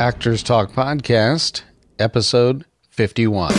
Actors 0.00 0.44
Talk 0.44 0.70
Podcast, 0.70 1.62
episode 1.98 2.64
51. 2.90 3.52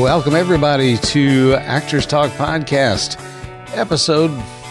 Welcome, 0.00 0.34
everybody, 0.34 0.96
to 0.96 1.52
Actors 1.56 2.06
Talk 2.06 2.30
Podcast, 2.30 3.20
episode 3.76 4.30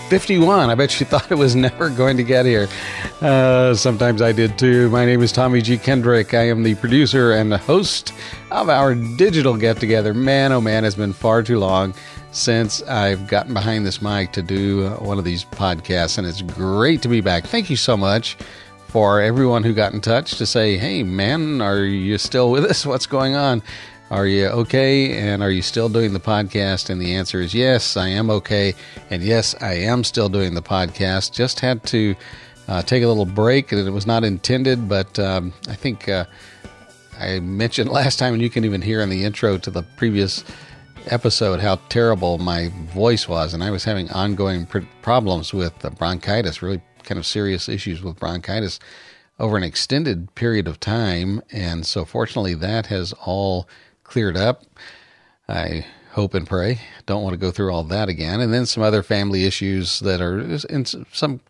51. 0.09 0.71
I 0.71 0.73
bet 0.73 0.99
you 0.99 1.05
thought 1.05 1.31
it 1.31 1.35
was 1.35 1.55
never 1.55 1.91
going 1.91 2.17
to 2.17 2.23
get 2.23 2.47
here. 2.47 2.67
Uh, 3.21 3.73
sometimes 3.73 4.21
I 4.21 4.33
did 4.33 4.59
too. 4.59 4.89
My 4.89 5.05
name 5.05 5.21
is 5.21 5.31
Tommy 5.31 5.61
G. 5.61 5.77
Kendrick. 5.77 6.33
I 6.33 6.49
am 6.49 6.63
the 6.63 6.75
producer 6.75 7.31
and 7.31 7.49
the 7.49 7.57
host 7.57 8.13
of 8.51 8.67
our 8.69 8.93
digital 8.93 9.55
get 9.55 9.79
together. 9.79 10.13
Man, 10.13 10.51
oh 10.51 10.59
man, 10.59 10.83
it's 10.83 10.95
been 10.95 11.13
far 11.13 11.41
too 11.41 11.57
long 11.57 11.93
since 12.31 12.81
I've 12.83 13.27
gotten 13.27 13.53
behind 13.53 13.85
this 13.85 14.01
mic 14.01 14.33
to 14.33 14.41
do 14.41 14.89
one 14.99 15.17
of 15.17 15.23
these 15.23 15.45
podcasts, 15.45 16.17
and 16.17 16.27
it's 16.27 16.41
great 16.41 17.01
to 17.03 17.07
be 17.07 17.21
back. 17.21 17.45
Thank 17.45 17.69
you 17.69 17.77
so 17.77 17.95
much 17.95 18.35
for 18.87 19.21
everyone 19.21 19.63
who 19.63 19.73
got 19.73 19.93
in 19.93 20.01
touch 20.01 20.37
to 20.37 20.45
say, 20.45 20.77
hey, 20.77 21.01
man, 21.01 21.61
are 21.61 21.85
you 21.85 22.17
still 22.17 22.51
with 22.51 22.65
us? 22.65 22.85
What's 22.85 23.07
going 23.07 23.35
on? 23.35 23.63
Are 24.11 24.27
you 24.27 24.47
okay? 24.47 25.17
And 25.17 25.41
are 25.41 25.49
you 25.49 25.61
still 25.61 25.87
doing 25.87 26.11
the 26.11 26.19
podcast? 26.19 26.89
And 26.89 27.01
the 27.01 27.15
answer 27.15 27.39
is 27.39 27.53
yes, 27.53 27.95
I 27.95 28.09
am 28.09 28.29
okay. 28.29 28.75
And 29.09 29.23
yes, 29.23 29.55
I 29.61 29.73
am 29.75 30.03
still 30.03 30.27
doing 30.27 30.53
the 30.53 30.61
podcast. 30.61 31.31
Just 31.31 31.61
had 31.61 31.81
to 31.85 32.15
uh, 32.67 32.81
take 32.81 33.03
a 33.03 33.07
little 33.07 33.25
break, 33.25 33.71
and 33.71 33.87
it 33.87 33.91
was 33.91 34.07
not 34.07 34.23
intended, 34.23 34.89
but 34.89 35.17
um, 35.19 35.53
I 35.67 35.75
think 35.75 36.09
uh, 36.09 36.25
I 37.19 37.39
mentioned 37.39 37.89
last 38.01 38.17
time, 38.19 38.33
and 38.33 38.41
you 38.41 38.49
can 38.49 38.65
even 38.65 38.81
hear 38.81 39.01
in 39.01 39.09
the 39.09 39.23
intro 39.23 39.57
to 39.57 39.71
the 39.71 39.83
previous 39.97 40.43
episode 41.07 41.59
how 41.59 41.75
terrible 41.89 42.37
my 42.37 42.71
voice 42.93 43.27
was. 43.27 43.53
And 43.53 43.63
I 43.63 43.71
was 43.71 43.83
having 43.83 44.09
ongoing 44.11 44.65
pr- 44.65 44.79
problems 45.01 45.53
with 45.53 45.73
bronchitis, 45.97 46.61
really 46.61 46.81
kind 47.03 47.19
of 47.19 47.25
serious 47.25 47.69
issues 47.69 48.01
with 48.01 48.19
bronchitis 48.19 48.79
over 49.39 49.57
an 49.57 49.63
extended 49.63 50.33
period 50.35 50.67
of 50.67 50.79
time. 50.79 51.41
And 51.51 51.85
so, 51.85 52.05
fortunately, 52.05 52.55
that 52.55 52.87
has 52.87 53.13
all 53.13 53.67
cleared 54.03 54.37
up. 54.37 54.63
I 55.47 55.85
hope 56.11 56.33
and 56.33 56.47
pray. 56.47 56.81
Don't 57.05 57.21
want 57.21 57.33
to 57.33 57.37
go 57.37 57.51
through 57.51 57.71
all 57.71 57.83
that 57.83 58.09
again. 58.09 58.39
And 58.39 58.53
then 58.53 58.65
some 58.65 58.81
other 58.81 59.03
family 59.03 59.45
issues 59.45 59.99
that 59.99 60.21
are 60.21 60.39
in 60.39 60.85
some 60.85 61.41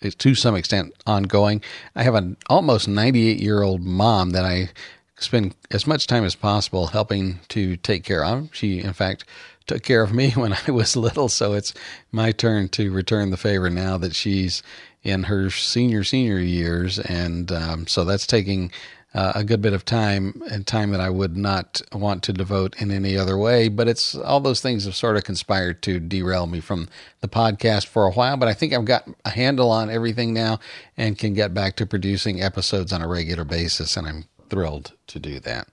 to 0.00 0.34
some 0.34 0.54
extent 0.54 0.94
ongoing. 1.06 1.62
I 1.96 2.02
have 2.02 2.14
an 2.14 2.36
almost 2.48 2.88
98 2.88 3.40
year 3.40 3.62
old 3.62 3.82
mom 3.82 4.30
that 4.30 4.44
I 4.44 4.70
spend 5.18 5.54
as 5.70 5.86
much 5.86 6.06
time 6.06 6.24
as 6.24 6.34
possible 6.34 6.88
helping 6.88 7.40
to 7.48 7.76
take 7.76 8.04
care 8.04 8.24
of. 8.24 8.50
She, 8.52 8.80
in 8.80 8.92
fact, 8.92 9.24
took 9.66 9.82
care 9.82 10.02
of 10.02 10.12
me 10.12 10.30
when 10.34 10.56
I 10.66 10.70
was 10.70 10.96
little, 10.96 11.28
so 11.28 11.52
it's 11.52 11.74
my 12.12 12.32
turn 12.32 12.68
to 12.70 12.90
return 12.90 13.30
the 13.30 13.36
favor 13.36 13.70
now 13.70 13.98
that 13.98 14.14
she's 14.14 14.62
in 15.02 15.24
her 15.24 15.48
senior 15.50 16.02
senior 16.02 16.38
years, 16.38 16.98
and 16.98 17.52
um, 17.52 17.86
so 17.86 18.04
that's 18.04 18.26
taking 18.26 18.72
uh, 19.14 19.32
a 19.34 19.44
good 19.44 19.62
bit 19.62 19.72
of 19.72 19.84
time 19.84 20.42
and 20.50 20.66
time 20.66 20.90
that 20.90 21.00
I 21.00 21.08
would 21.08 21.36
not 21.36 21.80
want 21.92 22.22
to 22.24 22.32
devote 22.32 22.80
in 22.80 22.90
any 22.90 23.16
other 23.16 23.38
way. 23.38 23.68
But 23.68 23.88
it's 23.88 24.14
all 24.14 24.40
those 24.40 24.60
things 24.60 24.84
have 24.84 24.94
sort 24.94 25.16
of 25.16 25.24
conspired 25.24 25.82
to 25.82 25.98
derail 25.98 26.46
me 26.46 26.60
from 26.60 26.88
the 27.20 27.28
podcast 27.28 27.86
for 27.86 28.04
a 28.04 28.12
while. 28.12 28.36
But 28.36 28.48
I 28.48 28.54
think 28.54 28.72
I've 28.72 28.84
got 28.84 29.08
a 29.24 29.30
handle 29.30 29.70
on 29.70 29.90
everything 29.90 30.34
now 30.34 30.60
and 30.96 31.18
can 31.18 31.34
get 31.34 31.54
back 31.54 31.76
to 31.76 31.86
producing 31.86 32.42
episodes 32.42 32.92
on 32.92 33.02
a 33.02 33.08
regular 33.08 33.44
basis. 33.44 33.96
And 33.96 34.06
I'm 34.06 34.24
thrilled 34.50 34.92
to 35.08 35.18
do 35.18 35.40
that. 35.40 35.68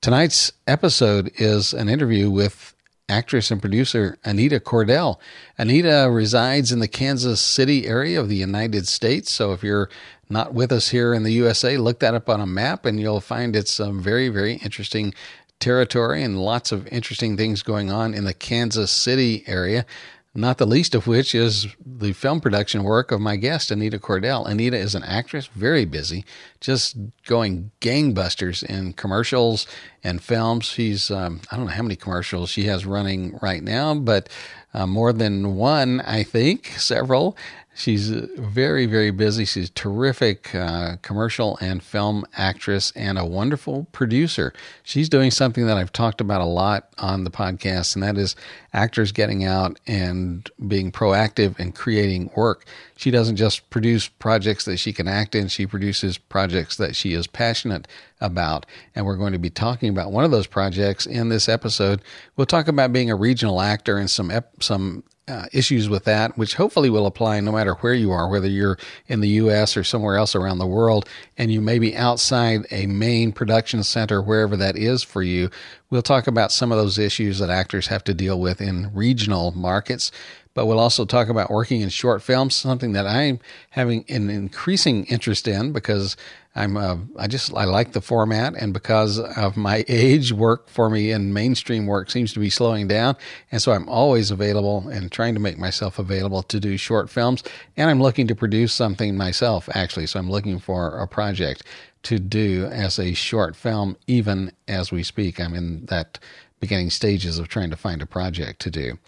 Tonight's 0.00 0.52
episode 0.66 1.30
is 1.36 1.72
an 1.72 1.88
interview 1.88 2.28
with 2.28 2.74
actress 3.08 3.50
and 3.50 3.60
producer 3.60 4.18
Anita 4.24 4.58
Cordell. 4.58 5.18
Anita 5.58 6.08
resides 6.10 6.72
in 6.72 6.80
the 6.80 6.88
Kansas 6.88 7.40
City 7.40 7.86
area 7.86 8.18
of 8.18 8.28
the 8.28 8.36
United 8.36 8.88
States. 8.88 9.30
So 9.30 9.52
if 9.52 9.62
you're 9.62 9.88
not 10.32 10.54
with 10.54 10.72
us 10.72 10.88
here 10.88 11.14
in 11.14 11.22
the 11.22 11.32
USA, 11.32 11.76
look 11.76 12.00
that 12.00 12.14
up 12.14 12.28
on 12.28 12.40
a 12.40 12.46
map 12.46 12.86
and 12.86 12.98
you'll 12.98 13.20
find 13.20 13.54
it's 13.54 13.78
a 13.78 13.92
very, 13.92 14.28
very 14.28 14.54
interesting 14.54 15.14
territory 15.60 16.22
and 16.22 16.42
lots 16.42 16.72
of 16.72 16.88
interesting 16.88 17.36
things 17.36 17.62
going 17.62 17.90
on 17.90 18.14
in 18.14 18.24
the 18.24 18.34
Kansas 18.34 18.90
City 18.90 19.44
area. 19.46 19.86
Not 20.34 20.56
the 20.56 20.66
least 20.66 20.94
of 20.94 21.06
which 21.06 21.34
is 21.34 21.66
the 21.84 22.14
film 22.14 22.40
production 22.40 22.84
work 22.84 23.12
of 23.12 23.20
my 23.20 23.36
guest, 23.36 23.70
Anita 23.70 23.98
Cordell. 23.98 24.48
Anita 24.48 24.78
is 24.78 24.94
an 24.94 25.02
actress, 25.02 25.46
very 25.48 25.84
busy, 25.84 26.24
just 26.58 26.96
going 27.26 27.70
gangbusters 27.82 28.64
in 28.64 28.94
commercials 28.94 29.66
and 30.04 30.22
films. 30.22 30.64
She's, 30.64 31.10
um, 31.10 31.40
I 31.50 31.56
don't 31.56 31.66
know 31.66 31.72
how 31.72 31.82
many 31.82 31.96
commercials 31.96 32.50
she 32.50 32.64
has 32.64 32.84
running 32.84 33.38
right 33.42 33.62
now, 33.62 33.94
but 33.94 34.28
uh, 34.74 34.86
more 34.86 35.12
than 35.12 35.56
one, 35.56 36.00
I 36.00 36.22
think, 36.22 36.66
several. 36.76 37.36
She's 37.74 38.10
very, 38.10 38.84
very 38.84 39.10
busy. 39.10 39.46
She's 39.46 39.70
a 39.70 39.72
terrific 39.72 40.54
uh, 40.54 40.96
commercial 41.00 41.56
and 41.62 41.82
film 41.82 42.26
actress 42.36 42.92
and 42.94 43.18
a 43.18 43.24
wonderful 43.24 43.86
producer. 43.92 44.52
She's 44.82 45.08
doing 45.08 45.30
something 45.30 45.64
that 45.66 45.78
I've 45.78 45.92
talked 45.92 46.20
about 46.20 46.42
a 46.42 46.46
lot 46.46 46.92
on 46.98 47.24
the 47.24 47.30
podcast, 47.30 47.94
and 47.94 48.02
that 48.02 48.18
is 48.18 48.36
actors 48.74 49.10
getting 49.10 49.44
out 49.44 49.80
and 49.86 50.48
being 50.68 50.92
proactive 50.92 51.58
and 51.58 51.74
creating 51.74 52.30
work. 52.36 52.66
She 52.94 53.10
doesn't 53.10 53.36
just 53.36 53.68
produce 53.70 54.06
projects 54.06 54.66
that 54.66 54.76
she 54.76 54.92
can 54.92 55.08
act 55.08 55.34
in, 55.34 55.48
she 55.48 55.66
produces 55.66 56.18
projects 56.18 56.76
that 56.76 56.94
she 56.94 57.14
is 57.14 57.26
passionate 57.26 57.88
about. 58.20 58.66
And 58.94 59.06
we're 59.06 59.16
going 59.16 59.32
to 59.32 59.38
be 59.38 59.50
talking 59.50 59.88
about 59.92 60.12
one 60.12 60.24
of 60.24 60.30
those 60.30 60.46
projects 60.46 61.06
in 61.06 61.28
this 61.28 61.48
episode. 61.48 62.02
We'll 62.36 62.46
talk 62.46 62.68
about 62.68 62.92
being 62.92 63.10
a 63.10 63.16
regional 63.16 63.60
actor 63.60 63.98
and 63.98 64.10
some 64.10 64.30
ep- 64.30 64.62
some 64.62 65.04
uh, 65.28 65.46
issues 65.52 65.88
with 65.88 66.04
that, 66.04 66.36
which 66.36 66.54
hopefully 66.54 66.90
will 66.90 67.06
apply 67.06 67.38
no 67.40 67.52
matter 67.52 67.74
where 67.74 67.94
you 67.94 68.10
are, 68.10 68.28
whether 68.28 68.48
you're 68.48 68.76
in 69.06 69.20
the 69.20 69.28
U.S. 69.28 69.76
or 69.76 69.84
somewhere 69.84 70.16
else 70.16 70.34
around 70.34 70.58
the 70.58 70.66
world, 70.66 71.08
and 71.38 71.52
you 71.52 71.60
may 71.60 71.78
be 71.78 71.96
outside 71.96 72.66
a 72.72 72.86
main 72.86 73.30
production 73.30 73.84
center, 73.84 74.20
wherever 74.20 74.56
that 74.56 74.76
is 74.76 75.02
for 75.02 75.22
you. 75.22 75.48
We'll 75.90 76.02
talk 76.02 76.26
about 76.26 76.50
some 76.50 76.72
of 76.72 76.78
those 76.78 76.98
issues 76.98 77.38
that 77.38 77.50
actors 77.50 77.86
have 77.86 78.02
to 78.04 78.14
deal 78.14 78.40
with 78.40 78.60
in 78.60 78.92
regional 78.92 79.52
markets 79.52 80.10
but 80.54 80.66
we'll 80.66 80.78
also 80.78 81.04
talk 81.04 81.28
about 81.28 81.50
working 81.50 81.80
in 81.80 81.88
short 81.88 82.22
films, 82.22 82.54
something 82.54 82.92
that 82.92 83.06
I'm 83.06 83.40
having 83.70 84.04
an 84.08 84.28
increasing 84.28 85.06
interest 85.06 85.48
in 85.48 85.72
because 85.72 86.16
I'm 86.54 86.76
uh, 86.76 86.96
I 87.18 87.26
just 87.28 87.54
I 87.54 87.64
like 87.64 87.92
the 87.92 88.00
format, 88.00 88.54
and 88.54 88.72
because 88.72 89.18
of 89.18 89.56
my 89.56 89.84
age, 89.88 90.32
work 90.32 90.68
for 90.68 90.90
me 90.90 91.10
in 91.10 91.32
mainstream 91.32 91.86
work 91.86 92.10
seems 92.10 92.32
to 92.34 92.40
be 92.40 92.50
slowing 92.50 92.88
down, 92.88 93.16
and 93.50 93.62
so 93.62 93.72
I'm 93.72 93.88
always 93.88 94.30
available 94.30 94.88
and 94.88 95.10
trying 95.10 95.34
to 95.34 95.40
make 95.40 95.58
myself 95.58 95.98
available 95.98 96.42
to 96.44 96.60
do 96.60 96.76
short 96.76 97.08
films, 97.08 97.42
and 97.76 97.90
I'm 97.90 98.02
looking 98.02 98.26
to 98.28 98.34
produce 98.34 98.72
something 98.74 99.16
myself 99.16 99.68
actually. 99.74 100.06
So 100.06 100.18
I'm 100.18 100.30
looking 100.30 100.58
for 100.58 100.98
a 100.98 101.08
project 101.08 101.64
to 102.04 102.18
do 102.18 102.66
as 102.66 102.98
a 102.98 103.14
short 103.14 103.56
film, 103.56 103.96
even 104.06 104.52
as 104.68 104.92
we 104.92 105.02
speak. 105.02 105.40
I'm 105.40 105.54
in 105.54 105.86
that 105.86 106.18
beginning 106.60 106.90
stages 106.90 107.38
of 107.38 107.48
trying 107.48 107.70
to 107.70 107.76
find 107.76 108.02
a 108.02 108.06
project 108.06 108.60
to 108.60 108.70
do 108.70 108.98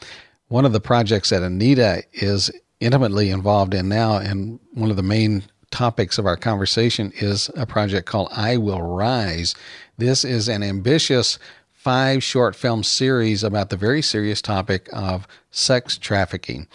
one 0.48 0.64
of 0.64 0.72
the 0.72 0.80
projects 0.80 1.30
that 1.30 1.42
Anita 1.42 2.04
is 2.12 2.50
intimately 2.80 3.30
involved 3.30 3.74
in 3.74 3.88
now, 3.88 4.16
and 4.18 4.60
one 4.72 4.90
of 4.90 4.96
the 4.96 5.02
main 5.02 5.42
topics 5.74 6.18
of 6.18 6.26
our 6.26 6.36
conversation 6.36 7.12
is 7.16 7.50
a 7.56 7.66
project 7.66 8.06
called 8.06 8.28
I 8.30 8.56
Will 8.56 8.80
Rise. 8.80 9.56
This 9.98 10.24
is 10.24 10.48
an 10.48 10.62
ambitious 10.62 11.36
five 11.72 12.22
short 12.22 12.54
film 12.54 12.84
series 12.84 13.42
about 13.42 13.70
the 13.70 13.76
very 13.76 14.00
serious 14.00 14.40
topic 14.40 14.88
of 14.92 15.26
sex 15.50 15.98
trafficking. 15.98 16.68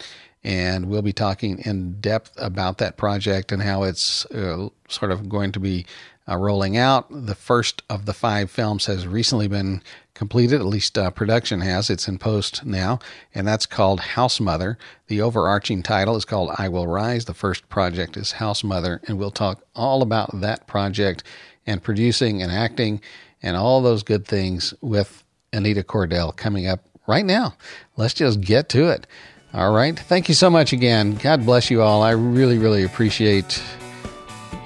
And 0.44 0.90
we'll 0.90 1.00
be 1.00 1.14
talking 1.14 1.60
in 1.60 1.98
depth 2.00 2.32
about 2.36 2.76
that 2.78 2.98
project 2.98 3.52
and 3.52 3.62
how 3.62 3.84
it's 3.84 4.26
uh, 4.26 4.68
sort 4.88 5.12
of 5.12 5.30
going 5.30 5.52
to 5.52 5.60
be 5.60 5.86
uh, 6.28 6.36
rolling 6.36 6.76
out. 6.76 7.06
The 7.10 7.34
first 7.34 7.82
of 7.88 8.04
the 8.04 8.12
five 8.12 8.50
films 8.50 8.84
has 8.84 9.06
recently 9.06 9.48
been 9.48 9.82
completed, 10.20 10.60
at 10.60 10.66
least 10.66 10.98
uh, 10.98 11.10
production 11.10 11.62
has. 11.62 11.88
It's 11.88 12.06
in 12.06 12.18
post 12.18 12.66
now, 12.66 12.98
and 13.34 13.48
that's 13.48 13.64
called 13.64 14.00
House 14.00 14.38
Mother. 14.38 14.76
The 15.06 15.22
overarching 15.22 15.82
title 15.82 16.14
is 16.14 16.26
called 16.26 16.50
I 16.58 16.68
Will 16.68 16.86
Rise. 16.86 17.24
The 17.24 17.32
first 17.32 17.70
project 17.70 18.18
is 18.18 18.32
House 18.32 18.62
Mother, 18.62 19.00
and 19.08 19.18
we'll 19.18 19.30
talk 19.30 19.64
all 19.74 20.02
about 20.02 20.38
that 20.42 20.66
project 20.66 21.24
and 21.66 21.82
producing 21.82 22.42
and 22.42 22.52
acting 22.52 23.00
and 23.42 23.56
all 23.56 23.80
those 23.80 24.02
good 24.02 24.26
things 24.26 24.74
with 24.82 25.24
Anita 25.54 25.82
Cordell 25.82 26.36
coming 26.36 26.66
up 26.66 26.84
right 27.06 27.24
now. 27.24 27.54
Let's 27.96 28.12
just 28.12 28.42
get 28.42 28.68
to 28.68 28.90
it. 28.90 29.06
All 29.54 29.72
right. 29.72 29.98
Thank 29.98 30.28
you 30.28 30.34
so 30.34 30.50
much 30.50 30.74
again. 30.74 31.14
God 31.14 31.46
bless 31.46 31.70
you 31.70 31.80
all. 31.80 32.02
I 32.02 32.10
really, 32.10 32.58
really 32.58 32.84
appreciate 32.84 33.62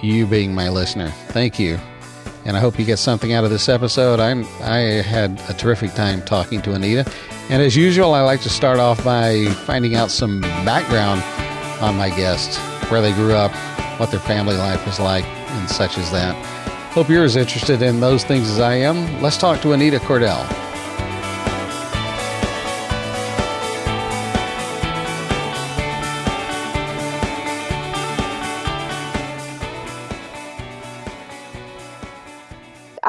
you 0.02 0.26
being 0.26 0.52
my 0.52 0.68
listener. 0.68 1.10
Thank 1.28 1.60
you 1.60 1.78
and 2.44 2.56
I 2.56 2.60
hope 2.60 2.78
you 2.78 2.84
get 2.84 2.98
something 2.98 3.32
out 3.32 3.44
of 3.44 3.50
this 3.50 3.68
episode. 3.68 4.20
i 4.20 4.30
I 4.62 5.02
had 5.02 5.40
a 5.48 5.54
terrific 5.54 5.94
time 5.94 6.22
talking 6.22 6.60
to 6.62 6.72
Anita, 6.72 7.10
and 7.50 7.62
as 7.62 7.76
usual, 7.76 8.14
I 8.14 8.22
like 8.22 8.40
to 8.42 8.50
start 8.50 8.78
off 8.78 9.04
by 9.04 9.46
finding 9.66 9.94
out 9.94 10.10
some 10.10 10.40
background 10.40 11.22
on 11.82 11.96
my 11.96 12.08
guest, 12.10 12.58
where 12.90 13.02
they 13.02 13.12
grew 13.12 13.34
up, 13.34 13.52
what 14.00 14.10
their 14.10 14.20
family 14.20 14.56
life 14.56 14.84
was 14.86 14.98
like, 15.00 15.24
and 15.24 15.68
such 15.68 15.98
as 15.98 16.10
that. 16.12 16.34
Hope 16.92 17.08
you're 17.08 17.24
as 17.24 17.36
interested 17.36 17.82
in 17.82 18.00
those 18.00 18.24
things 18.24 18.48
as 18.48 18.60
I 18.60 18.74
am. 18.74 19.20
Let's 19.20 19.36
talk 19.36 19.60
to 19.62 19.72
Anita 19.72 19.98
Cordell. 19.98 20.73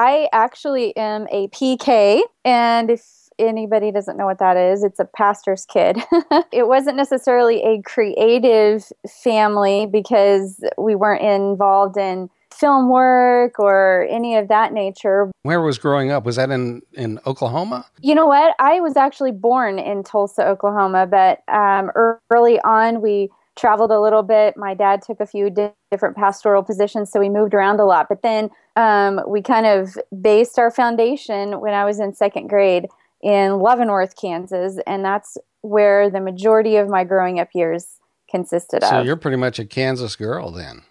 I 0.06 0.28
actually 0.32 0.96
am 0.96 1.26
a 1.32 1.48
PK, 1.48 2.20
and 2.44 2.90
if 2.90 3.02
anybody 3.40 3.90
doesn't 3.90 4.16
know 4.16 4.24
what 4.24 4.38
that 4.38 4.56
is, 4.56 4.84
it's 4.84 5.00
a 5.00 5.04
pastor's 5.04 5.66
kid. 5.66 5.98
it 6.52 6.68
wasn't 6.68 6.96
necessarily 6.96 7.60
a 7.64 7.82
creative 7.82 8.84
family 9.24 9.84
because 9.84 10.62
we 10.78 10.94
weren't 10.94 11.24
involved 11.24 11.96
in 11.96 12.30
film 12.54 12.88
work 12.88 13.58
or 13.58 14.06
any 14.08 14.36
of 14.36 14.46
that 14.46 14.72
nature. 14.72 15.28
Where 15.42 15.60
was 15.60 15.76
growing 15.76 16.12
up? 16.12 16.24
Was 16.24 16.36
that 16.36 16.52
in, 16.52 16.82
in 16.92 17.18
Oklahoma? 17.26 17.84
You 18.00 18.14
know 18.14 18.28
what? 18.28 18.54
I 18.60 18.78
was 18.78 18.96
actually 18.96 19.32
born 19.32 19.80
in 19.80 20.04
Tulsa, 20.04 20.46
Oklahoma, 20.46 21.08
but 21.08 21.42
um, 21.52 21.90
early 22.30 22.60
on 22.60 23.02
we 23.02 23.28
traveled 23.56 23.90
a 23.90 24.00
little 24.00 24.22
bit. 24.22 24.56
My 24.56 24.72
dad 24.72 25.02
took 25.02 25.18
a 25.18 25.26
few 25.26 25.50
di- 25.50 25.72
different 25.90 26.14
pastoral 26.14 26.62
positions, 26.62 27.10
so 27.10 27.18
we 27.18 27.28
moved 27.28 27.54
around 27.54 27.80
a 27.80 27.84
lot. 27.84 28.06
But 28.08 28.22
then 28.22 28.50
um, 28.76 29.20
we 29.26 29.42
kind 29.42 29.66
of 29.66 29.96
based 30.20 30.58
our 30.58 30.70
foundation 30.70 31.60
when 31.60 31.74
I 31.74 31.84
was 31.84 31.98
in 31.98 32.14
second 32.14 32.48
grade 32.48 32.86
in 33.22 33.58
Leavenworth, 33.60 34.16
Kansas, 34.16 34.78
and 34.86 35.04
that's 35.04 35.38
where 35.62 36.08
the 36.10 36.20
majority 36.20 36.76
of 36.76 36.88
my 36.88 37.02
growing 37.02 37.40
up 37.40 37.48
years 37.54 37.86
consisted 38.30 38.82
so 38.82 38.88
of. 38.88 38.92
So 38.92 39.02
you're 39.02 39.16
pretty 39.16 39.38
much 39.38 39.58
a 39.58 39.64
Kansas 39.64 40.14
girl 40.16 40.50
then. 40.50 40.82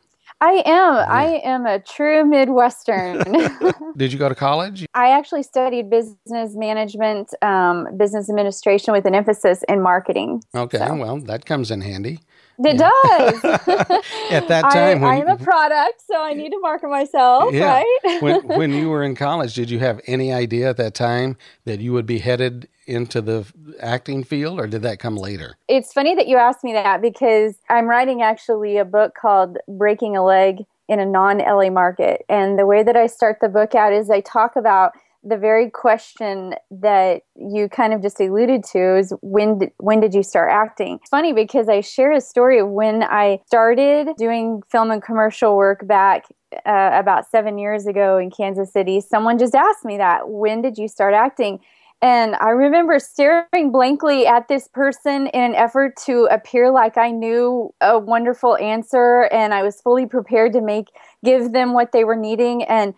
I 0.41 0.63
am. 0.65 0.95
Yeah. 0.95 1.05
I 1.07 1.41
am 1.45 1.65
a 1.65 1.79
true 1.79 2.25
Midwestern. 2.25 3.23
Did 3.97 4.11
you 4.11 4.19
go 4.19 4.27
to 4.27 4.35
college? 4.35 4.85
I 4.93 5.11
actually 5.11 5.43
studied 5.43 5.89
business 5.89 6.55
management, 6.55 7.33
um, 7.41 7.87
business 7.97 8.29
administration 8.29 8.91
with 8.91 9.05
an 9.05 9.15
emphasis 9.15 9.63
in 9.69 9.81
marketing. 9.81 10.43
Okay, 10.53 10.77
so. 10.77 10.95
well, 10.95 11.19
that 11.21 11.45
comes 11.45 11.71
in 11.71 11.81
handy. 11.81 12.19
It 12.59 12.79
yeah. 12.79 12.89
does. 12.89 13.43
At 14.31 14.47
that 14.47 14.61
time, 14.71 15.03
I, 15.03 15.17
am 15.17 15.27
a 15.27 15.37
product, 15.37 16.01
so 16.09 16.21
I 16.21 16.33
need 16.33 16.51
to 16.51 16.59
market 16.59 16.89
myself, 16.89 17.53
yeah. 17.53 17.81
right? 17.81 18.21
when, 18.21 18.47
when 18.47 18.73
you 18.73 18.89
were 18.89 19.03
in 19.03 19.15
college, 19.15 19.53
did 19.53 19.69
you 19.69 19.79
have 19.79 19.99
any 20.07 20.31
idea 20.31 20.69
at 20.69 20.77
that 20.77 20.93
time 20.93 21.37
that 21.65 21.79
you 21.79 21.93
would 21.93 22.05
be 22.05 22.19
headed 22.19 22.67
into 22.87 23.21
the 23.21 23.45
acting 23.79 24.23
field, 24.23 24.59
or 24.59 24.67
did 24.67 24.83
that 24.83 24.99
come 24.99 25.17
later? 25.17 25.57
It's 25.67 25.91
funny 25.91 26.15
that 26.15 26.27
you 26.27 26.37
asked 26.37 26.63
me 26.63 26.73
that 26.73 27.01
because 27.01 27.55
I'm 27.69 27.87
writing 27.87 28.21
actually 28.21 28.77
a 28.77 28.85
book 28.85 29.15
called 29.15 29.57
Breaking 29.67 30.15
a 30.15 30.23
Leg 30.23 30.65
in 30.87 30.99
a 30.99 31.05
non 31.05 31.39
LA 31.39 31.69
market. 31.69 32.23
And 32.29 32.59
the 32.59 32.65
way 32.65 32.83
that 32.83 32.95
I 32.95 33.07
start 33.07 33.39
the 33.41 33.49
book 33.49 33.73
out 33.75 33.91
is 33.91 34.09
I 34.09 34.21
talk 34.21 34.55
about 34.55 34.93
the 35.25 35.37
very 35.37 35.71
question 35.71 36.53
that 36.69 37.23
you 37.35 37.67
kind 37.67 37.93
of 37.93 38.01
just 38.01 38.19
alluded 38.19 38.63
to 38.63 38.97
is 38.97 39.13
when 39.21 39.57
did, 39.57 39.71
when 39.77 39.99
did 39.99 40.13
you 40.13 40.21
start 40.21 40.51
acting? 40.51 40.99
It's 41.01 41.09
funny 41.09 41.33
because 41.33 41.67
I 41.67 41.81
share 41.81 42.11
a 42.11 42.21
story 42.21 42.59
of 42.59 42.69
when 42.69 43.03
I 43.03 43.39
started 43.47 44.09
doing 44.17 44.61
film 44.71 44.91
and 44.91 45.01
commercial 45.01 45.57
work 45.57 45.87
back 45.87 46.25
uh, 46.65 46.91
about 46.93 47.29
seven 47.29 47.57
years 47.57 47.87
ago 47.87 48.19
in 48.19 48.29
Kansas 48.29 48.71
City. 48.71 49.01
Someone 49.01 49.39
just 49.39 49.55
asked 49.55 49.83
me 49.83 49.97
that. 49.97 50.29
When 50.29 50.61
did 50.61 50.77
you 50.77 50.87
start 50.87 51.15
acting? 51.15 51.59
And 52.01 52.35
I 52.35 52.49
remember 52.49 52.99
staring 52.99 53.71
blankly 53.71 54.27
at 54.27 54.47
this 54.47 54.67
person 54.67 55.27
in 55.27 55.41
an 55.41 55.55
effort 55.55 55.95
to 56.05 56.27
appear 56.29 56.69
like 56.69 56.97
I 56.97 57.09
knew 57.09 57.73
a 57.81 57.97
wonderful 57.97 58.57
answer 58.57 59.23
and 59.31 59.53
I 59.53 59.63
was 59.63 59.81
fully 59.81 60.05
prepared 60.05 60.53
to 60.53 60.61
make 60.61 60.89
give 61.23 61.51
them 61.51 61.73
what 61.73 61.93
they 61.93 62.03
were 62.03 62.17
needing. 62.17 62.63
And 62.63 62.93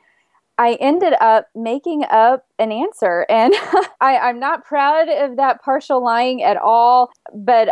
I 0.58 0.74
ended 0.80 1.14
up 1.22 1.48
making 1.56 2.04
up 2.10 2.46
an 2.60 2.72
answer. 2.72 3.26
And 3.30 3.54
I, 4.02 4.18
I'm 4.18 4.40
not 4.40 4.66
proud 4.66 5.10
of 5.10 5.38
that 5.38 5.62
partial 5.62 6.04
lying 6.04 6.44
at 6.44 6.58
all, 6.58 7.12
but 7.34 7.70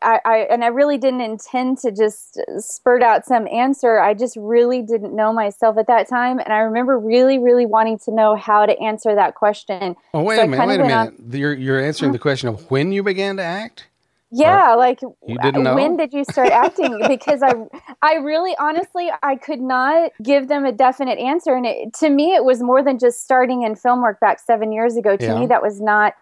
I, 0.00 0.20
I, 0.24 0.36
and 0.50 0.64
I 0.64 0.68
really 0.68 0.98
didn't 0.98 1.20
intend 1.22 1.78
to 1.78 1.90
just 1.90 2.40
spurt 2.58 3.02
out 3.02 3.24
some 3.24 3.46
answer. 3.48 3.98
I 3.98 4.14
just 4.14 4.36
really 4.36 4.82
didn't 4.82 5.14
know 5.14 5.32
myself 5.32 5.76
at 5.78 5.86
that 5.88 6.08
time, 6.08 6.38
and 6.38 6.52
I 6.52 6.58
remember 6.58 6.98
really, 6.98 7.38
really 7.38 7.66
wanting 7.66 7.98
to 8.00 8.12
know 8.12 8.36
how 8.36 8.66
to 8.66 8.78
answer 8.80 9.14
that 9.14 9.34
question. 9.34 9.96
Oh, 10.14 10.22
wait 10.22 10.36
so 10.36 10.44
a 10.44 10.48
minute! 10.48 10.68
Wait 10.68 10.80
a 10.80 10.84
minute! 10.84 11.14
On, 11.18 11.32
you're 11.32 11.54
you're 11.54 11.80
answering 11.80 12.10
uh-huh. 12.10 12.14
the 12.14 12.18
question 12.20 12.48
of 12.48 12.70
when 12.70 12.92
you 12.92 13.02
began 13.02 13.36
to 13.36 13.42
act. 13.42 13.88
Yeah, 14.34 14.72
or 14.72 14.76
like 14.78 15.02
you 15.02 15.38
didn't 15.42 15.62
know? 15.62 15.74
when 15.74 15.98
did 15.98 16.14
you 16.14 16.24
start 16.24 16.50
acting? 16.50 17.02
because 17.08 17.42
I, 17.42 17.52
I 18.00 18.14
really, 18.14 18.56
honestly, 18.58 19.10
I 19.22 19.36
could 19.36 19.60
not 19.60 20.10
give 20.22 20.48
them 20.48 20.64
a 20.64 20.72
definite 20.72 21.18
answer, 21.18 21.54
and 21.54 21.66
it, 21.66 21.92
to 22.00 22.08
me, 22.08 22.34
it 22.34 22.44
was 22.44 22.62
more 22.62 22.82
than 22.82 22.98
just 22.98 23.22
starting 23.22 23.62
in 23.62 23.76
film 23.76 24.00
work 24.00 24.20
back 24.20 24.40
seven 24.40 24.72
years 24.72 24.96
ago. 24.96 25.16
To 25.16 25.24
yeah. 25.24 25.38
me, 25.38 25.46
that 25.46 25.62
was 25.62 25.80
not 25.80 26.14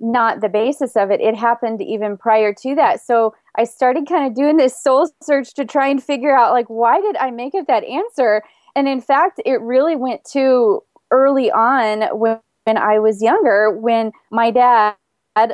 not 0.00 0.40
the 0.40 0.48
basis 0.48 0.96
of 0.96 1.10
it. 1.10 1.20
It 1.20 1.36
happened 1.36 1.80
even 1.80 2.16
prior 2.16 2.52
to 2.54 2.74
that. 2.74 3.00
So 3.04 3.34
I 3.56 3.64
started 3.64 4.08
kind 4.08 4.26
of 4.26 4.34
doing 4.34 4.56
this 4.56 4.82
soul 4.82 5.08
search 5.22 5.54
to 5.54 5.64
try 5.64 5.88
and 5.88 6.02
figure 6.02 6.36
out 6.36 6.52
like 6.52 6.66
why 6.68 7.00
did 7.00 7.16
I 7.16 7.30
make 7.30 7.54
up 7.54 7.66
that 7.68 7.84
answer? 7.84 8.42
And 8.74 8.88
in 8.88 9.00
fact, 9.00 9.40
it 9.44 9.60
really 9.60 9.94
went 9.94 10.24
to 10.32 10.82
early 11.10 11.52
on 11.52 12.18
when, 12.18 12.40
when 12.64 12.78
I 12.78 12.98
was 12.98 13.22
younger, 13.22 13.70
when 13.78 14.10
my 14.30 14.50
dad 14.50 14.94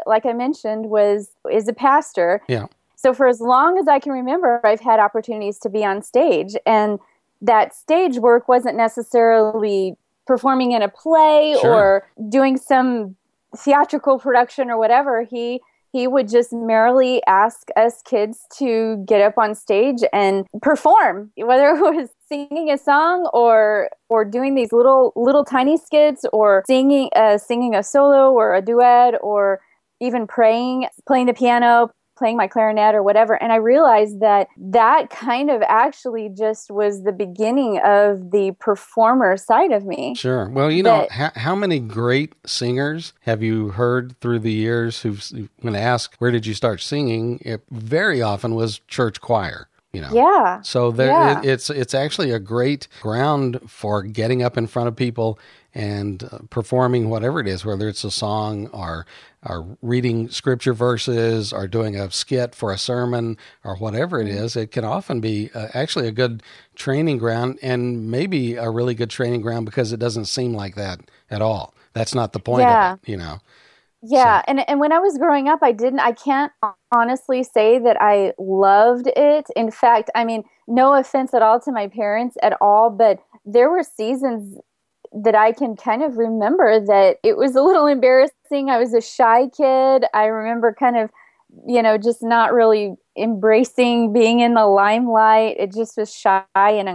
like 0.06 0.26
I 0.26 0.32
mentioned, 0.32 0.86
was 0.86 1.30
is 1.50 1.68
a 1.68 1.72
pastor. 1.72 2.42
Yeah. 2.48 2.66
So 2.96 3.14
for 3.14 3.28
as 3.28 3.40
long 3.40 3.78
as 3.78 3.86
I 3.86 4.00
can 4.00 4.12
remember, 4.12 4.60
I've 4.64 4.80
had 4.80 4.98
opportunities 4.98 5.58
to 5.60 5.68
be 5.68 5.84
on 5.84 6.02
stage, 6.02 6.56
and 6.66 6.98
that 7.40 7.74
stage 7.74 8.18
work 8.18 8.48
wasn't 8.48 8.76
necessarily 8.76 9.96
performing 10.26 10.72
in 10.72 10.82
a 10.82 10.88
play 10.88 11.56
sure. 11.60 11.72
or 11.72 12.08
doing 12.28 12.56
some 12.56 13.16
theatrical 13.56 14.18
production 14.18 14.70
or 14.70 14.78
whatever. 14.78 15.22
He 15.22 15.60
he 15.92 16.06
would 16.06 16.28
just 16.28 16.52
merely 16.52 17.22
ask 17.26 17.68
us 17.76 18.02
kids 18.02 18.46
to 18.58 19.02
get 19.06 19.22
up 19.22 19.38
on 19.38 19.54
stage 19.54 20.00
and 20.12 20.46
perform, 20.60 21.30
whether 21.36 21.70
it 21.70 21.80
was 21.80 22.10
singing 22.28 22.70
a 22.70 22.78
song 22.78 23.28
or 23.32 23.88
or 24.08 24.24
doing 24.24 24.54
these 24.54 24.72
little 24.72 25.12
little 25.16 25.44
tiny 25.44 25.76
skits 25.76 26.24
or 26.32 26.62
singing 26.66 27.08
uh, 27.16 27.38
singing 27.38 27.74
a 27.74 27.82
solo 27.82 28.32
or 28.32 28.54
a 28.54 28.62
duet 28.62 29.14
or 29.22 29.60
even 30.00 30.26
praying, 30.26 30.88
playing 31.06 31.26
the 31.26 31.34
piano, 31.34 31.90
playing 32.18 32.36
my 32.36 32.48
clarinet 32.48 32.94
or 32.94 33.02
whatever. 33.02 33.40
And 33.40 33.52
I 33.52 33.56
realized 33.56 34.20
that 34.20 34.48
that 34.56 35.08
kind 35.08 35.50
of 35.50 35.62
actually 35.62 36.28
just 36.28 36.70
was 36.70 37.04
the 37.04 37.12
beginning 37.12 37.78
of 37.84 38.32
the 38.32 38.54
performer 38.58 39.36
side 39.36 39.70
of 39.70 39.86
me. 39.86 40.14
Sure. 40.16 40.50
Well, 40.50 40.70
you 40.70 40.82
know, 40.82 41.06
how, 41.10 41.30
how, 41.36 41.54
many 41.54 41.78
great 41.78 42.34
singers 42.44 43.12
have 43.20 43.42
you 43.42 43.68
heard 43.70 44.18
through 44.20 44.40
the 44.40 44.52
years 44.52 45.02
who've, 45.02 45.24
when 45.60 45.76
asked, 45.76 46.16
where 46.18 46.32
did 46.32 46.44
you 46.44 46.54
start 46.54 46.80
singing? 46.80 47.38
It 47.42 47.62
very 47.70 48.20
often 48.20 48.54
was 48.54 48.80
church 48.88 49.20
choir. 49.20 49.68
You 49.92 50.02
know. 50.02 50.10
Yeah. 50.12 50.60
So 50.60 50.90
there, 50.90 51.06
yeah. 51.06 51.38
It, 51.38 51.46
it's 51.46 51.70
it's 51.70 51.94
actually 51.94 52.30
a 52.30 52.38
great 52.38 52.88
ground 53.00 53.58
for 53.66 54.02
getting 54.02 54.42
up 54.42 54.58
in 54.58 54.66
front 54.66 54.86
of 54.86 54.96
people 54.96 55.38
and 55.78 56.24
uh, 56.24 56.38
performing 56.50 57.08
whatever 57.08 57.38
it 57.38 57.46
is, 57.46 57.64
whether 57.64 57.88
it's 57.88 58.02
a 58.02 58.10
song 58.10 58.66
or 58.68 59.06
or 59.46 59.78
reading 59.80 60.28
scripture 60.28 60.72
verses 60.72 61.52
or 61.52 61.68
doing 61.68 61.94
a 61.94 62.10
skit 62.10 62.52
for 62.52 62.72
a 62.72 62.78
sermon 62.78 63.36
or 63.62 63.76
whatever 63.76 64.20
it 64.20 64.26
mm-hmm. 64.26 64.58
it 64.58 64.72
can 64.72 64.84
often 64.84 65.20
be 65.20 65.48
uh, 65.54 65.68
actually 65.74 66.08
a 66.08 66.10
good 66.10 66.42
training 66.74 67.16
ground 67.16 67.56
and 67.62 68.10
maybe 68.10 68.56
a 68.56 68.68
really 68.68 68.94
good 68.94 69.08
training 69.08 69.40
ground 69.40 69.64
because 69.64 69.92
it 69.92 70.00
doesn't 70.00 70.24
seem 70.24 70.52
like 70.52 70.74
that 70.74 70.98
at 71.30 71.40
all. 71.40 71.72
That's 71.92 72.12
not 72.12 72.32
the 72.32 72.40
point 72.40 72.62
yeah. 72.62 72.94
of 72.94 72.98
it, 73.00 73.08
you 73.08 73.16
know. 73.16 73.38
Yeah, 74.02 74.40
so. 74.40 74.44
and 74.48 74.68
and 74.68 74.80
when 74.80 74.92
I 74.92 74.98
was 74.98 75.16
growing 75.16 75.48
up, 75.48 75.60
I 75.62 75.70
didn't. 75.70 76.00
I 76.00 76.12
can't 76.12 76.52
honestly 76.92 77.44
say 77.44 77.78
that 77.78 77.96
I 78.00 78.32
loved 78.38 79.08
it. 79.16 79.46
In 79.54 79.70
fact, 79.70 80.10
I 80.14 80.24
mean, 80.24 80.42
no 80.66 80.94
offense 80.94 81.34
at 81.34 81.42
all 81.42 81.60
to 81.60 81.72
my 81.72 81.86
parents 81.86 82.36
at 82.42 82.56
all, 82.60 82.90
but 82.90 83.20
there 83.44 83.70
were 83.70 83.82
seasons 83.82 84.58
that 85.12 85.34
I 85.34 85.52
can 85.52 85.76
kind 85.76 86.02
of 86.02 86.16
remember 86.16 86.80
that 86.80 87.18
it 87.22 87.36
was 87.36 87.54
a 87.56 87.62
little 87.62 87.86
embarrassing. 87.86 88.70
I 88.70 88.78
was 88.78 88.94
a 88.94 89.00
shy 89.00 89.48
kid. 89.48 90.04
I 90.14 90.24
remember 90.26 90.74
kind 90.78 90.96
of, 90.96 91.10
you 91.66 91.82
know, 91.82 91.98
just 91.98 92.22
not 92.22 92.52
really 92.52 92.94
embracing 93.16 94.12
being 94.12 94.40
in 94.40 94.54
the 94.54 94.66
limelight. 94.66 95.56
It 95.58 95.72
just 95.72 95.96
was 95.96 96.14
shy 96.14 96.44
and 96.54 96.88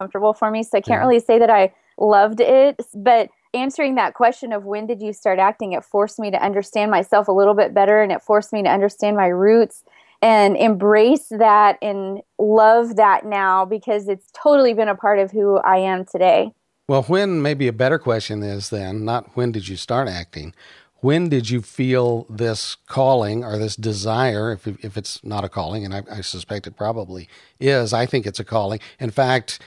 uncomfortable 0.00 0.34
for 0.34 0.50
me. 0.50 0.62
So 0.62 0.78
I 0.78 0.80
can't 0.80 1.00
really 1.00 1.20
say 1.20 1.38
that 1.38 1.50
I 1.50 1.72
loved 1.98 2.40
it. 2.40 2.80
But 2.94 3.30
answering 3.54 3.94
that 3.96 4.14
question 4.14 4.52
of 4.52 4.64
when 4.64 4.86
did 4.86 5.00
you 5.00 5.12
start 5.12 5.38
acting, 5.38 5.72
it 5.72 5.84
forced 5.84 6.18
me 6.18 6.30
to 6.30 6.42
understand 6.42 6.90
myself 6.90 7.28
a 7.28 7.32
little 7.32 7.54
bit 7.54 7.74
better 7.74 8.02
and 8.02 8.10
it 8.10 8.22
forced 8.22 8.52
me 8.52 8.62
to 8.62 8.68
understand 8.68 9.16
my 9.16 9.26
roots 9.26 9.84
and 10.22 10.56
embrace 10.56 11.28
that 11.30 11.76
and 11.82 12.20
love 12.38 12.96
that 12.96 13.26
now 13.26 13.64
because 13.64 14.08
it's 14.08 14.30
totally 14.40 14.72
been 14.72 14.88
a 14.88 14.94
part 14.94 15.18
of 15.18 15.30
who 15.30 15.58
I 15.58 15.78
am 15.78 16.04
today. 16.04 16.52
Well, 16.88 17.02
when 17.04 17.40
maybe 17.40 17.68
a 17.68 17.72
better 17.72 17.98
question 17.98 18.42
is 18.42 18.70
then 18.70 19.04
not 19.04 19.36
when 19.36 19.52
did 19.52 19.68
you 19.68 19.76
start 19.76 20.08
acting? 20.08 20.54
when 21.02 21.28
did 21.28 21.50
you 21.50 21.60
feel 21.60 22.26
this 22.30 22.76
calling 22.86 23.44
or 23.44 23.58
this 23.58 23.74
desire 23.74 24.52
if, 24.52 24.66
if 24.84 24.96
it's 24.96 25.22
not 25.24 25.44
a 25.44 25.48
calling 25.48 25.84
and 25.84 25.92
I, 25.92 26.02
I, 26.10 26.20
suspect 26.20 26.66
it 26.66 26.76
probably 26.76 27.28
is 27.60 27.92
i 27.92 28.06
think 28.06 28.24
it's 28.24 28.40
a 28.40 28.44
calling 28.44 28.80
in 28.98 29.10
fact 29.10 29.60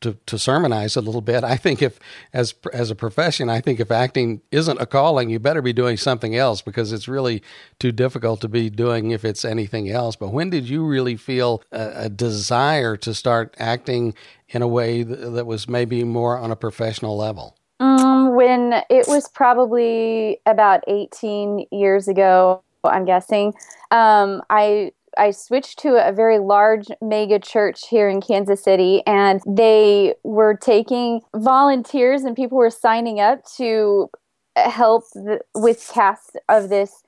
to, 0.00 0.16
to 0.26 0.36
sermonize 0.36 0.96
a 0.96 1.00
little 1.00 1.20
bit. 1.20 1.44
I 1.44 1.56
think 1.56 1.82
if 1.82 1.98
as 2.32 2.54
as 2.72 2.90
a 2.90 2.94
profession 2.94 3.48
i 3.50 3.60
think 3.60 3.80
if 3.80 3.90
acting 3.90 4.40
isn't 4.50 4.80
a 4.80 4.86
calling 4.86 5.30
you 5.30 5.38
better 5.38 5.62
be 5.62 5.72
doing 5.72 5.96
something 5.96 6.36
else 6.36 6.62
because 6.62 6.92
it's 6.92 7.08
really 7.08 7.42
too 7.78 7.92
difficult 7.92 8.40
to 8.40 8.48
be 8.48 8.70
doing 8.70 9.10
if 9.10 9.24
it's 9.24 9.44
anything 9.44 9.90
else. 9.90 10.16
But 10.16 10.32
when 10.32 10.50
did 10.50 10.68
you 10.68 10.84
really 10.84 11.16
feel 11.16 11.62
a, 11.72 12.04
a 12.04 12.08
desire 12.08 12.96
to 12.98 13.14
start 13.14 13.54
acting 13.58 14.14
in 14.48 14.62
a 14.62 14.68
way 14.68 15.02
that, 15.02 15.16
that 15.16 15.46
was 15.46 15.68
maybe 15.68 16.04
more 16.04 16.38
on 16.38 16.50
a 16.50 16.56
professional 16.56 17.16
level? 17.16 17.56
Um, 17.80 18.34
when 18.34 18.82
it 18.90 19.06
was 19.08 19.28
probably 19.28 20.40
about 20.46 20.84
18 20.86 21.66
years 21.70 22.08
ago, 22.08 22.62
I'm 22.84 23.04
guessing, 23.04 23.54
um, 23.90 24.42
I 24.50 24.92
I 25.18 25.30
switched 25.32 25.78
to 25.80 25.96
a 25.96 26.12
very 26.12 26.38
large 26.38 26.86
mega 27.00 27.38
church 27.38 27.88
here 27.88 28.08
in 28.08 28.20
Kansas 28.20 28.62
City, 28.62 29.02
and 29.06 29.40
they 29.46 30.14
were 30.24 30.56
taking 30.56 31.20
volunteers, 31.34 32.24
and 32.24 32.36
people 32.36 32.58
were 32.58 32.70
signing 32.70 33.20
up 33.20 33.44
to 33.56 34.10
help 34.56 35.04
with 35.54 35.90
cast 35.92 36.38
of 36.48 36.68
this 36.68 37.02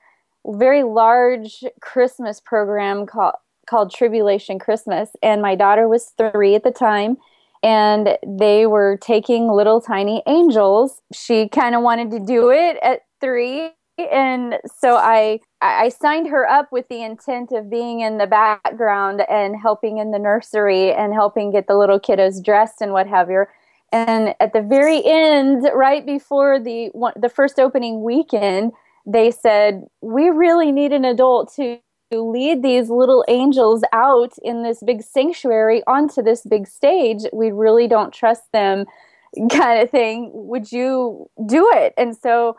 very 0.45 0.83
large 0.83 1.63
Christmas 1.81 2.39
program 2.39 3.05
called 3.05 3.35
called 3.69 3.93
Tribulation 3.93 4.59
Christmas. 4.59 5.09
And 5.21 5.41
my 5.41 5.55
daughter 5.55 5.87
was 5.87 6.11
three 6.17 6.55
at 6.55 6.63
the 6.63 6.71
time, 6.71 7.17
and 7.63 8.17
they 8.27 8.67
were 8.67 8.97
taking 9.01 9.49
little 9.49 9.79
tiny 9.79 10.21
angels. 10.27 11.01
She 11.13 11.47
kind 11.47 11.73
of 11.75 11.81
wanted 11.81 12.11
to 12.11 12.19
do 12.19 12.51
it 12.51 12.77
at 12.83 13.01
three. 13.21 13.71
And 14.11 14.55
so 14.65 14.95
I 14.97 15.39
I 15.61 15.89
signed 15.89 16.27
her 16.27 16.49
up 16.49 16.71
with 16.71 16.87
the 16.89 17.01
intent 17.01 17.51
of 17.51 17.69
being 17.69 18.01
in 18.01 18.17
the 18.17 18.27
background 18.27 19.23
and 19.29 19.55
helping 19.59 19.97
in 19.97 20.11
the 20.11 20.19
nursery 20.19 20.91
and 20.91 21.13
helping 21.13 21.51
get 21.51 21.67
the 21.67 21.75
little 21.75 21.99
kiddos 21.99 22.43
dressed 22.43 22.81
and 22.81 22.91
what 22.91 23.07
have 23.07 23.29
you. 23.29 23.45
And 23.91 24.33
at 24.39 24.53
the 24.53 24.61
very 24.61 25.05
end, 25.05 25.69
right 25.73 26.05
before 26.05 26.59
the 26.59 26.87
one, 26.93 27.13
the 27.15 27.29
first 27.29 27.59
opening 27.59 28.03
weekend, 28.03 28.71
they 29.05 29.31
said 29.31 29.85
we 30.01 30.29
really 30.29 30.71
need 30.71 30.91
an 30.91 31.05
adult 31.05 31.53
to 31.55 31.79
lead 32.11 32.63
these 32.63 32.89
little 32.89 33.23
angels 33.27 33.83
out 33.93 34.33
in 34.43 34.63
this 34.63 34.81
big 34.85 35.01
sanctuary 35.01 35.83
onto 35.87 36.21
this 36.21 36.41
big 36.41 36.67
stage. 36.67 37.21
We 37.31 37.51
really 37.51 37.87
don't 37.87 38.13
trust 38.13 38.43
them, 38.51 38.85
kind 39.51 39.81
of 39.81 39.89
thing. 39.89 40.31
Would 40.33 40.71
you 40.71 41.29
do 41.45 41.69
it? 41.73 41.93
And 41.97 42.15
so 42.15 42.57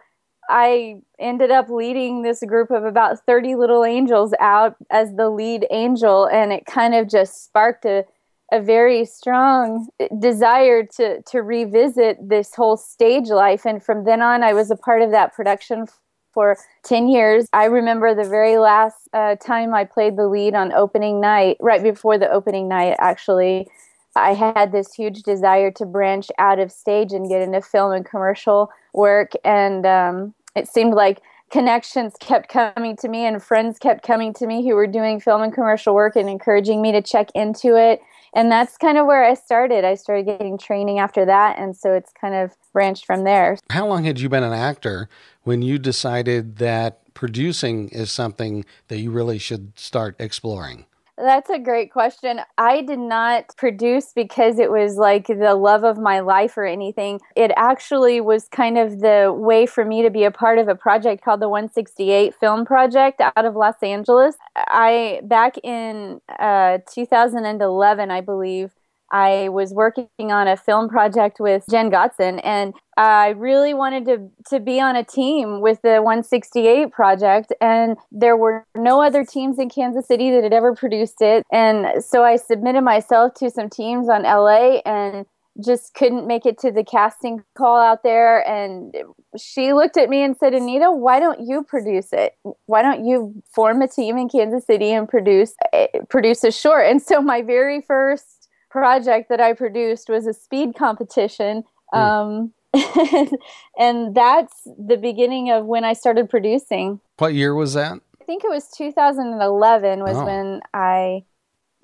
I 0.48 0.96
ended 1.18 1.50
up 1.50 1.68
leading 1.68 2.22
this 2.22 2.42
group 2.46 2.70
of 2.70 2.84
about 2.84 3.18
30 3.26 3.54
little 3.54 3.84
angels 3.84 4.34
out 4.40 4.76
as 4.90 5.14
the 5.14 5.30
lead 5.30 5.66
angel, 5.70 6.26
and 6.26 6.52
it 6.52 6.66
kind 6.66 6.94
of 6.94 7.08
just 7.08 7.44
sparked 7.44 7.84
a 7.84 8.04
a 8.52 8.60
very 8.60 9.06
strong 9.06 9.88
desire 10.18 10.84
to 10.84 11.22
to 11.22 11.40
revisit 11.40 12.18
this 12.20 12.54
whole 12.54 12.76
stage 12.76 13.28
life 13.28 13.64
and 13.64 13.82
from 13.82 14.04
then 14.04 14.20
on 14.20 14.42
I 14.42 14.52
was 14.52 14.70
a 14.70 14.76
part 14.76 15.00
of 15.00 15.10
that 15.12 15.34
production 15.34 15.86
for 16.34 16.58
10 16.82 17.08
years. 17.08 17.46
I 17.52 17.66
remember 17.66 18.14
the 18.14 18.28
very 18.28 18.58
last 18.58 19.08
uh, 19.12 19.36
time 19.36 19.72
I 19.72 19.84
played 19.84 20.16
the 20.16 20.26
lead 20.26 20.54
on 20.54 20.72
opening 20.72 21.20
night, 21.20 21.56
right 21.60 21.82
before 21.82 22.18
the 22.18 22.30
opening 22.30 22.68
night, 22.68 22.96
actually. 22.98 23.68
I 24.16 24.34
had 24.34 24.72
this 24.72 24.94
huge 24.94 25.22
desire 25.22 25.70
to 25.72 25.86
branch 25.86 26.28
out 26.38 26.58
of 26.58 26.70
stage 26.72 27.12
and 27.12 27.28
get 27.28 27.42
into 27.42 27.60
film 27.60 27.92
and 27.92 28.04
commercial 28.04 28.70
work. 28.92 29.32
And 29.44 29.86
um, 29.86 30.34
it 30.54 30.68
seemed 30.68 30.94
like 30.94 31.20
connections 31.50 32.14
kept 32.20 32.48
coming 32.48 32.96
to 32.96 33.08
me 33.08 33.26
and 33.26 33.42
friends 33.42 33.78
kept 33.78 34.04
coming 34.04 34.32
to 34.34 34.46
me 34.46 34.66
who 34.66 34.74
were 34.74 34.86
doing 34.86 35.20
film 35.20 35.42
and 35.42 35.52
commercial 35.52 35.94
work 35.94 36.16
and 36.16 36.28
encouraging 36.28 36.82
me 36.82 36.92
to 36.92 37.02
check 37.02 37.30
into 37.34 37.76
it 37.76 38.00
and 38.34 38.50
that's 38.50 38.76
kind 38.76 38.98
of 38.98 39.06
where 39.06 39.24
I 39.24 39.34
started. 39.34 39.84
I 39.84 39.94
started 39.94 40.26
getting 40.26 40.58
training 40.58 40.98
after 40.98 41.24
that, 41.24 41.56
and 41.58 41.76
so 41.76 41.92
it's 41.92 42.12
kind 42.20 42.34
of 42.34 42.52
branched 42.72 43.06
from 43.06 43.24
there. 43.24 43.56
How 43.70 43.86
long 43.86 44.04
had 44.04 44.20
you 44.20 44.28
been 44.28 44.42
an 44.42 44.52
actor 44.52 45.08
when 45.44 45.62
you 45.62 45.78
decided 45.78 46.56
that 46.56 47.14
producing 47.14 47.88
is 47.90 48.10
something 48.10 48.64
that 48.88 48.98
you 48.98 49.12
really 49.12 49.38
should 49.38 49.78
start 49.78 50.16
exploring? 50.18 50.86
That's 51.16 51.48
a 51.48 51.60
great 51.60 51.92
question. 51.92 52.40
I 52.58 52.82
did 52.82 52.98
not 52.98 53.56
produce 53.56 54.12
because 54.12 54.58
it 54.58 54.70
was 54.70 54.96
like 54.96 55.28
the 55.28 55.54
love 55.54 55.84
of 55.84 55.96
my 55.96 56.18
life 56.18 56.56
or 56.56 56.66
anything. 56.66 57.20
It 57.36 57.52
actually 57.56 58.20
was 58.20 58.48
kind 58.48 58.76
of 58.76 59.00
the 59.00 59.32
way 59.32 59.66
for 59.66 59.84
me 59.84 60.02
to 60.02 60.10
be 60.10 60.24
a 60.24 60.32
part 60.32 60.58
of 60.58 60.66
a 60.66 60.74
project 60.74 61.24
called 61.24 61.40
the 61.40 61.48
168 61.48 62.34
Film 62.34 62.64
Project 62.64 63.20
out 63.20 63.44
of 63.44 63.54
Los 63.54 63.80
Angeles. 63.80 64.34
I 64.56 65.20
back 65.22 65.56
in 65.62 66.20
uh, 66.40 66.78
2011, 66.92 68.10
I 68.10 68.20
believe. 68.20 68.72
I 69.10 69.48
was 69.50 69.72
working 69.72 70.08
on 70.18 70.48
a 70.48 70.56
film 70.56 70.88
project 70.88 71.38
with 71.40 71.64
Jen 71.70 71.90
Gotzon, 71.90 72.40
and 72.42 72.74
I 72.96 73.28
really 73.30 73.74
wanted 73.74 74.04
to 74.06 74.30
to 74.50 74.60
be 74.60 74.80
on 74.80 74.96
a 74.96 75.04
team 75.04 75.60
with 75.60 75.82
the 75.82 76.00
168 76.02 76.90
project. 76.92 77.52
And 77.60 77.96
there 78.10 78.36
were 78.36 78.66
no 78.76 79.02
other 79.02 79.24
teams 79.24 79.58
in 79.58 79.68
Kansas 79.68 80.06
City 80.06 80.30
that 80.30 80.42
had 80.42 80.52
ever 80.52 80.74
produced 80.74 81.20
it, 81.20 81.44
and 81.52 82.02
so 82.02 82.24
I 82.24 82.36
submitted 82.36 82.82
myself 82.82 83.34
to 83.34 83.50
some 83.50 83.70
teams 83.70 84.08
on 84.08 84.22
LA, 84.22 84.80
and 84.84 85.26
just 85.62 85.94
couldn't 85.94 86.26
make 86.26 86.46
it 86.46 86.58
to 86.58 86.72
the 86.72 86.82
casting 86.82 87.44
call 87.56 87.80
out 87.80 88.02
there 88.02 88.46
and 88.48 88.96
she 89.36 89.72
looked 89.72 89.96
at 89.96 90.08
me 90.08 90.22
and 90.22 90.36
said 90.36 90.52
anita 90.52 90.90
why 90.90 91.20
don't 91.20 91.46
you 91.46 91.62
produce 91.62 92.12
it 92.12 92.32
why 92.66 92.82
don't 92.82 93.04
you 93.04 93.32
form 93.54 93.80
a 93.80 93.86
team 93.86 94.18
in 94.18 94.28
kansas 94.28 94.66
city 94.66 94.90
and 94.90 95.08
produce 95.08 95.54
eh, 95.72 95.86
produce 96.08 96.42
a 96.42 96.50
short 96.50 96.86
and 96.86 97.00
so 97.00 97.20
my 97.20 97.40
very 97.40 97.80
first 97.80 98.43
project 98.74 99.28
that 99.28 99.40
I 99.40 99.52
produced 99.52 100.08
was 100.08 100.26
a 100.26 100.34
speed 100.34 100.74
competition. 100.76 101.62
Mm. 101.94 102.52
Um, 102.74 103.38
and 103.78 104.16
that's 104.16 104.66
the 104.76 104.96
beginning 104.96 105.52
of 105.52 105.64
when 105.64 105.84
I 105.84 105.92
started 105.92 106.28
producing. 106.28 106.98
What 107.18 107.34
year 107.34 107.54
was 107.54 107.74
that? 107.74 108.00
I 108.20 108.24
think 108.24 108.42
it 108.42 108.50
was 108.50 108.68
2011 108.76 110.00
was 110.00 110.16
oh. 110.16 110.24
when 110.24 110.60
I 110.74 111.22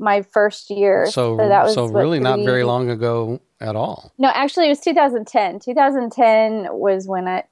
my 0.00 0.22
first 0.22 0.68
year. 0.70 1.06
So, 1.06 1.36
so 1.38 1.48
that 1.48 1.62
was 1.62 1.74
so 1.74 1.86
really 1.86 2.18
what, 2.18 2.38
not 2.38 2.44
very 2.44 2.64
long 2.64 2.90
ago 2.90 3.40
at 3.60 3.76
all. 3.76 4.12
No, 4.18 4.28
actually 4.34 4.66
it 4.66 4.70
was 4.70 4.80
2010. 4.80 5.60
2010 5.60 6.68
was 6.72 7.06
when 7.06 7.28
I 7.28 7.44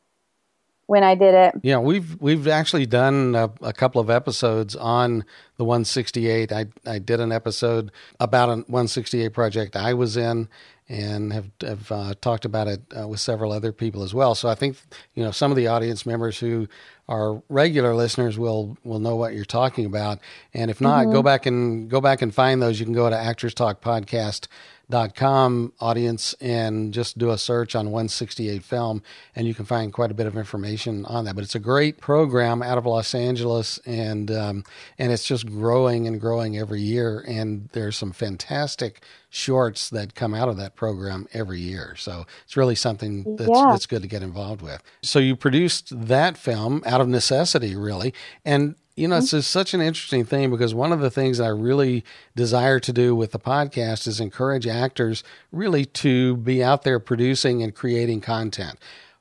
when 0.88 1.04
I 1.04 1.14
did 1.14 1.35
it. 1.35 1.54
Yeah, 1.62 1.78
we've 1.78 2.21
we've 2.21 2.49
actually 2.49 2.87
done 2.87 3.35
a, 3.35 3.50
a, 3.61 3.75
couple 3.75 4.00
of 4.00 4.09
episodes 4.09 4.75
on 4.75 5.23
the 5.59 5.64
168. 5.64 6.50
I 6.50 6.64
I 6.87 6.99
did 6.99 7.21
an 7.21 7.30
episode 7.30 7.92
about 8.18 8.49
a 8.49 8.52
168 8.52 9.28
project 9.35 9.76
I 9.76 9.92
was 9.92 10.16
in, 10.16 10.49
and 10.88 11.30
have 11.35 11.50
have 11.61 11.92
uh, 11.92 12.14
talked 12.23 12.47
about 12.47 12.68
it 12.68 12.80
uh, 12.99 13.07
with 13.07 13.21
several 13.21 13.52
other 13.52 13.71
people 13.71 14.02
as 14.02 14.14
well. 14.14 14.35
So 14.35 14.49
I 14.49 14.54
think 14.54 14.78
you 15.14 15.23
know 15.23 15.30
some 15.30 15.52
of 15.52 15.59
the 15.59 15.66
audience 15.66 16.07
members 16.07 16.38
who 16.38 16.66
are 17.07 17.42
regular 17.50 17.95
listeners 17.95 18.38
will 18.38 18.78
will 18.83 18.99
know 18.99 19.14
what 19.14 19.35
you're 19.35 19.45
talking 19.45 19.85
about. 19.85 20.18
And 20.54 20.71
if 20.71 20.80
not, 20.80 21.02
mm-hmm. 21.02 21.12
go 21.12 21.23
back 21.23 21.45
and 21.45 21.90
go 21.90 22.00
back 22.00 22.23
and 22.23 22.35
find 22.35 22.62
those. 22.62 22.80
You 22.80 22.87
can 22.87 22.95
go 22.95 23.11
to 23.11 23.16
Actors 23.16 23.52
Talk 23.52 23.83
Podcast 23.83 24.49
dot 24.90 25.14
com 25.14 25.73
audience 25.80 26.35
and 26.40 26.95
just 26.95 27.18
do 27.18 27.30
a 27.30 27.38
search 27.38 27.75
on 27.75 27.87
168 27.87 28.62
film 28.62 29.02
and 29.37 29.47
you 29.47 29.54
can 29.54 29.66
find 29.66 29.92
quite 29.92 30.11
a 30.11 30.14
bit 30.14 30.26
of 30.26 30.37
information 30.37 31.04
on 31.04 31.25
that. 31.26 31.35
But 31.35 31.45
it's 31.45 31.54
a 31.54 31.61
great 31.61 32.00
program 32.00 32.62
out 32.62 32.78
of 32.78 32.87
los 32.87 33.14
angeles 33.14 33.78
and 33.85 34.30
um, 34.30 34.64
and 34.99 35.12
it's 35.12 35.25
just 35.25 35.47
growing 35.47 36.07
and 36.07 36.21
growing 36.21 36.57
every 36.57 36.80
year 36.80 37.25
and 37.26 37.68
there's 37.73 37.97
some 37.97 38.12
fantastic 38.12 39.02
shorts 39.30 39.90
that 39.90 40.14
come 40.14 40.33
out 40.33 40.49
of 40.49 40.57
that 40.57 40.75
program 40.75 41.28
every 41.35 41.61
year. 41.61 41.95
So 41.97 42.25
it's 42.45 42.57
really 42.57 42.75
something 42.75 43.37
that's, 43.37 43.50
yeah. 43.50 43.66
that's 43.71 43.85
good 43.85 44.00
to 44.00 44.09
get 44.09 44.23
involved 44.23 44.62
with. 44.62 44.83
So 45.02 45.18
you 45.18 45.37
produced 45.37 45.92
that 46.09 46.38
film 46.38 46.83
out 46.87 47.02
of 47.02 47.09
necessity 47.09 47.76
really 47.76 48.14
and 48.45 48.75
you 48.98 49.06
know, 49.06 49.18
it's 49.18 49.30
just 49.30 49.50
such 49.50 49.74
an 49.74 49.80
interesting 49.80 50.24
thing 50.24 50.50
because 50.50 50.74
one 50.74 50.92
of 50.92 51.00
the 51.00 51.10
things 51.10 51.38
I 51.38 51.48
really 51.48 52.04
desire 52.34 52.80
to 52.80 52.92
do 52.92 53.14
with 53.14 53.30
the 53.30 53.38
podcast 53.38 54.08
is 54.08 54.20
encourage 54.20 54.66
actors 54.66 55.22
really 55.52 55.84
to 55.84 56.36
be 56.36 56.64
out 56.64 56.82
there 56.82 56.98
producing 56.98 57.62
and 57.62 57.74
creating 57.74 58.20
content 58.20 58.78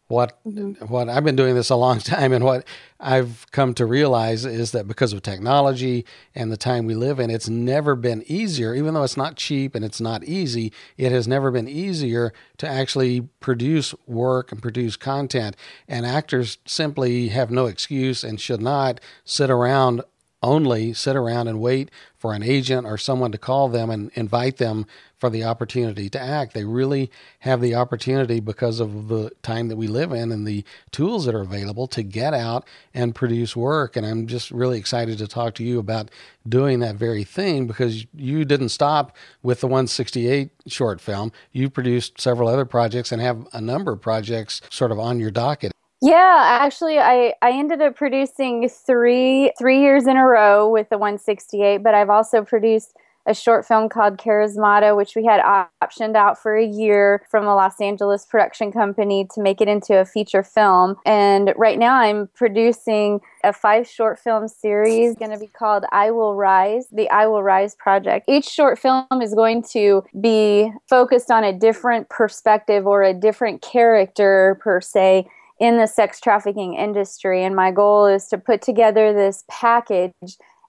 what 0.07 0.39
what 0.87 1.09
I've 1.09 1.23
been 1.23 1.35
doing 1.35 1.55
this 1.55 1.69
a 1.69 1.75
long 1.75 1.99
time 1.99 2.31
and 2.31 2.43
what 2.43 2.65
I've 2.99 3.45
come 3.51 3.73
to 3.75 3.85
realize 3.85 4.45
is 4.45 4.71
that 4.71 4.87
because 4.87 5.13
of 5.13 5.21
technology 5.21 6.05
and 6.33 6.51
the 6.51 6.57
time 6.57 6.85
we 6.85 6.95
live 6.95 7.19
in 7.19 7.29
it's 7.29 7.49
never 7.49 7.95
been 7.95 8.23
easier. 8.27 8.73
Even 8.73 8.93
though 8.93 9.03
it's 9.03 9.17
not 9.17 9.35
cheap 9.35 9.75
and 9.75 9.83
it's 9.83 10.01
not 10.01 10.23
easy 10.23 10.71
it 10.97 11.11
has 11.11 11.27
never 11.27 11.51
been 11.51 11.67
easier 11.67 12.33
to 12.57 12.67
actually 12.67 13.21
produce 13.39 13.93
work 14.05 14.51
and 14.51 14.61
produce 14.61 14.95
content. 14.95 15.55
And 15.87 16.05
actors 16.05 16.57
simply 16.65 17.29
have 17.29 17.51
no 17.51 17.65
excuse 17.65 18.23
and 18.23 18.39
should 18.39 18.61
not 18.61 18.99
sit 19.25 19.49
around 19.49 20.03
only 20.43 20.93
sit 20.93 21.15
around 21.15 21.47
and 21.47 21.59
wait 21.59 21.89
for 22.15 22.33
an 22.33 22.43
agent 22.43 22.85
or 22.85 22.97
someone 22.97 23.31
to 23.31 23.37
call 23.37 23.69
them 23.69 23.89
and 23.89 24.11
invite 24.13 24.57
them 24.57 24.85
for 25.17 25.29
the 25.29 25.43
opportunity 25.43 26.09
to 26.09 26.19
act. 26.19 26.53
They 26.53 26.63
really 26.63 27.11
have 27.39 27.61
the 27.61 27.75
opportunity 27.75 28.39
because 28.39 28.79
of 28.79 29.07
the 29.07 29.31
time 29.41 29.67
that 29.67 29.75
we 29.75 29.87
live 29.87 30.11
in 30.11 30.31
and 30.31 30.45
the 30.45 30.63
tools 30.91 31.25
that 31.25 31.35
are 31.35 31.41
available 31.41 31.87
to 31.87 32.03
get 32.03 32.33
out 32.33 32.67
and 32.93 33.15
produce 33.15 33.55
work. 33.55 33.95
And 33.95 34.05
I'm 34.05 34.27
just 34.27 34.51
really 34.51 34.77
excited 34.77 35.17
to 35.17 35.27
talk 35.27 35.55
to 35.55 35.63
you 35.63 35.79
about 35.79 36.11
doing 36.47 36.79
that 36.79 36.95
very 36.95 37.23
thing 37.23 37.67
because 37.67 38.05
you 38.13 38.45
didn't 38.45 38.69
stop 38.69 39.15
with 39.41 39.61
the 39.61 39.67
168 39.67 40.51
short 40.67 41.01
film. 41.01 41.31
You 41.51 41.69
produced 41.69 42.21
several 42.21 42.47
other 42.47 42.65
projects 42.65 43.11
and 43.11 43.21
have 43.21 43.47
a 43.53 43.61
number 43.61 43.93
of 43.93 44.01
projects 44.01 44.61
sort 44.69 44.91
of 44.91 44.99
on 44.99 45.19
your 45.19 45.31
docket. 45.31 45.71
Yeah, 45.99 46.59
actually, 46.61 46.99
I, 46.99 47.33
I 47.41 47.53
ended 47.53 47.81
up 47.81 47.95
producing 47.95 48.69
three 48.69 49.51
three 49.57 49.81
years 49.81 50.05
in 50.05 50.15
a 50.15 50.25
row 50.27 50.69
with 50.69 50.89
the 50.89 50.97
168, 50.97 51.79
but 51.79 51.95
I've 51.95 52.11
also 52.11 52.43
produced 52.43 52.95
a 53.27 53.33
short 53.33 53.65
film 53.65 53.89
called 53.89 54.17
Charismata, 54.17 54.95
which 54.95 55.15
we 55.15 55.25
had 55.25 55.41
optioned 55.83 56.15
out 56.15 56.41
for 56.41 56.55
a 56.55 56.65
year 56.65 57.21
from 57.29 57.45
a 57.45 57.55
Los 57.55 57.79
Angeles 57.81 58.25
production 58.25 58.71
company 58.71 59.27
to 59.35 59.41
make 59.41 59.61
it 59.61 59.67
into 59.67 59.99
a 59.99 60.05
feature 60.05 60.43
film. 60.43 60.95
And 61.05 61.53
right 61.57 61.77
now 61.77 61.95
I'm 61.95 62.29
producing 62.33 63.19
a 63.43 63.51
five 63.51 63.87
short 63.87 64.17
film 64.17 64.47
series 64.47 65.15
going 65.15 65.31
to 65.31 65.37
be 65.37 65.47
called 65.47 65.83
I 65.91 66.11
Will 66.11 66.35
Rise, 66.35 66.87
the 66.91 67.09
I 67.09 67.27
Will 67.27 67.43
Rise 67.43 67.75
project. 67.75 68.29
Each 68.29 68.45
short 68.45 68.79
film 68.79 69.05
is 69.21 69.33
going 69.35 69.63
to 69.73 70.03
be 70.19 70.71
focused 70.89 71.29
on 71.29 71.43
a 71.43 71.53
different 71.53 72.09
perspective 72.09 72.87
or 72.87 73.03
a 73.03 73.13
different 73.13 73.61
character 73.61 74.57
per 74.61 74.79
se 74.79 75.27
in 75.59 75.77
the 75.77 75.87
sex 75.87 76.19
trafficking 76.19 76.75
industry. 76.75 77.43
And 77.43 77.55
my 77.55 77.71
goal 77.71 78.05
is 78.05 78.27
to 78.27 78.37
put 78.37 78.61
together 78.61 79.11
this 79.11 79.43
package 79.49 80.13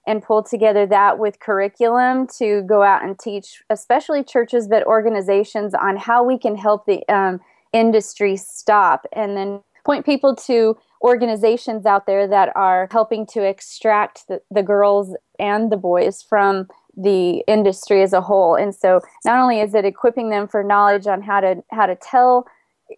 and 0.09 0.23
pull 0.23 0.41
together 0.41 0.87
that 0.87 1.19
with 1.19 1.39
curriculum 1.39 2.25
to 2.25 2.63
go 2.63 2.81
out 2.81 3.03
and 3.03 3.19
teach, 3.19 3.61
especially 3.69 4.23
churches, 4.23 4.67
but 4.67 4.83
organizations 4.87 5.75
on 5.75 5.95
how 5.97 6.23
we 6.23 6.35
can 6.35 6.55
help 6.55 6.87
the 6.87 7.07
um, 7.13 7.39
industry 7.73 8.35
stop 8.35 9.05
and 9.13 9.37
then 9.37 9.61
point 9.85 10.07
people 10.07 10.35
to 10.35 10.75
organizations 11.03 11.85
out 11.85 12.07
there 12.07 12.27
that 12.27 12.51
are 12.55 12.87
helping 12.91 13.23
to 13.27 13.43
extract 13.47 14.27
the, 14.27 14.41
the 14.49 14.63
girls 14.63 15.15
and 15.37 15.71
the 15.71 15.77
boys 15.77 16.23
from 16.23 16.67
the 16.97 17.43
industry 17.47 18.01
as 18.01 18.11
a 18.11 18.19
whole. 18.19 18.55
And 18.55 18.73
so 18.73 19.01
not 19.25 19.39
only 19.39 19.59
is 19.61 19.75
it 19.75 19.85
equipping 19.85 20.31
them 20.31 20.47
for 20.47 20.63
knowledge 20.63 21.05
on 21.05 21.21
how 21.21 21.39
to 21.39 21.63
how 21.69 21.85
to 21.85 21.95
tell 21.95 22.47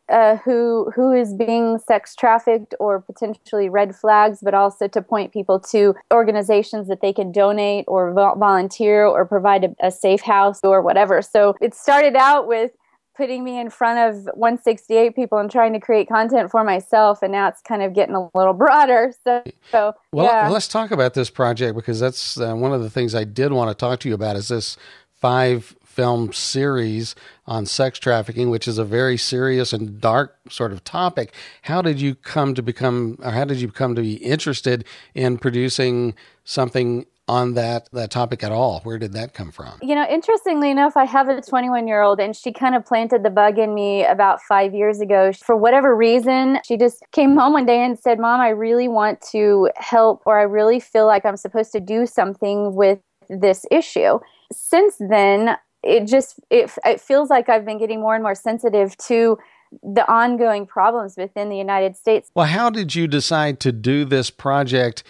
uh, 0.09 0.37
who 0.37 0.91
who 0.95 1.11
is 1.11 1.33
being 1.33 1.79
sex 1.79 2.15
trafficked 2.15 2.73
or 2.79 2.99
potentially 3.01 3.69
red 3.69 3.95
flags, 3.95 4.39
but 4.41 4.53
also 4.53 4.87
to 4.87 5.01
point 5.01 5.33
people 5.33 5.59
to 5.59 5.95
organizations 6.13 6.87
that 6.87 7.01
they 7.01 7.13
can 7.13 7.31
donate 7.31 7.85
or 7.87 8.13
vo- 8.13 8.35
volunteer 8.35 9.05
or 9.05 9.25
provide 9.25 9.63
a, 9.63 9.87
a 9.87 9.91
safe 9.91 10.21
house 10.21 10.59
or 10.63 10.81
whatever. 10.81 11.21
So 11.21 11.55
it 11.61 11.73
started 11.73 12.15
out 12.15 12.47
with 12.47 12.71
putting 13.15 13.43
me 13.43 13.59
in 13.59 13.69
front 13.69 13.99
of 13.99 14.23
168 14.35 15.15
people 15.15 15.37
and 15.37 15.51
trying 15.51 15.73
to 15.73 15.79
create 15.79 16.07
content 16.07 16.49
for 16.49 16.63
myself 16.63 17.21
and 17.21 17.31
now 17.31 17.47
it's 17.47 17.61
kind 17.61 17.83
of 17.83 17.93
getting 17.93 18.15
a 18.15 18.29
little 18.33 18.53
broader 18.53 19.13
so, 19.23 19.43
so 19.69 19.93
well 20.13 20.25
yeah. 20.25 20.49
let's 20.49 20.67
talk 20.67 20.91
about 20.91 21.13
this 21.13 21.29
project 21.29 21.75
because 21.75 21.99
that's 21.99 22.39
uh, 22.39 22.53
one 22.55 22.73
of 22.73 22.81
the 22.81 22.89
things 22.89 23.13
i 23.13 23.23
did 23.23 23.51
want 23.51 23.69
to 23.69 23.75
talk 23.75 23.99
to 23.99 24.07
you 24.07 24.15
about 24.15 24.35
is 24.35 24.47
this 24.47 24.77
five 25.21 25.75
film 25.83 26.33
series 26.33 27.15
on 27.45 27.65
sex 27.65 27.99
trafficking, 27.99 28.49
which 28.49 28.67
is 28.67 28.77
a 28.77 28.85
very 28.85 29.17
serious 29.17 29.71
and 29.73 30.01
dark 30.01 30.37
sort 30.49 30.71
of 30.71 30.83
topic. 30.83 31.33
How 31.63 31.81
did 31.81 32.01
you 32.01 32.15
come 32.15 32.55
to 32.55 32.61
become, 32.61 33.17
or 33.21 33.31
how 33.31 33.45
did 33.45 33.61
you 33.61 33.69
come 33.69 33.95
to 33.95 34.01
be 34.01 34.15
interested 34.15 34.85
in 35.13 35.37
producing 35.37 36.15
something 36.43 37.05
on 37.27 37.53
that 37.53 37.87
that 37.93 38.09
topic 38.09 38.43
at 38.43 38.51
all? 38.51 38.79
Where 38.83 38.97
did 38.97 39.13
that 39.13 39.33
come 39.33 39.51
from? 39.51 39.73
You 39.81 39.95
know, 39.95 40.05
interestingly 40.09 40.71
enough, 40.71 40.97
I 40.97 41.05
have 41.05 41.29
a 41.29 41.41
21 41.41 41.87
year 41.87 42.01
old, 42.01 42.19
and 42.19 42.35
she 42.35 42.51
kind 42.51 42.75
of 42.75 42.85
planted 42.85 43.23
the 43.23 43.29
bug 43.29 43.59
in 43.59 43.75
me 43.75 44.03
about 44.05 44.41
five 44.41 44.73
years 44.73 45.01
ago. 45.01 45.31
For 45.33 45.55
whatever 45.55 45.95
reason, 45.95 46.59
she 46.65 46.77
just 46.77 47.03
came 47.11 47.37
home 47.37 47.53
one 47.53 47.65
day 47.65 47.83
and 47.83 47.97
said, 47.99 48.17
"Mom, 48.19 48.41
I 48.41 48.49
really 48.49 48.87
want 48.87 49.21
to 49.31 49.69
help, 49.75 50.23
or 50.25 50.39
I 50.39 50.43
really 50.43 50.79
feel 50.79 51.05
like 51.05 51.25
I'm 51.25 51.37
supposed 51.37 51.71
to 51.73 51.79
do 51.79 52.05
something 52.05 52.75
with 52.75 52.99
this 53.31 53.65
issue." 53.71 54.19
Since 54.51 54.97
then, 54.99 55.57
it 55.83 56.07
just 56.07 56.39
it, 56.49 56.71
it 56.85 57.01
feels 57.01 57.29
like 57.29 57.49
I've 57.49 57.65
been 57.65 57.79
getting 57.79 58.01
more 58.01 58.15
and 58.15 58.23
more 58.23 58.35
sensitive 58.35 58.97
to 58.97 59.37
the 59.81 60.09
ongoing 60.11 60.65
problems 60.65 61.15
within 61.17 61.49
the 61.49 61.57
United 61.57 61.95
States. 61.95 62.29
Well, 62.35 62.45
how 62.45 62.69
did 62.69 62.93
you 62.93 63.07
decide 63.07 63.59
to 63.61 63.71
do 63.71 64.05
this 64.05 64.29
project 64.29 65.03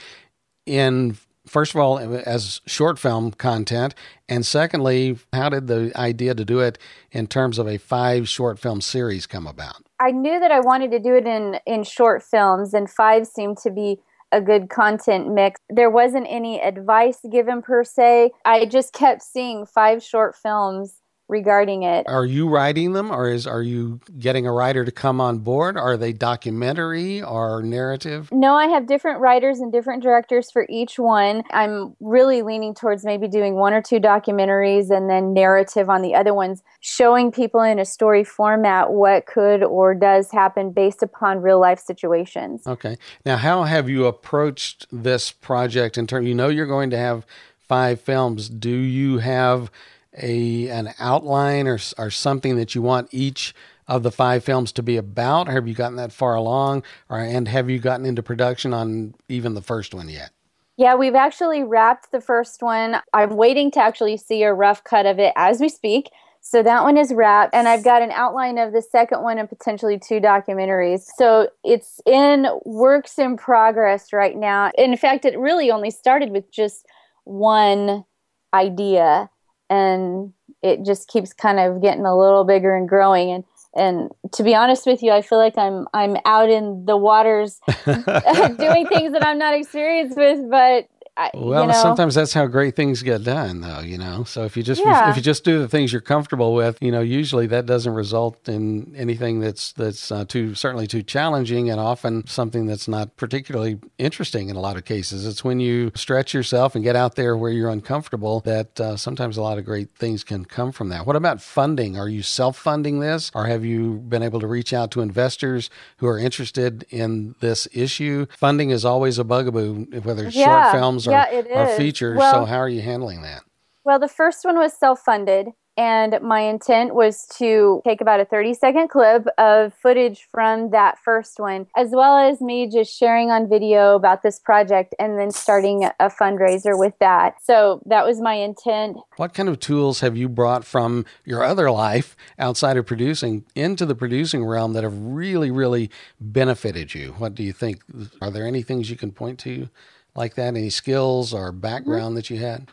in 0.65 1.17
first 1.47 1.73
of 1.73 1.81
all 1.81 1.97
as 1.97 2.61
short 2.67 2.99
film 2.99 3.31
content 3.31 3.95
and 4.29 4.45
secondly 4.45 5.17
how 5.33 5.49
did 5.49 5.65
the 5.65 5.91
idea 5.95 6.35
to 6.35 6.45
do 6.45 6.59
it 6.59 6.77
in 7.11 7.25
terms 7.25 7.57
of 7.57 7.67
a 7.67 7.77
five 7.77 8.29
short 8.29 8.59
film 8.59 8.79
series 8.79 9.25
come 9.25 9.47
about 9.47 9.83
i 9.99 10.11
knew 10.11 10.39
that 10.39 10.51
i 10.51 10.59
wanted 10.59 10.91
to 10.91 10.99
do 10.99 11.15
it 11.15 11.25
in 11.25 11.57
in 11.65 11.83
short 11.83 12.21
films 12.21 12.75
and 12.75 12.91
five 12.91 13.25
seemed 13.25 13.57
to 13.57 13.71
be 13.71 13.99
a 14.31 14.41
good 14.41 14.69
content 14.69 15.33
mix. 15.33 15.59
There 15.69 15.89
wasn't 15.89 16.27
any 16.29 16.61
advice 16.61 17.19
given 17.29 17.61
per 17.61 17.83
se. 17.83 18.31
I 18.45 18.65
just 18.65 18.93
kept 18.93 19.21
seeing 19.21 19.65
five 19.65 20.01
short 20.03 20.35
films 20.35 21.00
regarding 21.31 21.83
it. 21.83 22.05
Are 22.07 22.25
you 22.25 22.49
writing 22.49 22.91
them 22.91 23.09
or 23.09 23.29
is 23.29 23.47
are 23.47 23.63
you 23.63 24.01
getting 24.19 24.45
a 24.45 24.51
writer 24.51 24.83
to 24.83 24.91
come 24.91 25.21
on 25.21 25.39
board? 25.39 25.77
Are 25.77 25.95
they 25.95 26.11
documentary 26.11 27.23
or 27.23 27.63
narrative? 27.63 28.29
No, 28.31 28.53
I 28.53 28.67
have 28.67 28.85
different 28.85 29.21
writers 29.21 29.59
and 29.59 29.71
different 29.71 30.03
directors 30.03 30.51
for 30.51 30.67
each 30.69 30.99
one. 30.99 31.43
I'm 31.51 31.95
really 32.01 32.41
leaning 32.41 32.75
towards 32.75 33.05
maybe 33.05 33.29
doing 33.29 33.55
one 33.55 33.73
or 33.73 33.81
two 33.81 33.99
documentaries 33.99 34.91
and 34.91 35.09
then 35.09 35.33
narrative 35.33 35.89
on 35.89 36.01
the 36.01 36.13
other 36.13 36.33
ones, 36.33 36.61
showing 36.81 37.31
people 37.31 37.61
in 37.61 37.79
a 37.79 37.85
story 37.85 38.25
format 38.25 38.91
what 38.91 39.25
could 39.25 39.63
or 39.63 39.95
does 39.95 40.29
happen 40.31 40.71
based 40.71 41.01
upon 41.01 41.41
real 41.41 41.59
life 41.59 41.79
situations. 41.79 42.67
Okay. 42.67 42.97
Now, 43.25 43.37
how 43.37 43.63
have 43.63 43.89
you 43.89 44.05
approached 44.05 44.85
this 44.91 45.31
project 45.31 45.97
in 45.97 46.07
terms 46.07 46.27
you 46.27 46.35
know 46.35 46.49
you're 46.49 46.67
going 46.67 46.89
to 46.89 46.97
have 46.97 47.25
five 47.71 48.01
films. 48.01 48.49
Do 48.49 48.69
you 48.69 49.19
have 49.19 49.71
a 50.17 50.67
an 50.69 50.93
outline 50.99 51.67
or 51.67 51.79
or 51.97 52.09
something 52.09 52.55
that 52.57 52.75
you 52.75 52.81
want 52.81 53.09
each 53.11 53.53
of 53.87 54.03
the 54.03 54.11
five 54.11 54.43
films 54.43 54.71
to 54.73 54.83
be 54.83 54.97
about? 54.97 55.47
Have 55.47 55.67
you 55.67 55.73
gotten 55.73 55.97
that 55.97 56.11
far 56.11 56.35
along, 56.35 56.83
or 57.09 57.19
and 57.19 57.47
have 57.47 57.69
you 57.69 57.79
gotten 57.79 58.05
into 58.05 58.23
production 58.23 58.73
on 58.73 59.15
even 59.27 59.53
the 59.53 59.61
first 59.61 59.93
one 59.93 60.09
yet? 60.09 60.31
Yeah, 60.77 60.95
we've 60.95 61.15
actually 61.15 61.63
wrapped 61.63 62.11
the 62.11 62.21
first 62.21 62.63
one. 62.63 62.97
I'm 63.13 63.35
waiting 63.35 63.69
to 63.71 63.79
actually 63.79 64.17
see 64.17 64.43
a 64.43 64.53
rough 64.53 64.83
cut 64.83 65.05
of 65.05 65.19
it 65.19 65.33
as 65.35 65.59
we 65.59 65.69
speak. 65.69 66.09
So 66.43 66.63
that 66.63 66.83
one 66.83 66.97
is 66.97 67.13
wrapped, 67.13 67.53
and 67.53 67.67
I've 67.67 67.83
got 67.83 68.01
an 68.01 68.09
outline 68.09 68.57
of 68.57 68.73
the 68.73 68.81
second 68.81 69.21
one 69.21 69.37
and 69.37 69.47
potentially 69.47 69.99
two 69.99 70.19
documentaries. 70.19 71.05
So 71.17 71.49
it's 71.63 72.01
in 72.07 72.47
works 72.65 73.19
in 73.19 73.37
progress 73.37 74.11
right 74.11 74.35
now. 74.35 74.71
In 74.75 74.97
fact, 74.97 75.23
it 75.25 75.37
really 75.37 75.69
only 75.69 75.91
started 75.91 76.31
with 76.31 76.51
just 76.51 76.87
one 77.25 78.05
idea 78.53 79.29
and 79.71 80.33
it 80.61 80.85
just 80.85 81.07
keeps 81.07 81.33
kind 81.33 81.59
of 81.59 81.81
getting 81.81 82.05
a 82.05 82.15
little 82.15 82.43
bigger 82.43 82.75
and 82.75 82.87
growing. 82.87 83.31
And 83.31 83.43
and 83.73 84.11
to 84.33 84.43
be 84.43 84.53
honest 84.53 84.85
with 84.85 85.01
you 85.01 85.11
i 85.11 85.21
feel 85.21 85.37
like 85.37 85.57
i'm 85.57 85.87
i'm 85.93 86.17
out 86.25 86.49
in 86.49 86.85
the 86.85 86.97
waters 86.97 87.61
doing 87.85 88.85
things 88.87 89.13
that 89.13 89.23
i'm 89.25 89.37
not 89.37 89.53
experienced 89.53 90.17
with 90.17 90.49
but 90.49 90.89
well, 91.33 91.63
you 91.63 91.67
know, 91.67 91.73
sometimes 91.73 92.15
that's 92.15 92.33
how 92.33 92.45
great 92.47 92.75
things 92.75 93.03
get 93.03 93.23
done, 93.23 93.61
though. 93.61 93.79
You 93.79 93.97
know, 93.97 94.23
so 94.23 94.43
if 94.43 94.57
you 94.57 94.63
just 94.63 94.81
yeah. 94.81 95.09
if 95.09 95.15
you 95.15 95.21
just 95.21 95.43
do 95.43 95.59
the 95.59 95.67
things 95.67 95.91
you're 95.91 96.01
comfortable 96.01 96.53
with, 96.53 96.77
you 96.81 96.91
know, 96.91 97.01
usually 97.01 97.47
that 97.47 97.65
doesn't 97.65 97.93
result 97.93 98.47
in 98.47 98.93
anything 98.95 99.39
that's 99.39 99.73
that's 99.73 100.11
uh, 100.11 100.25
too 100.25 100.55
certainly 100.55 100.87
too 100.87 101.03
challenging, 101.03 101.69
and 101.69 101.79
often 101.79 102.25
something 102.27 102.65
that's 102.65 102.87
not 102.87 103.15
particularly 103.17 103.79
interesting 103.97 104.49
in 104.49 104.55
a 104.55 104.59
lot 104.59 104.77
of 104.77 104.85
cases. 104.85 105.25
It's 105.25 105.43
when 105.43 105.59
you 105.59 105.91
stretch 105.95 106.33
yourself 106.33 106.75
and 106.75 106.83
get 106.83 106.95
out 106.95 107.15
there 107.15 107.35
where 107.37 107.51
you're 107.51 107.69
uncomfortable 107.69 108.39
that 108.41 108.79
uh, 108.79 108.97
sometimes 108.97 109.37
a 109.37 109.41
lot 109.41 109.57
of 109.57 109.65
great 109.65 109.91
things 109.95 110.23
can 110.23 110.45
come 110.45 110.71
from 110.71 110.89
that. 110.89 111.05
What 111.05 111.15
about 111.15 111.41
funding? 111.41 111.97
Are 111.97 112.09
you 112.09 112.23
self 112.23 112.57
funding 112.57 112.99
this, 112.99 113.31
or 113.33 113.45
have 113.45 113.65
you 113.65 113.95
been 113.95 114.23
able 114.23 114.39
to 114.39 114.47
reach 114.47 114.73
out 114.73 114.91
to 114.91 115.01
investors 115.01 115.69
who 115.97 116.07
are 116.07 116.17
interested 116.17 116.85
in 116.89 117.35
this 117.39 117.67
issue? 117.73 118.25
Funding 118.37 118.69
is 118.69 118.85
always 118.85 119.17
a 119.17 119.23
bugaboo, 119.23 119.85
whether 120.03 120.25
it's 120.25 120.35
yeah. 120.35 120.71
short 120.71 120.79
films 120.79 121.07
or, 121.11 121.45
yeah, 121.47 121.73
or 121.73 121.77
features. 121.77 122.17
Well, 122.17 122.33
so 122.33 122.45
how 122.45 122.57
are 122.57 122.69
you 122.69 122.81
handling 122.81 123.21
that? 123.21 123.43
Well, 123.83 123.99
the 123.99 124.07
first 124.07 124.45
one 124.45 124.57
was 124.57 124.73
self-funded, 124.73 125.47
and 125.75 126.19
my 126.21 126.41
intent 126.41 126.93
was 126.93 127.25
to 127.37 127.81
take 127.83 128.01
about 128.01 128.19
a 128.19 128.25
30 128.25 128.53
second 128.53 128.89
clip 128.89 129.25
of 129.39 129.73
footage 129.73 130.27
from 130.29 130.69
that 130.69 130.99
first 130.99 131.39
one, 131.39 131.65
as 131.75 131.89
well 131.91 132.17
as 132.17 132.41
me 132.41 132.69
just 132.69 132.95
sharing 132.95 133.31
on 133.31 133.49
video 133.49 133.95
about 133.95 134.21
this 134.21 134.37
project 134.37 134.93
and 134.99 135.17
then 135.17 135.31
starting 135.31 135.85
a 135.85 136.09
fundraiser 136.09 136.77
with 136.77 136.93
that. 136.99 137.35
So 137.43 137.81
that 137.87 138.05
was 138.05 138.21
my 138.21 138.35
intent. 138.35 138.97
What 139.15 139.33
kind 139.33 139.49
of 139.49 139.59
tools 139.59 140.01
have 140.01 140.15
you 140.15 140.29
brought 140.29 140.63
from 140.63 141.05
your 141.25 141.43
other 141.43 141.71
life 141.71 142.15
outside 142.37 142.77
of 142.77 142.85
producing 142.85 143.45
into 143.55 143.85
the 143.85 143.95
producing 143.95 144.45
realm 144.45 144.73
that 144.73 144.83
have 144.83 144.95
really, 144.95 145.49
really 145.49 145.89
benefited 146.19 146.93
you? 146.93 147.15
What 147.17 147.33
do 147.33 147.41
you 147.41 147.53
think? 147.53 147.81
Are 148.21 148.29
there 148.29 148.45
any 148.45 148.61
things 148.61 148.91
you 148.91 148.97
can 148.97 149.11
point 149.11 149.39
to? 149.39 149.69
Like 150.15 150.35
that? 150.35 150.47
Any 150.47 150.69
skills 150.69 151.33
or 151.33 151.51
background 151.51 152.09
mm-hmm. 152.09 152.15
that 152.15 152.29
you 152.29 152.37
had? 152.37 152.67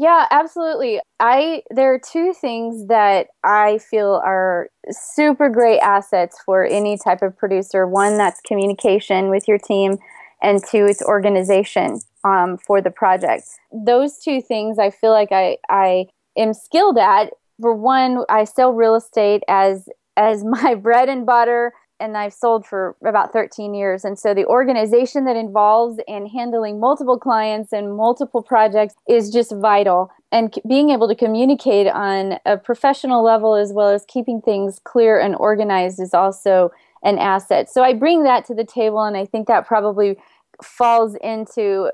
Yeah, 0.00 0.26
absolutely. 0.30 1.00
I 1.18 1.64
there 1.70 1.92
are 1.92 1.98
two 1.98 2.32
things 2.32 2.86
that 2.86 3.26
I 3.42 3.78
feel 3.78 4.22
are 4.24 4.68
super 4.90 5.48
great 5.48 5.80
assets 5.80 6.40
for 6.46 6.64
any 6.64 6.96
type 6.96 7.20
of 7.20 7.36
producer. 7.36 7.84
One 7.84 8.16
that's 8.16 8.40
communication 8.42 9.28
with 9.28 9.48
your 9.48 9.58
team, 9.58 9.98
and 10.40 10.62
two, 10.64 10.86
it's 10.86 11.02
organization 11.02 11.98
um, 12.22 12.58
for 12.58 12.80
the 12.80 12.92
project. 12.92 13.42
Those 13.72 14.18
two 14.18 14.40
things 14.40 14.78
I 14.78 14.90
feel 14.90 15.10
like 15.10 15.32
I 15.32 15.56
I 15.68 16.06
am 16.36 16.54
skilled 16.54 16.96
at. 16.96 17.32
For 17.60 17.74
one, 17.74 18.24
I 18.28 18.44
sell 18.44 18.72
real 18.72 18.94
estate 18.94 19.42
as 19.48 19.88
as 20.16 20.44
my 20.62 20.76
bread 20.76 21.08
and 21.08 21.26
butter 21.26 21.72
and 22.00 22.16
I've 22.16 22.32
sold 22.32 22.66
for 22.66 22.96
about 23.04 23.32
13 23.32 23.74
years. 23.74 24.04
And 24.04 24.18
so 24.18 24.34
the 24.34 24.46
organization 24.46 25.24
that 25.24 25.36
involves 25.36 25.98
in 26.06 26.26
handling 26.26 26.80
multiple 26.80 27.18
clients 27.18 27.72
and 27.72 27.96
multiple 27.96 28.42
projects 28.42 28.94
is 29.08 29.30
just 29.30 29.52
vital. 29.52 30.10
And 30.30 30.54
being 30.68 30.90
able 30.90 31.08
to 31.08 31.14
communicate 31.14 31.86
on 31.86 32.38
a 32.44 32.56
professional 32.56 33.24
level 33.24 33.54
as 33.54 33.72
well 33.72 33.88
as 33.88 34.04
keeping 34.06 34.40
things 34.40 34.80
clear 34.84 35.18
and 35.18 35.34
organized 35.36 36.00
is 36.00 36.14
also 36.14 36.70
an 37.02 37.18
asset. 37.18 37.70
So 37.70 37.82
I 37.82 37.94
bring 37.94 38.24
that 38.24 38.44
to 38.46 38.54
the 38.54 38.64
table, 38.64 39.02
and 39.04 39.16
I 39.16 39.24
think 39.24 39.46
that 39.48 39.66
probably 39.66 40.16
falls 40.62 41.16
into 41.22 41.90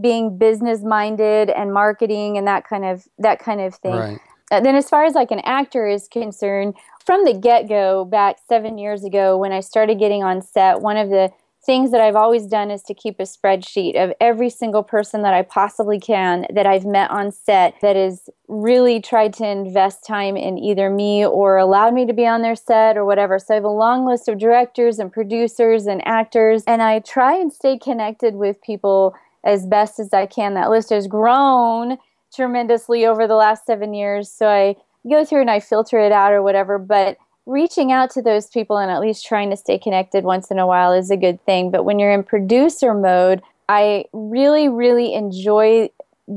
being 0.00 0.38
business 0.38 0.82
minded 0.82 1.50
and 1.50 1.72
marketing 1.72 2.36
and 2.36 2.46
that 2.46 2.66
kind 2.66 2.84
of 2.84 3.06
that 3.18 3.38
kind 3.38 3.60
of 3.60 3.74
thing. 3.74 3.94
Right. 3.94 4.20
Uh, 4.54 4.60
then 4.60 4.76
as 4.76 4.88
far 4.88 5.04
as 5.04 5.14
like 5.14 5.32
an 5.32 5.40
actor 5.40 5.84
is 5.88 6.06
concerned 6.06 6.74
from 7.04 7.24
the 7.24 7.32
get-go 7.32 8.04
back 8.04 8.36
seven 8.48 8.78
years 8.78 9.02
ago 9.02 9.36
when 9.36 9.50
i 9.50 9.58
started 9.58 9.98
getting 9.98 10.22
on 10.22 10.40
set 10.40 10.80
one 10.80 10.96
of 10.96 11.08
the 11.08 11.28
things 11.66 11.90
that 11.90 12.00
i've 12.00 12.14
always 12.14 12.46
done 12.46 12.70
is 12.70 12.80
to 12.80 12.94
keep 12.94 13.18
a 13.18 13.24
spreadsheet 13.24 13.96
of 13.96 14.12
every 14.20 14.48
single 14.48 14.84
person 14.84 15.22
that 15.22 15.34
i 15.34 15.42
possibly 15.42 15.98
can 15.98 16.46
that 16.54 16.66
i've 16.66 16.84
met 16.84 17.10
on 17.10 17.32
set 17.32 17.74
that 17.82 17.96
has 17.96 18.30
really 18.46 19.00
tried 19.00 19.32
to 19.32 19.44
invest 19.44 20.06
time 20.06 20.36
in 20.36 20.56
either 20.56 20.88
me 20.88 21.26
or 21.26 21.56
allowed 21.56 21.92
me 21.92 22.06
to 22.06 22.12
be 22.12 22.26
on 22.26 22.42
their 22.42 22.54
set 22.54 22.96
or 22.96 23.04
whatever. 23.04 23.40
So 23.40 23.54
i 23.54 23.56
have 23.56 23.64
a 23.64 23.68
long 23.68 24.06
list 24.06 24.28
of 24.28 24.38
directors 24.38 25.00
and 25.00 25.12
producers 25.12 25.86
and 25.86 26.06
actors 26.06 26.62
and 26.68 26.80
i 26.80 27.00
try 27.00 27.34
and 27.36 27.52
stay 27.52 27.76
connected 27.76 28.36
with 28.36 28.62
people 28.62 29.16
as 29.42 29.66
best 29.66 29.98
as 29.98 30.12
i 30.12 30.26
can. 30.26 30.54
That 30.54 30.70
list 30.70 30.90
has 30.90 31.08
grown 31.08 31.98
tremendously 32.34 33.06
over 33.06 33.26
the 33.26 33.34
last 33.34 33.66
seven 33.66 33.94
years. 33.94 34.30
So 34.30 34.48
I 34.48 34.76
go 35.08 35.24
through 35.24 35.42
and 35.42 35.50
I 35.50 35.60
filter 35.60 35.98
it 35.98 36.12
out 36.12 36.32
or 36.32 36.42
whatever. 36.42 36.78
But 36.78 37.18
reaching 37.46 37.92
out 37.92 38.10
to 38.10 38.22
those 38.22 38.46
people 38.48 38.78
and 38.78 38.90
at 38.90 39.00
least 39.00 39.26
trying 39.26 39.50
to 39.50 39.56
stay 39.56 39.78
connected 39.78 40.24
once 40.24 40.50
in 40.50 40.58
a 40.58 40.66
while 40.66 40.92
is 40.92 41.10
a 41.10 41.16
good 41.16 41.44
thing. 41.44 41.70
But 41.70 41.84
when 41.84 41.98
you're 41.98 42.12
in 42.12 42.22
producer 42.22 42.94
mode, 42.94 43.42
I 43.68 44.04
really, 44.12 44.68
really 44.68 45.14
enjoy 45.14 45.90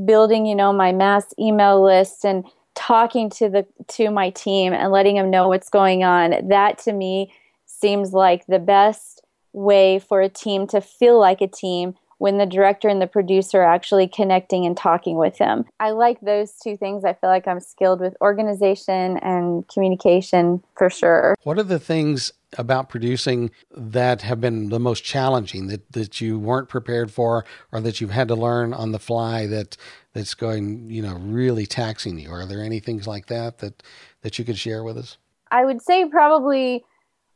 building, 0.04 0.46
you 0.46 0.54
know, 0.54 0.72
my 0.72 0.92
mass 0.92 1.32
email 1.38 1.82
list 1.82 2.24
and 2.24 2.44
talking 2.74 3.28
to 3.28 3.48
the 3.48 3.66
to 3.88 4.10
my 4.10 4.30
team 4.30 4.72
and 4.72 4.92
letting 4.92 5.16
them 5.16 5.30
know 5.30 5.48
what's 5.48 5.68
going 5.68 6.04
on. 6.04 6.48
That 6.48 6.78
to 6.80 6.92
me 6.92 7.32
seems 7.66 8.12
like 8.12 8.46
the 8.46 8.58
best 8.58 9.22
way 9.52 9.98
for 9.98 10.20
a 10.20 10.28
team 10.28 10.66
to 10.68 10.80
feel 10.80 11.18
like 11.18 11.40
a 11.40 11.48
team 11.48 11.94
when 12.18 12.38
the 12.38 12.46
director 12.46 12.88
and 12.88 13.00
the 13.00 13.06
producer 13.06 13.62
are 13.62 13.74
actually 13.74 14.08
connecting 14.08 14.66
and 14.66 14.76
talking 14.76 15.16
with 15.16 15.38
them. 15.38 15.64
I 15.80 15.90
like 15.90 16.20
those 16.20 16.52
two 16.62 16.76
things. 16.76 17.04
I 17.04 17.14
feel 17.14 17.30
like 17.30 17.48
I'm 17.48 17.60
skilled 17.60 18.00
with 18.00 18.16
organization 18.20 19.16
and 19.18 19.66
communication 19.68 20.62
for 20.76 20.90
sure. 20.90 21.36
What 21.42 21.58
are 21.58 21.64
the 21.64 21.78
things 21.78 22.32
about 22.56 22.88
producing 22.88 23.50
that 23.76 24.22
have 24.22 24.40
been 24.40 24.70
the 24.70 24.80
most 24.80 25.04
challenging 25.04 25.66
that, 25.68 25.92
that 25.92 26.20
you 26.20 26.38
weren't 26.38 26.68
prepared 26.68 27.10
for 27.10 27.44
or 27.72 27.80
that 27.80 28.00
you've 28.00 28.10
had 28.10 28.28
to 28.28 28.34
learn 28.34 28.72
on 28.72 28.92
the 28.92 28.98
fly 28.98 29.46
that 29.46 29.76
that's 30.14 30.34
going, 30.34 30.90
you 30.90 31.02
know, 31.02 31.14
really 31.14 31.66
taxing 31.66 32.18
you? 32.18 32.30
Are 32.30 32.46
there 32.46 32.62
any 32.62 32.80
things 32.80 33.06
like 33.06 33.26
that 33.26 33.58
that, 33.58 33.82
that 34.22 34.38
you 34.38 34.44
could 34.44 34.58
share 34.58 34.82
with 34.82 34.96
us? 34.96 35.18
I 35.50 35.64
would 35.64 35.82
say 35.82 36.06
probably 36.08 36.84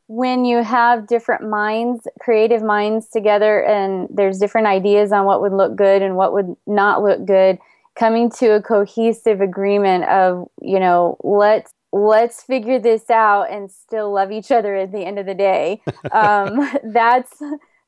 when 0.06 0.44
you 0.44 0.62
have 0.62 1.06
different 1.06 1.48
minds, 1.48 2.06
creative 2.20 2.62
minds 2.62 3.08
together, 3.08 3.64
and 3.64 4.08
there's 4.10 4.38
different 4.38 4.66
ideas 4.66 5.12
on 5.12 5.24
what 5.24 5.40
would 5.40 5.52
look 5.52 5.76
good 5.76 6.02
and 6.02 6.16
what 6.16 6.32
would 6.32 6.54
not 6.66 7.02
look 7.02 7.24
good, 7.24 7.58
coming 7.94 8.30
to 8.30 8.52
a 8.52 8.62
cohesive 8.62 9.40
agreement 9.40 10.04
of, 10.04 10.48
you 10.60 10.80
know, 10.80 11.16
let's 11.22 11.72
let's 11.92 12.42
figure 12.42 12.78
this 12.78 13.10
out 13.10 13.50
and 13.50 13.70
still 13.70 14.12
love 14.12 14.32
each 14.32 14.50
other 14.50 14.74
at 14.74 14.92
the 14.92 15.04
end 15.04 15.18
of 15.18 15.26
the 15.26 15.34
day. 15.34 15.80
Um, 16.12 16.70
that's 16.84 17.40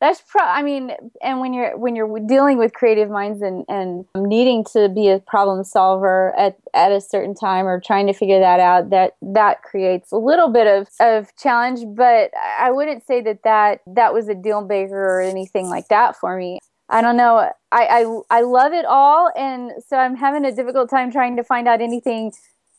that's 0.04 0.22
pro 0.28 0.42
i 0.42 0.62
mean 0.62 0.92
and 1.22 1.40
when 1.40 1.54
you're 1.54 1.76
when 1.78 1.96
you're 1.96 2.20
dealing 2.20 2.58
with 2.58 2.74
creative 2.74 3.08
minds 3.08 3.40
and 3.40 3.64
and 3.68 4.04
needing 4.16 4.62
to 4.62 4.88
be 4.88 5.08
a 5.08 5.18
problem 5.20 5.64
solver 5.64 6.38
at 6.38 6.56
at 6.74 6.92
a 6.92 7.00
certain 7.00 7.34
time 7.34 7.66
or 7.66 7.80
trying 7.80 8.06
to 8.06 8.12
figure 8.12 8.38
that 8.38 8.60
out 8.60 8.90
that 8.90 9.16
that 9.22 9.62
creates 9.62 10.12
a 10.12 10.16
little 10.16 10.48
bit 10.48 10.66
of 10.66 10.88
of 11.00 11.34
challenge 11.36 11.80
but 11.96 12.30
i 12.60 12.70
wouldn't 12.70 13.04
say 13.06 13.22
that 13.22 13.42
that 13.44 13.80
that 13.86 14.12
was 14.12 14.28
a 14.28 14.34
deal 14.34 14.62
breaker 14.62 15.18
or 15.18 15.20
anything 15.22 15.68
like 15.68 15.88
that 15.88 16.14
for 16.16 16.36
me 16.36 16.58
I 16.90 17.00
don't 17.00 17.16
know. 17.16 17.50
I, 17.72 17.86
I 17.86 18.20
I 18.30 18.40
love 18.42 18.74
it 18.74 18.84
all, 18.84 19.30
and 19.34 19.72
so 19.88 19.96
I'm 19.96 20.16
having 20.16 20.44
a 20.44 20.54
difficult 20.54 20.90
time 20.90 21.10
trying 21.10 21.36
to 21.36 21.42
find 21.42 21.66
out 21.66 21.80
anything 21.80 22.30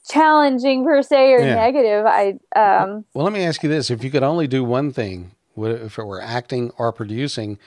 challenging 0.08 0.86
per 0.86 1.02
se 1.02 1.34
or 1.34 1.40
yeah. 1.40 1.56
negative. 1.56 2.06
I 2.06 2.38
um. 2.56 3.06
Well, 3.16 3.26
let 3.26 3.34
me 3.34 3.44
ask 3.44 3.64
you 3.64 3.68
this: 3.68 3.90
If 3.90 4.04
you 4.04 4.12
could 4.12 4.22
only 4.22 4.46
do 4.46 4.64
one 4.64 4.94
thing 4.94 5.32
if 5.58 5.98
it 5.98 6.04
were 6.04 6.22
acting 6.22 6.72
or 6.78 6.92
producing, 6.92 7.58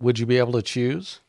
would 0.00 0.18
you 0.18 0.26
be 0.26 0.38
able 0.38 0.52
to 0.52 0.62
choose? 0.62 1.20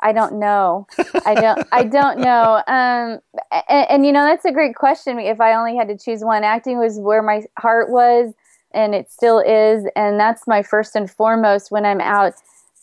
I 0.00 0.12
don't 0.12 0.38
know. 0.38 0.86
I 1.24 1.34
don't. 1.34 1.66
I 1.72 1.84
don't 1.84 2.18
know. 2.18 2.62
Um, 2.66 3.20
and, 3.68 3.90
and, 3.90 4.06
you 4.06 4.12
know 4.12 4.24
that's 4.24 4.44
a 4.44 4.52
great 4.52 4.74
question. 4.76 5.18
If 5.18 5.40
I 5.40 5.54
only 5.54 5.76
had 5.76 5.88
to 5.88 5.96
choose 5.96 6.22
one, 6.22 6.44
acting 6.44 6.78
was 6.78 6.98
where 6.98 7.22
my 7.22 7.44
heart 7.58 7.90
was, 7.90 8.34
and 8.72 8.94
it 8.94 9.10
still 9.10 9.38
is, 9.38 9.86
and 9.96 10.20
that's 10.20 10.46
my 10.46 10.62
first 10.62 10.94
and 10.94 11.10
foremost 11.10 11.70
when 11.70 11.86
I'm 11.86 12.02
out 12.02 12.34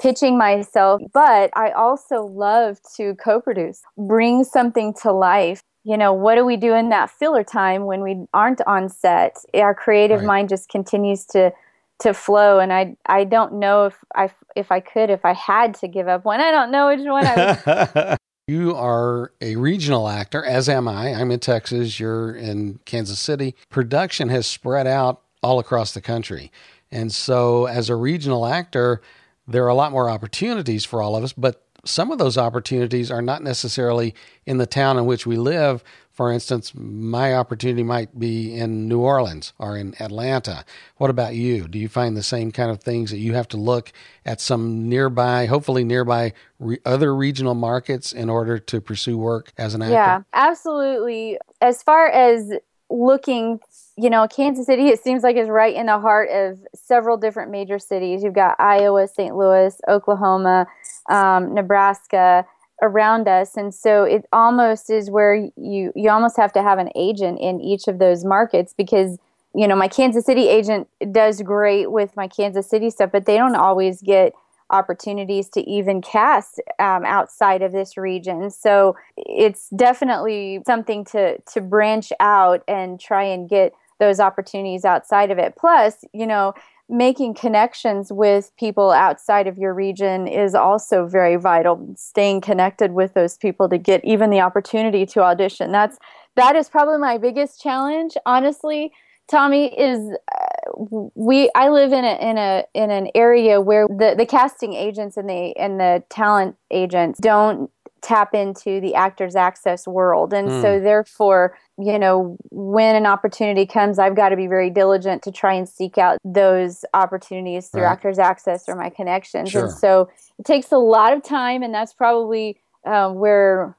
pitching 0.02 0.38
myself. 0.38 1.02
But 1.14 1.52
I 1.56 1.70
also 1.72 2.26
love 2.26 2.80
to 2.98 3.14
co-produce, 3.16 3.84
bring 3.98 4.44
something 4.44 4.94
to 5.04 5.12
life. 5.12 5.62
You 5.84 5.98
know, 5.98 6.14
what 6.14 6.36
do 6.36 6.46
we 6.46 6.58
do 6.58 6.74
in 6.74 6.90
that 6.90 7.12
filler 7.12 7.44
time 7.44 7.86
when 7.86 8.02
we 8.02 8.26
aren't 8.34 8.62
on 8.62 8.90
set? 8.90 9.38
Our 9.54 9.76
creative 9.76 10.22
right. 10.22 10.28
mind 10.28 10.50
just 10.50 10.70
continues 10.70 11.26
to 11.28 11.54
to 12.02 12.14
flow 12.14 12.60
and 12.60 12.74
i 12.74 12.96
i 13.06 13.24
don't 13.24 13.54
know 13.54 13.86
if 13.86 13.98
i 14.16 14.30
if 14.56 14.72
i 14.72 14.80
could 14.80 15.10
if 15.10 15.24
i 15.26 15.34
had 15.34 15.74
to 15.74 15.88
give 15.88 16.08
up 16.08 16.26
one 16.26 16.40
i 16.40 16.52
don't 16.52 16.72
know 16.72 16.88
which 16.88 17.00
one 17.06 17.26
i 17.26 17.58
would 17.96 18.18
You 18.48 18.76
are 18.76 19.32
a 19.40 19.56
regional 19.56 20.10
actor, 20.10 20.44
as 20.44 20.68
am 20.68 20.86
I. 20.86 21.14
I'm 21.14 21.32
in 21.32 21.40
Texas, 21.40 22.02
you're 22.02 22.36
in 22.36 22.80
Kansas 22.84 23.18
City. 23.18 23.56
Production 23.70 24.28
has 24.28 24.46
spread 24.46 24.88
out 24.88 25.22
all 25.42 25.58
across 25.58 25.94
the 25.94 26.02
country. 26.02 26.52
And 26.92 27.14
so, 27.14 27.68
as 27.68 27.90
a 27.90 27.96
regional 27.96 28.46
actor, 28.46 29.02
there 29.48 29.64
are 29.64 29.70
a 29.70 29.74
lot 29.74 29.94
more 29.94 30.10
opportunities 30.10 30.84
for 30.84 31.02
all 31.02 31.16
of 31.16 31.24
us, 31.24 31.32
but 31.32 31.64
some 31.86 32.12
of 32.12 32.18
those 32.18 32.38
opportunities 32.38 33.10
are 33.10 33.22
not 33.22 33.42
necessarily 33.42 34.14
in 34.46 34.58
the 34.58 34.68
town 34.68 34.98
in 34.98 35.06
which 35.06 35.26
we 35.26 35.38
live. 35.38 35.84
For 36.22 36.32
instance, 36.32 36.74
my 36.76 37.34
opportunity 37.34 37.82
might 37.82 38.20
be 38.20 38.54
in 38.54 38.88
New 38.88 39.00
Orleans 39.00 39.54
or 39.58 39.76
in 39.76 40.00
Atlanta. 40.00 40.64
What 40.98 41.10
about 41.10 41.34
you? 41.34 41.68
Do 41.68 41.80
you 41.80 41.90
find 41.90 42.16
the 42.16 42.22
same 42.22 42.52
kind 42.52 42.70
of 42.70 42.80
things 42.80 43.10
that 43.10 43.18
you 43.18 43.34
have 43.34 43.48
to 43.48 43.58
look 43.58 43.92
at 44.24 44.40
some 44.40 44.88
nearby, 44.88 45.48
hopefully 45.48 45.84
nearby 45.84 46.34
re- 46.60 46.78
other 46.86 47.16
regional 47.16 47.56
markets 47.56 48.14
in 48.14 48.30
order 48.30 48.60
to 48.60 48.80
pursue 48.80 49.18
work 49.18 49.52
as 49.58 49.74
an 49.74 49.82
actor? 49.82 49.94
Yeah, 49.94 50.22
absolutely. 50.32 51.40
As 51.60 51.82
far 51.82 52.08
as 52.08 52.54
looking 52.92 53.60
you 53.98 54.10
know, 54.10 54.28
Kansas 54.28 54.68
City, 54.68 54.88
it 54.88 55.04
seems 55.04 55.24
like 55.24 55.36
is 55.36 55.50
right 55.50 55.76
in 55.76 55.88
the 55.88 56.00
heart 56.00 56.30
of 56.30 56.60
several 56.76 57.18
different 57.18 57.52
major 57.52 57.80
cities. 57.80 58.24
You've 58.24 58.34
got 58.36 58.56
Iowa, 58.60 59.08
St. 59.08 59.36
Louis, 59.36 59.76
Oklahoma, 59.88 60.68
um, 61.10 61.54
Nebraska 61.56 62.46
around 62.82 63.28
us, 63.28 63.56
and 63.56 63.74
so 63.74 64.04
it 64.04 64.26
almost 64.34 64.90
is 64.90 65.10
where 65.10 65.36
you 65.36 65.92
you 65.96 66.10
almost 66.10 66.38
have 66.38 66.54
to 66.54 66.62
have 66.62 66.80
an 66.80 66.90
agent 66.96 67.40
in 67.40 67.62
each 67.62 67.88
of 67.88 68.00
those 68.00 68.26
markets 68.26 68.74
because 68.76 69.18
you 69.54 69.68
know 69.68 69.76
my 69.76 69.88
Kansas 69.88 70.26
City 70.26 70.48
agent 70.48 70.88
does 71.12 71.42
great 71.42 71.92
with 71.92 72.16
my 72.16 72.28
Kansas 72.28 72.70
City 72.70 72.90
stuff, 72.90 73.12
but 73.12 73.26
they 73.26 73.38
don't 73.38 73.56
always 73.56 74.02
get 74.02 74.34
opportunities 74.72 75.50
to 75.50 75.62
even 75.70 76.02
cast 76.02 76.62
um, 76.80 77.04
outside 77.06 77.62
of 77.62 77.74
this 77.74 77.98
region. 77.98 78.50
So 78.50 78.96
it's 79.18 79.70
definitely 79.70 80.62
something 80.66 81.06
to 81.06 81.38
to 81.40 81.62
branch 81.62 82.12
out 82.20 82.64
and 82.68 83.00
try 83.00 83.24
and 83.24 83.48
get 83.50 83.74
those 84.00 84.20
opportunities 84.20 84.84
outside 84.84 85.30
of 85.30 85.38
it. 85.38 85.56
Plus, 85.56 86.04
you 86.12 86.26
know, 86.26 86.54
making 86.92 87.34
connections 87.34 88.12
with 88.12 88.52
people 88.58 88.92
outside 88.92 89.48
of 89.48 89.58
your 89.58 89.74
region 89.74 90.28
is 90.28 90.54
also 90.54 91.08
very 91.08 91.38
vital. 91.38 91.94
Staying 91.96 92.42
connected 92.42 92.92
with 92.92 93.14
those 93.14 93.38
people 93.38 93.70
to 93.70 93.78
get 93.78 94.04
even 94.04 94.30
the 94.30 94.42
opportunity 94.42 95.06
to 95.08 95.22
audition. 95.22 95.72
That's 95.72 95.98
that 96.36 96.56
is 96.56 96.70
probably 96.70 96.98
my 96.98 97.18
biggest 97.18 97.62
challenge, 97.62 98.16
honestly. 98.26 98.92
Tommy 99.30 99.74
is 99.80 100.00
uh, 100.34 101.08
we 101.16 101.50
I 101.56 101.70
live 101.70 101.94
in 101.94 102.04
a 102.04 102.30
in 102.30 102.38
a 102.38 102.66
in 102.74 102.92
an 102.92 103.10
area 103.16 103.62
where 103.62 103.88
the 103.88 104.16
the 104.18 104.26
casting 104.26 104.74
agents 104.74 105.16
and 105.16 105.30
the 105.30 105.56
and 105.58 105.80
the 105.80 106.04
talent 106.10 106.58
agents 106.70 107.20
don't 107.20 107.72
tap 108.02 108.34
into 108.34 108.82
the 108.82 108.96
actors 108.96 109.36
access 109.36 109.88
world 109.88 110.34
and 110.34 110.50
mm. 110.50 110.62
so 110.62 110.80
therefore 110.80 111.56
you 111.78 112.00
know 112.00 112.36
when 112.50 112.96
an 112.96 113.06
opportunity 113.06 113.66
comes 113.66 114.00
i've 114.00 114.16
got 114.16 114.30
to 114.30 114.36
be 114.36 114.48
very 114.48 114.70
diligent 114.70 115.22
to 115.22 115.32
try 115.32 115.54
and 115.54 115.70
seek 115.70 115.98
out 115.98 116.18
those 116.26 116.84
opportunities 116.94 117.68
through 117.68 117.84
right. 117.84 117.92
actors 117.92 118.18
access 118.18 118.68
or 118.68 118.76
my 118.76 118.90
connections 118.90 119.52
sure. 119.52 119.66
and 119.66 119.74
so 119.74 120.10
it 120.40 120.46
takes 120.46 120.72
a 120.72 120.78
lot 120.78 121.14
of 121.14 121.24
time 121.24 121.62
and 121.62 121.74
that's 121.74 121.94
probably 121.94 122.58
uh, 122.86 123.12
where 123.12 123.78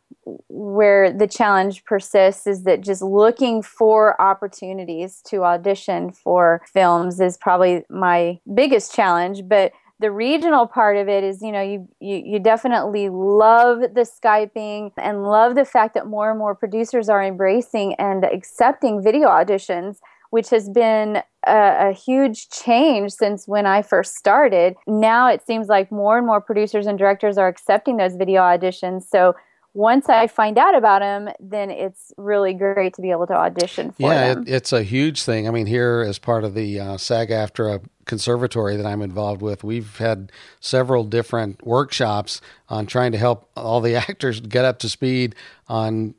where 0.48 1.12
the 1.12 1.26
challenge 1.26 1.84
persists 1.84 2.46
is 2.46 2.62
that 2.62 2.80
just 2.80 3.02
looking 3.02 3.60
for 3.60 4.20
opportunities 4.20 5.20
to 5.22 5.42
audition 5.42 6.12
for 6.12 6.62
films 6.72 7.20
is 7.20 7.36
probably 7.36 7.82
my 7.90 8.38
biggest 8.54 8.94
challenge 8.94 9.42
but 9.48 9.72
the 10.02 10.10
regional 10.10 10.66
part 10.66 10.96
of 10.96 11.08
it 11.08 11.24
is 11.24 11.40
you 11.40 11.52
know 11.52 11.62
you, 11.62 11.88
you 12.00 12.22
you 12.24 12.38
definitely 12.38 13.08
love 13.08 13.80
the 13.80 14.02
skyping 14.02 14.92
and 14.98 15.22
love 15.22 15.54
the 15.54 15.64
fact 15.64 15.94
that 15.94 16.06
more 16.06 16.30
and 16.30 16.38
more 16.38 16.54
producers 16.54 17.08
are 17.08 17.22
embracing 17.22 17.94
and 17.94 18.24
accepting 18.24 19.02
video 19.02 19.28
auditions 19.28 19.98
which 20.30 20.48
has 20.48 20.66
been 20.70 21.22
a, 21.46 21.90
a, 21.90 21.92
huge 21.92 22.48
change 22.48 23.12
since 23.12 23.46
when 23.46 23.66
I 23.66 23.82
first 23.82 24.14
started. 24.14 24.76
Now 24.86 25.28
it 25.28 25.46
seems 25.46 25.68
like 25.68 25.92
more 25.92 26.16
and 26.16 26.26
more 26.26 26.40
producers 26.40 26.86
and 26.86 26.98
directors 26.98 27.36
are 27.36 27.48
accepting 27.48 27.98
those 27.98 28.16
video 28.16 28.40
auditions. 28.40 29.02
So 29.02 29.36
once 29.74 30.08
I 30.08 30.26
find 30.26 30.56
out 30.56 30.74
about 30.74 31.00
them, 31.00 31.28
then 31.38 31.70
it's 31.70 32.12
really 32.16 32.54
great 32.54 32.94
to 32.94 33.02
be 33.02 33.10
able 33.10 33.26
to 33.26 33.34
audition 33.34 33.90
for 33.92 34.10
yeah, 34.10 34.34
them. 34.34 34.44
Yeah, 34.46 34.54
it, 34.54 34.56
it's 34.56 34.72
a 34.72 34.82
huge 34.82 35.22
thing. 35.22 35.48
I 35.48 35.50
mean, 35.50 35.66
here 35.66 36.04
as 36.06 36.18
part 36.18 36.44
of 36.44 36.54
the 36.54 36.80
uh, 36.80 36.96
SAG-AFTRA 36.96 37.82
conservatory 38.04 38.76
that 38.76 38.86
I'm 38.86 39.02
involved 39.02 39.42
with, 39.42 39.64
we've 39.64 39.96
had 39.98 40.32
several 40.60 41.04
different 41.04 41.66
workshops 41.66 42.40
on 42.68 42.86
trying 42.86 43.12
to 43.12 43.18
help 43.18 43.50
all 43.56 43.80
the 43.80 43.94
actors 44.08 44.40
get 44.40 44.64
up 44.64 44.78
to 44.80 44.88
speed 44.88 45.34
on 45.68 46.14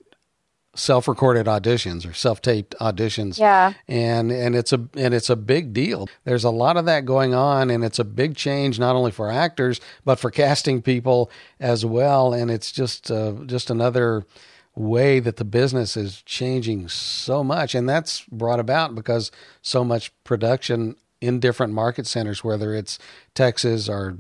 self-recorded 0.76 1.46
auditions 1.46 2.10
or 2.10 2.14
self-taped 2.14 2.76
auditions. 2.82 3.38
Yeah. 3.38 3.74
And 3.88 4.32
and 4.32 4.56
it's 4.56 4.74
a 4.74 4.88
and 4.96 5.14
it's 5.14 5.30
a 5.30 5.36
big 5.36 5.74
deal. 5.74 6.08
There's 6.24 6.44
a 6.44 6.50
lot 6.50 6.78
of 6.78 6.86
that 6.86 7.06
going 7.06 7.34
on 7.34 7.70
and 7.70 7.84
it's 7.84 8.00
a 8.00 8.04
big 8.04 8.36
change 8.36 8.80
not 8.80 8.96
only 8.96 9.12
for 9.12 9.30
actors 9.30 9.80
but 10.04 10.20
for 10.20 10.32
casting 10.32 10.82
people 10.82 11.30
as 11.60 11.86
well 11.86 12.34
and 12.34 12.50
it's 12.50 12.72
just 12.72 13.12
uh, 13.12 13.34
just 13.46 13.70
another 13.70 14.26
way 14.76 15.20
that 15.20 15.38
the 15.38 15.46
business 15.46 15.96
is 15.96 16.24
changing 16.24 16.88
so 16.90 17.44
much 17.44 17.76
and 17.76 17.88
that's 17.88 18.22
brought 18.32 18.60
about 18.60 18.96
because 18.96 19.30
so 19.62 19.84
much 19.84 20.12
production 20.24 20.96
in 21.24 21.40
different 21.40 21.74
market 21.74 22.06
centers 22.06 22.44
whether 22.44 22.76
it's 22.76 23.00
Texas 23.34 23.88
or 23.88 24.18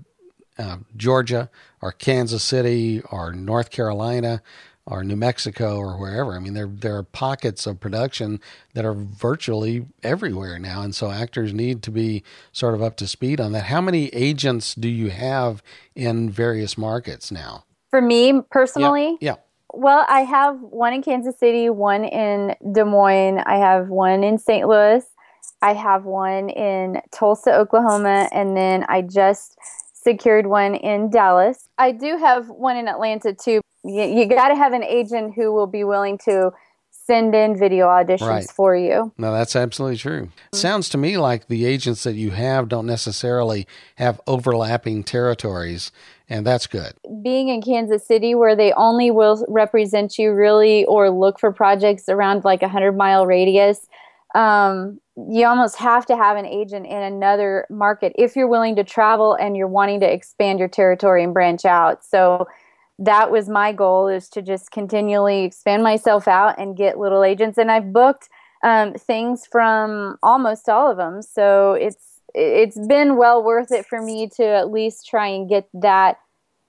uh, 0.57 0.77
Georgia 0.95 1.49
or 1.81 1.91
Kansas 1.91 2.43
City 2.43 3.01
or 3.11 3.33
North 3.33 3.71
Carolina 3.71 4.41
or 4.85 5.03
New 5.03 5.15
Mexico 5.15 5.77
or 5.77 5.97
wherever. 5.97 6.33
I 6.33 6.39
mean, 6.39 6.53
there 6.53 6.67
there 6.67 6.95
are 6.97 7.03
pockets 7.03 7.67
of 7.67 7.79
production 7.79 8.39
that 8.73 8.85
are 8.85 8.93
virtually 8.93 9.85
everywhere 10.01 10.59
now, 10.59 10.81
and 10.81 10.95
so 10.95 11.11
actors 11.11 11.53
need 11.53 11.83
to 11.83 11.91
be 11.91 12.23
sort 12.51 12.73
of 12.73 12.81
up 12.81 12.95
to 12.97 13.07
speed 13.07 13.41
on 13.41 13.51
that. 13.51 13.65
How 13.65 13.81
many 13.81 14.07
agents 14.07 14.73
do 14.73 14.89
you 14.89 15.09
have 15.09 15.61
in 15.95 16.29
various 16.29 16.77
markets 16.77 17.31
now? 17.31 17.65
For 17.89 18.01
me 18.01 18.41
personally, 18.49 19.17
yeah. 19.19 19.31
yeah. 19.31 19.35
Well, 19.75 20.05
I 20.07 20.21
have 20.21 20.59
one 20.61 20.93
in 20.93 21.01
Kansas 21.01 21.39
City, 21.39 21.67
one 21.67 22.03
in 22.05 22.55
Des 22.73 22.83
Moines, 22.83 23.39
I 23.39 23.55
have 23.55 23.89
one 23.89 24.23
in 24.23 24.37
St. 24.37 24.67
Louis, 24.67 25.03
I 25.63 25.73
have 25.73 26.03
one 26.03 26.49
in 26.49 27.01
Tulsa, 27.11 27.55
Oklahoma, 27.55 28.27
and 28.33 28.55
then 28.55 28.85
I 28.89 29.01
just 29.01 29.57
secured 29.93 30.45
one 30.45 30.75
in 30.75 31.09
Dallas. 31.09 31.69
I 31.77 31.93
do 31.93 32.17
have 32.17 32.49
one 32.49 32.75
in 32.75 32.89
Atlanta 32.89 33.33
too, 33.33 33.61
you, 33.85 34.03
you 34.03 34.25
got 34.25 34.49
to 34.49 34.55
have 34.55 34.73
an 34.73 34.83
agent 34.83 35.35
who 35.35 35.53
will 35.53 35.67
be 35.67 35.85
willing 35.85 36.17
to 36.25 36.51
send 36.91 37.33
in 37.33 37.57
video 37.57 37.87
auditions 37.87 38.27
right. 38.27 38.51
for 38.51 38.75
you. 38.75 39.13
No, 39.17 39.31
that's 39.31 39.55
absolutely 39.55 39.97
true. 39.97 40.25
Mm-hmm. 40.25 40.57
Sounds 40.57 40.89
to 40.89 40.97
me 40.97 41.17
like 41.17 41.47
the 41.47 41.65
agents 41.65 42.03
that 42.03 42.15
you 42.15 42.31
have 42.31 42.67
don't 42.67 42.85
necessarily 42.85 43.65
have 43.95 44.19
overlapping 44.27 45.05
territories, 45.05 45.93
and 46.27 46.45
that's 46.45 46.67
good. 46.67 46.91
Being 47.21 47.47
in 47.47 47.61
Kansas 47.61 48.05
City, 48.05 48.35
where 48.35 48.55
they 48.55 48.73
only 48.73 49.11
will 49.11 49.45
represent 49.47 50.17
you 50.17 50.33
really 50.33 50.83
or 50.85 51.09
look 51.09 51.39
for 51.39 51.53
projects 51.53 52.09
around 52.09 52.43
like 52.43 52.61
a 52.61 52.65
100 52.65 52.97
mile 52.97 53.25
radius, 53.25 53.87
um, 54.35 54.99
you 55.15 55.45
almost 55.45 55.77
have 55.77 56.05
to 56.07 56.17
have 56.17 56.37
an 56.37 56.45
agent 56.45 56.87
in 56.87 56.97
another 56.97 57.67
market 57.69 58.13
if 58.15 58.35
you're 58.35 58.47
willing 58.47 58.75
to 58.75 58.83
travel 58.83 59.35
and 59.35 59.55
you're 59.55 59.67
wanting 59.67 59.99
to 59.99 60.11
expand 60.11 60.59
your 60.59 60.67
territory 60.67 61.23
and 61.23 61.33
branch 61.33 61.65
out. 61.65 62.03
So, 62.03 62.47
that 62.99 63.31
was 63.31 63.49
my 63.49 63.71
goal 63.71 64.07
is 64.07 64.29
to 64.29 64.41
just 64.41 64.71
continually 64.71 65.43
expand 65.43 65.83
myself 65.83 66.27
out 66.27 66.59
and 66.59 66.77
get 66.77 66.99
little 66.99 67.23
agents 67.23 67.57
and 67.57 67.71
i've 67.71 67.91
booked 67.91 68.29
um, 68.63 68.93
things 68.93 69.45
from 69.51 70.17
almost 70.23 70.69
all 70.69 70.89
of 70.89 70.97
them 70.97 71.21
so 71.21 71.73
it's 71.73 72.21
it's 72.33 72.79
been 72.87 73.17
well 73.17 73.43
worth 73.43 73.71
it 73.71 73.85
for 73.85 74.01
me 74.01 74.29
to 74.35 74.43
at 74.43 74.71
least 74.71 75.07
try 75.07 75.27
and 75.27 75.49
get 75.49 75.67
that 75.73 76.17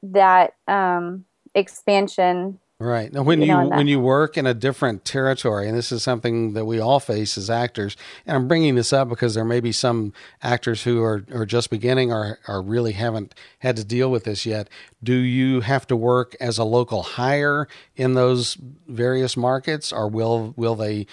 that 0.03 0.55
um, 0.69 1.25
expansion 1.55 2.59
Right. 2.85 3.11
Now, 3.11 3.23
when 3.23 3.41
you, 3.41 3.47
you 3.47 3.69
when 3.71 3.87
you 3.87 3.99
work 3.99 4.37
in 4.37 4.47
a 4.47 4.53
different 4.53 5.07
territory, 5.07 5.67
and 5.67 5.77
this 5.77 5.91
is 5.91 6.03
something 6.03 6.53
that 6.53 6.67
we 6.67 6.81
all 6.81 7.01
face 7.01 7.39
as 7.39 7.49
actors, 7.49 7.97
and 8.27 8.37
I'm 8.37 8.47
bringing 8.47 8.75
this 8.75 8.93
up 8.93 9.09
because 9.09 9.35
there 9.35 9.45
may 9.45 9.61
be 9.61 9.73
some 9.73 10.13
actors 10.43 10.83
who 10.83 11.03
are, 11.03 11.25
are 11.33 11.47
just 11.47 11.71
beginning 11.71 12.13
or, 12.13 12.39
or 12.47 12.61
really 12.61 12.93
haven't 12.93 13.35
had 13.61 13.77
to 13.77 13.85
deal 13.85 14.11
with 14.11 14.25
this 14.25 14.45
yet. 14.45 14.69
Do 15.03 15.15
you 15.15 15.63
have 15.63 15.87
to 15.87 15.97
work 15.97 16.37
as 16.41 16.59
a 16.59 16.65
local 16.65 17.03
hire 17.03 17.69
in 17.97 18.13
those 18.13 18.59
various 18.87 19.35
markets, 19.35 19.91
or 19.91 20.07
will 20.07 20.53
will 20.55 20.75
they 20.75 21.07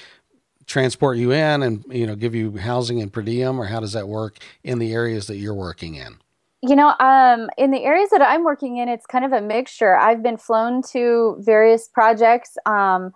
transport 0.66 1.18
you 1.18 1.32
in 1.32 1.64
and 1.64 1.86
you 1.90 2.06
know 2.06 2.18
give 2.18 2.36
you 2.36 2.58
housing 2.58 3.02
and 3.02 3.14
per 3.14 3.22
diem, 3.22 3.58
or 3.58 3.68
how 3.68 3.80
does 3.80 3.94
that 3.94 4.10
work 4.10 4.40
in 4.62 4.80
the 4.80 4.92
areas 4.92 5.28
that 5.28 5.38
you're 5.38 5.54
working 5.54 5.96
in? 5.96 6.18
You 6.63 6.76
know, 6.76 6.93
um, 7.00 7.50
in 7.58 7.71
the 7.71 7.84
areas 7.84 8.12
that 8.12 8.21
I'm 8.21 8.43
working 8.43 8.78
in, 8.78 8.88
it's 8.88 9.08
kind 9.08 9.26
of 9.26 9.32
a 9.32 9.41
mixture. 9.41 9.95
I've 9.95 10.21
been 10.21 10.38
flown 10.38 10.84
to 10.91 11.38
various 11.39 11.88
projects, 11.88 12.56
um, 12.67 13.13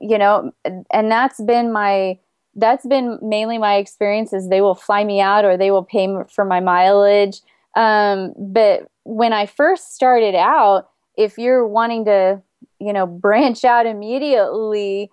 you 0.00 0.18
know, 0.18 0.52
and 0.64 1.10
that's 1.10 1.40
been 1.40 1.72
my 1.72 2.18
that's 2.56 2.86
been 2.86 3.18
mainly 3.22 3.58
my 3.58 3.76
experience. 3.76 4.32
Is 4.32 4.48
they 4.48 4.60
will 4.60 4.74
fly 4.74 5.02
me 5.02 5.20
out 5.20 5.44
or 5.44 5.56
they 5.56 5.70
will 5.70 5.84
pay 5.84 6.08
for 6.30 6.44
my 6.44 6.60
mileage. 6.60 7.40
Um, 7.74 8.34
but 8.36 8.88
when 9.04 9.32
I 9.32 9.46
first 9.46 9.94
started 9.94 10.34
out, 10.34 10.88
if 11.16 11.38
you're 11.38 11.66
wanting 11.66 12.04
to, 12.04 12.42
you 12.80 12.92
know, 12.92 13.06
branch 13.06 13.64
out 13.64 13.86
immediately, 13.86 15.10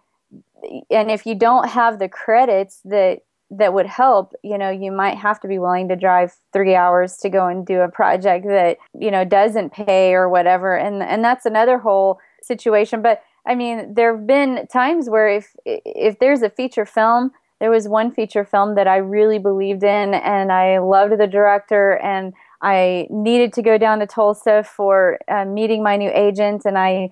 and 0.90 1.10
if 1.10 1.26
you 1.26 1.36
don't 1.36 1.70
have 1.70 2.00
the 2.00 2.10
credits 2.10 2.82
that 2.86 3.22
that 3.52 3.74
would 3.74 3.86
help, 3.86 4.34
you 4.44 4.58
know, 4.58 4.70
you 4.70 4.92
might 4.92 5.18
have 5.18 5.40
to 5.42 5.48
be 5.48 5.60
willing 5.60 5.90
to 5.90 5.96
drive 5.96 6.34
three 6.54 6.74
hours 6.74 7.18
to 7.18 7.30
go 7.30 7.48
and 7.48 7.66
do 7.66 7.82
a 7.82 7.90
project 7.90 8.46
that, 8.48 8.78
you 8.98 9.12
know, 9.12 9.26
doesn't 9.26 9.74
pay 9.74 10.14
or 10.14 10.30
whatever. 10.30 10.78
And 10.78 11.04
and 11.04 11.24
that's 11.24 11.46
another 11.46 11.78
whole 11.78 12.20
situation. 12.42 13.02
But 13.02 13.22
I 13.46 13.56
mean, 13.56 13.94
there 13.94 14.16
have 14.16 14.26
been 14.26 14.68
times 14.68 15.10
where 15.10 15.28
if 15.28 15.56
if 15.66 16.20
there's 16.20 16.42
a 16.42 16.50
feature 16.50 16.86
film, 16.86 17.32
there 17.60 17.70
was 17.70 17.88
one 17.88 18.12
feature 18.12 18.46
film 18.46 18.76
that 18.76 18.88
I 18.88 18.98
really 18.98 19.38
believed 19.38 19.84
in 19.84 20.14
and 20.14 20.52
I 20.52 20.80
loved 20.80 21.20
the 21.20 21.28
director 21.28 21.98
and 21.98 22.34
I 22.62 23.08
needed 23.10 23.54
to 23.54 23.62
go 23.62 23.78
down 23.78 24.00
to 24.00 24.08
Tulsa 24.08 24.64
for 24.64 25.20
uh, 25.28 25.46
meeting 25.46 25.84
my 25.84 25.98
new 25.98 26.12
agent 26.14 26.64
and 26.66 26.78
I 26.78 27.12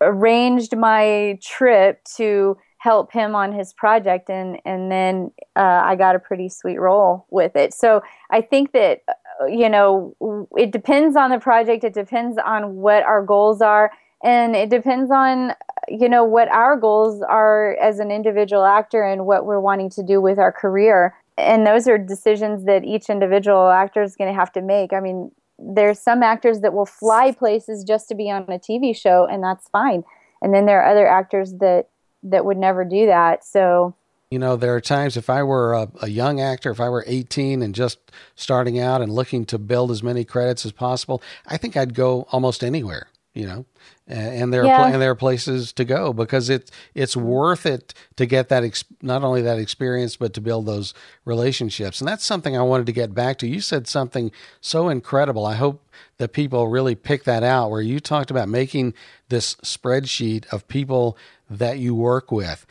arranged 0.00 0.76
my 0.76 1.38
trip 1.42 2.02
to 2.16 2.56
help 2.78 3.12
him 3.12 3.34
on 3.34 3.52
his 3.52 3.72
project 3.72 4.30
and 4.30 4.60
and 4.64 4.90
then 4.90 5.30
uh, 5.56 5.82
I 5.84 5.96
got 5.96 6.14
a 6.14 6.18
pretty 6.18 6.48
sweet 6.48 6.78
role 6.78 7.26
with 7.30 7.56
it. 7.56 7.74
So 7.74 8.02
I 8.30 8.40
think 8.40 8.72
that 8.72 9.02
uh, 9.40 9.46
you 9.46 9.68
know 9.68 10.48
it 10.56 10.70
depends 10.70 11.16
on 11.16 11.30
the 11.30 11.40
project. 11.40 11.84
It 11.84 11.94
depends 11.94 12.38
on 12.38 12.76
what 12.76 13.02
our 13.02 13.22
goals 13.22 13.60
are, 13.60 13.90
and 14.22 14.54
it 14.54 14.70
depends 14.70 15.10
on 15.10 15.52
you 15.88 16.08
know 16.08 16.24
what 16.24 16.48
our 16.48 16.76
goals 16.76 17.20
are 17.22 17.76
as 17.76 17.98
an 17.98 18.10
individual 18.10 18.64
actor 18.64 19.02
and 19.02 19.26
what 19.26 19.44
we're 19.44 19.60
wanting 19.60 19.90
to 19.90 20.02
do 20.02 20.20
with 20.20 20.38
our 20.38 20.52
career. 20.52 21.14
And 21.36 21.66
those 21.66 21.86
are 21.86 21.98
decisions 21.98 22.64
that 22.64 22.84
each 22.84 23.08
individual 23.08 23.68
actor 23.68 24.02
is 24.02 24.16
going 24.16 24.32
to 24.32 24.38
have 24.38 24.52
to 24.52 24.62
make. 24.62 24.92
I 24.92 24.98
mean, 24.98 25.30
there's 25.58 26.00
some 26.00 26.22
actors 26.22 26.60
that 26.60 26.72
will 26.72 26.86
fly 26.86 27.32
places 27.32 27.84
just 27.84 28.08
to 28.08 28.14
be 28.14 28.30
on 28.30 28.42
a 28.42 28.58
TV 28.58 28.94
show, 28.94 29.26
and 29.26 29.42
that's 29.42 29.68
fine. 29.68 30.04
And 30.42 30.54
then 30.54 30.66
there 30.66 30.80
are 30.80 30.90
other 30.90 31.06
actors 31.06 31.54
that 31.60 31.88
that 32.30 32.44
would 32.44 32.56
never 32.56 32.84
do 32.84 33.06
that. 33.06 33.44
So, 33.44 33.94
you 34.30 34.38
know, 34.38 34.56
there 34.56 34.74
are 34.74 34.80
times 34.80 35.16
if 35.16 35.30
I 35.30 35.42
were 35.42 35.72
a, 35.72 35.88
a, 36.02 36.08
young 36.08 36.40
actor, 36.40 36.70
if 36.70 36.80
I 36.80 36.88
were 36.88 37.04
18 37.06 37.62
and 37.62 37.74
just 37.74 37.98
starting 38.34 38.78
out 38.78 39.00
and 39.00 39.10
looking 39.12 39.46
to 39.46 39.58
build 39.58 39.90
as 39.90 40.02
many 40.02 40.24
credits 40.24 40.66
as 40.66 40.72
possible, 40.72 41.22
I 41.46 41.56
think 41.56 41.76
I'd 41.76 41.94
go 41.94 42.26
almost 42.30 42.62
anywhere, 42.62 43.08
you 43.32 43.46
know. 43.46 43.64
and 44.06 44.52
there 44.52 44.64
yeah. 44.64 44.82
are 44.82 44.92
and 44.92 45.00
there 45.00 45.10
are 45.10 45.14
places 45.14 45.72
to 45.74 45.84
go 45.84 46.12
because 46.12 46.50
it's 46.50 46.70
it's 46.94 47.16
worth 47.16 47.64
it 47.64 47.94
to 48.16 48.26
get 48.26 48.48
that 48.48 48.64
ex- 48.64 48.84
not 49.02 49.22
only 49.22 49.42
that 49.42 49.58
experience 49.58 50.16
but 50.16 50.32
to 50.32 50.40
build 50.40 50.64
those 50.64 50.94
relationships 51.26 52.00
and 52.00 52.08
that's 52.08 52.24
something 52.24 52.56
I 52.56 52.62
wanted 52.62 52.86
to 52.86 52.92
get 52.92 53.14
back 53.14 53.38
to. 53.38 53.46
You 53.46 53.60
said 53.60 53.86
something 53.86 54.30
so 54.60 54.88
incredible. 54.88 55.44
I 55.44 55.54
hope 55.54 55.84
that 56.18 56.32
people 56.32 56.68
really 56.68 56.94
pick 56.94 57.24
that 57.24 57.42
out 57.42 57.70
where 57.70 57.80
you 57.80 58.00
talked 58.00 58.30
about 58.30 58.48
making 58.48 58.94
this 59.28 59.54
spreadsheet 59.56 60.46
of 60.52 60.68
people 60.68 61.16
that 61.50 61.78
you 61.78 61.94
work 61.94 62.30
with. 62.30 62.66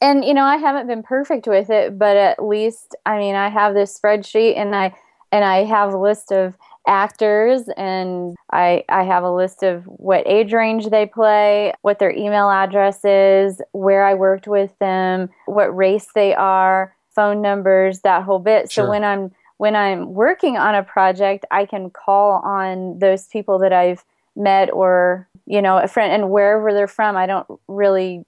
And 0.00 0.24
you 0.24 0.34
know, 0.34 0.44
I 0.44 0.56
haven't 0.56 0.86
been 0.86 1.02
perfect 1.02 1.46
with 1.46 1.70
it, 1.70 1.98
but 1.98 2.16
at 2.16 2.42
least 2.42 2.94
I 3.06 3.18
mean, 3.18 3.34
I 3.34 3.48
have 3.48 3.74
this 3.74 3.98
spreadsheet 3.98 4.56
and 4.56 4.74
I 4.74 4.94
and 5.32 5.44
I 5.44 5.64
have 5.64 5.92
a 5.92 5.98
list 5.98 6.32
of 6.32 6.54
actors 6.86 7.68
and 7.76 8.36
I 8.52 8.84
I 8.88 9.04
have 9.04 9.24
a 9.24 9.34
list 9.34 9.62
of 9.62 9.84
what 9.84 10.26
age 10.26 10.52
range 10.52 10.88
they 10.88 11.06
play, 11.06 11.72
what 11.82 11.98
their 11.98 12.12
email 12.12 12.50
address 12.50 13.04
is, 13.04 13.60
where 13.72 14.04
I 14.04 14.14
worked 14.14 14.46
with 14.46 14.76
them, 14.78 15.30
what 15.46 15.76
race 15.76 16.08
they 16.14 16.34
are, 16.34 16.94
phone 17.14 17.42
numbers, 17.42 18.00
that 18.00 18.22
whole 18.22 18.38
bit. 18.38 18.70
Sure. 18.70 18.84
So 18.84 18.90
when 18.90 19.04
I'm 19.04 19.32
when 19.58 19.74
I'm 19.74 20.14
working 20.14 20.56
on 20.56 20.74
a 20.74 20.82
project, 20.82 21.44
I 21.50 21.66
can 21.66 21.90
call 21.90 22.40
on 22.44 22.98
those 23.00 23.26
people 23.26 23.58
that 23.58 23.72
I've 23.72 24.04
met 24.36 24.72
or 24.72 25.28
you 25.48 25.60
know 25.60 25.78
a 25.78 25.88
friend 25.88 26.12
and 26.12 26.30
wherever 26.30 26.72
they're 26.72 26.86
from. 26.86 27.16
I 27.16 27.26
don't 27.26 27.46
really 27.66 28.24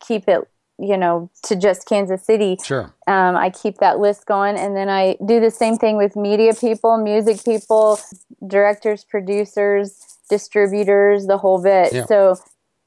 keep 0.00 0.28
it 0.28 0.48
you 0.78 0.96
know, 0.96 1.30
to 1.44 1.54
just 1.54 1.86
Kansas 1.86 2.24
City. 2.24 2.56
Sure. 2.64 2.92
Um, 3.06 3.36
I 3.36 3.50
keep 3.50 3.78
that 3.78 4.00
list 4.00 4.26
going, 4.26 4.56
and 4.56 4.76
then 4.76 4.88
I 4.88 5.16
do 5.24 5.40
the 5.40 5.50
same 5.50 5.76
thing 5.76 5.96
with 5.96 6.16
media 6.16 6.52
people, 6.54 6.96
music 6.98 7.44
people, 7.44 8.00
directors, 8.46 9.04
producers, 9.04 10.18
distributors, 10.28 11.26
the 11.26 11.38
whole 11.38 11.62
bit. 11.62 11.92
Yeah. 11.92 12.06
So, 12.06 12.36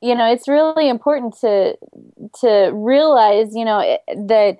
you 0.01 0.15
know, 0.15 0.29
it's 0.29 0.47
really 0.47 0.89
important 0.89 1.37
to 1.39 1.77
to 2.41 2.71
realize, 2.73 3.55
you 3.55 3.63
know, 3.63 3.79
it, 3.79 4.01
that 4.27 4.57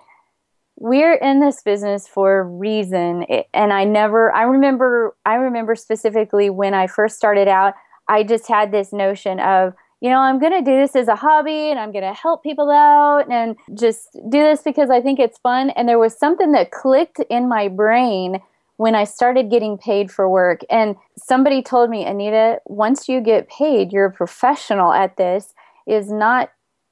we're 0.77 1.15
in 1.15 1.41
this 1.41 1.61
business 1.63 2.07
for 2.07 2.39
a 2.39 2.43
reason. 2.43 3.25
It, 3.27 3.47
and 3.53 3.73
I 3.73 3.83
never, 3.83 4.31
I 4.31 4.43
remember, 4.43 5.15
I 5.25 5.35
remember 5.35 5.75
specifically 5.75 6.49
when 6.49 6.73
I 6.73 6.87
first 6.87 7.17
started 7.17 7.47
out, 7.47 7.73
I 8.09 8.23
just 8.23 8.47
had 8.47 8.71
this 8.71 8.93
notion 8.93 9.39
of 9.39 9.73
you 9.99 10.11
know, 10.11 10.19
I'm 10.19 10.39
going 10.39 10.51
to 10.51 10.61
do 10.61 10.77
this 10.77 10.95
as 10.95 11.07
a 11.07 11.15
hobby 11.15 11.71
and 11.71 11.79
I'm 11.79 11.91
going 11.91 12.03
to 12.03 12.13
help 12.13 12.43
people 12.43 12.69
out 12.69 13.31
and 13.31 13.55
just 13.73 14.13
do 14.29 14.43
this 14.43 14.61
because 14.61 14.91
I 14.91 15.01
think 15.01 15.19
it's 15.19 15.39
fun. 15.39 15.71
And 15.71 15.89
there 15.89 15.97
was 15.97 16.17
something 16.17 16.51
that 16.51 16.71
clicked 16.71 17.19
in 17.31 17.49
my 17.49 17.67
brain 17.67 18.39
when 18.77 18.93
I 18.93 19.05
started 19.05 19.49
getting 19.49 19.77
paid 19.77 20.11
for 20.11 20.29
work. 20.29 20.61
And 20.69 20.95
somebody 21.17 21.63
told 21.63 21.89
me, 21.89 22.05
Anita, 22.05 22.59
once 22.65 23.09
you 23.09 23.21
get 23.21 23.49
paid, 23.49 23.91
you're 23.91 24.05
a 24.05 24.11
professional 24.11 24.93
at 24.93 25.17
this, 25.17 25.55
is 25.87 26.11
not 26.11 26.51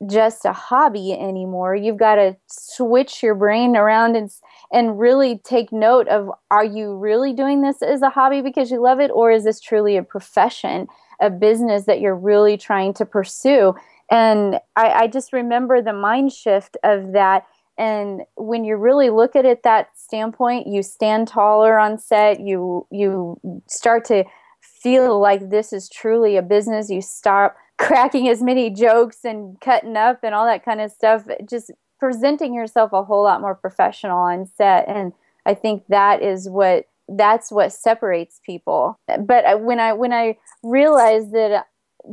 just 0.09 0.43
a 0.43 0.51
hobby 0.51 1.13
anymore. 1.13 1.75
You've 1.75 1.97
got 1.97 2.15
to 2.15 2.35
switch 2.47 3.23
your 3.23 3.35
brain 3.35 3.77
around 3.77 4.15
and 4.15 4.29
and 4.71 4.99
really 4.99 5.39
take 5.45 5.71
note 5.71 6.07
of 6.09 6.29
are 6.51 6.65
you 6.65 6.97
really 6.97 7.33
doing 7.33 7.61
this 7.61 7.81
as 7.81 8.01
a 8.01 8.09
hobby 8.09 8.41
because 8.41 8.71
you 8.71 8.81
love 8.81 8.99
it 8.99 9.11
or 9.13 9.31
is 9.31 9.45
this 9.45 9.61
truly 9.61 9.95
a 9.95 10.03
profession? 10.03 10.87
A 11.19 11.29
business 11.29 11.85
that 11.85 11.99
you're 11.99 12.15
really 12.15 12.57
trying 12.57 12.93
to 12.95 13.05
pursue. 13.05 13.75
And 14.09 14.59
I, 14.75 14.91
I 14.91 15.07
just 15.07 15.33
remember 15.33 15.81
the 15.81 15.93
mind 15.93 16.31
shift 16.31 16.77
of 16.83 17.13
that. 17.13 17.45
And 17.77 18.21
when 18.35 18.63
you 18.63 18.77
really 18.77 19.09
look 19.09 19.35
at 19.35 19.45
it 19.45 19.63
that 19.63 19.89
standpoint, 19.95 20.67
you 20.67 20.83
stand 20.83 21.27
taller 21.27 21.77
on 21.77 21.97
set. 21.97 22.39
You 22.39 22.87
you 22.89 23.39
start 23.67 24.05
to 24.05 24.23
feel 24.61 25.19
like 25.19 25.49
this 25.49 25.73
is 25.73 25.89
truly 25.89 26.37
a 26.37 26.41
business. 26.41 26.89
You 26.89 27.01
stop 27.01 27.55
cracking 27.77 28.29
as 28.29 28.41
many 28.41 28.69
jokes 28.69 29.25
and 29.25 29.59
cutting 29.59 29.97
up 29.97 30.19
and 30.23 30.33
all 30.33 30.45
that 30.45 30.63
kind 30.63 30.79
of 30.79 30.91
stuff. 30.91 31.25
Just 31.49 31.71
presenting 31.99 32.53
yourself 32.53 32.93
a 32.93 33.03
whole 33.03 33.23
lot 33.23 33.41
more 33.41 33.55
professional 33.55 34.19
on 34.19 34.45
set. 34.45 34.87
And 34.87 35.11
I 35.45 35.53
think 35.53 35.83
that 35.89 36.21
is 36.21 36.49
what 36.49 36.87
that's 37.07 37.51
what 37.51 37.71
separates 37.71 38.39
people. 38.45 38.99
But 39.07 39.61
when 39.61 39.79
i 39.79 39.93
when 39.93 40.13
i 40.13 40.37
realized 40.63 41.31
that 41.33 41.67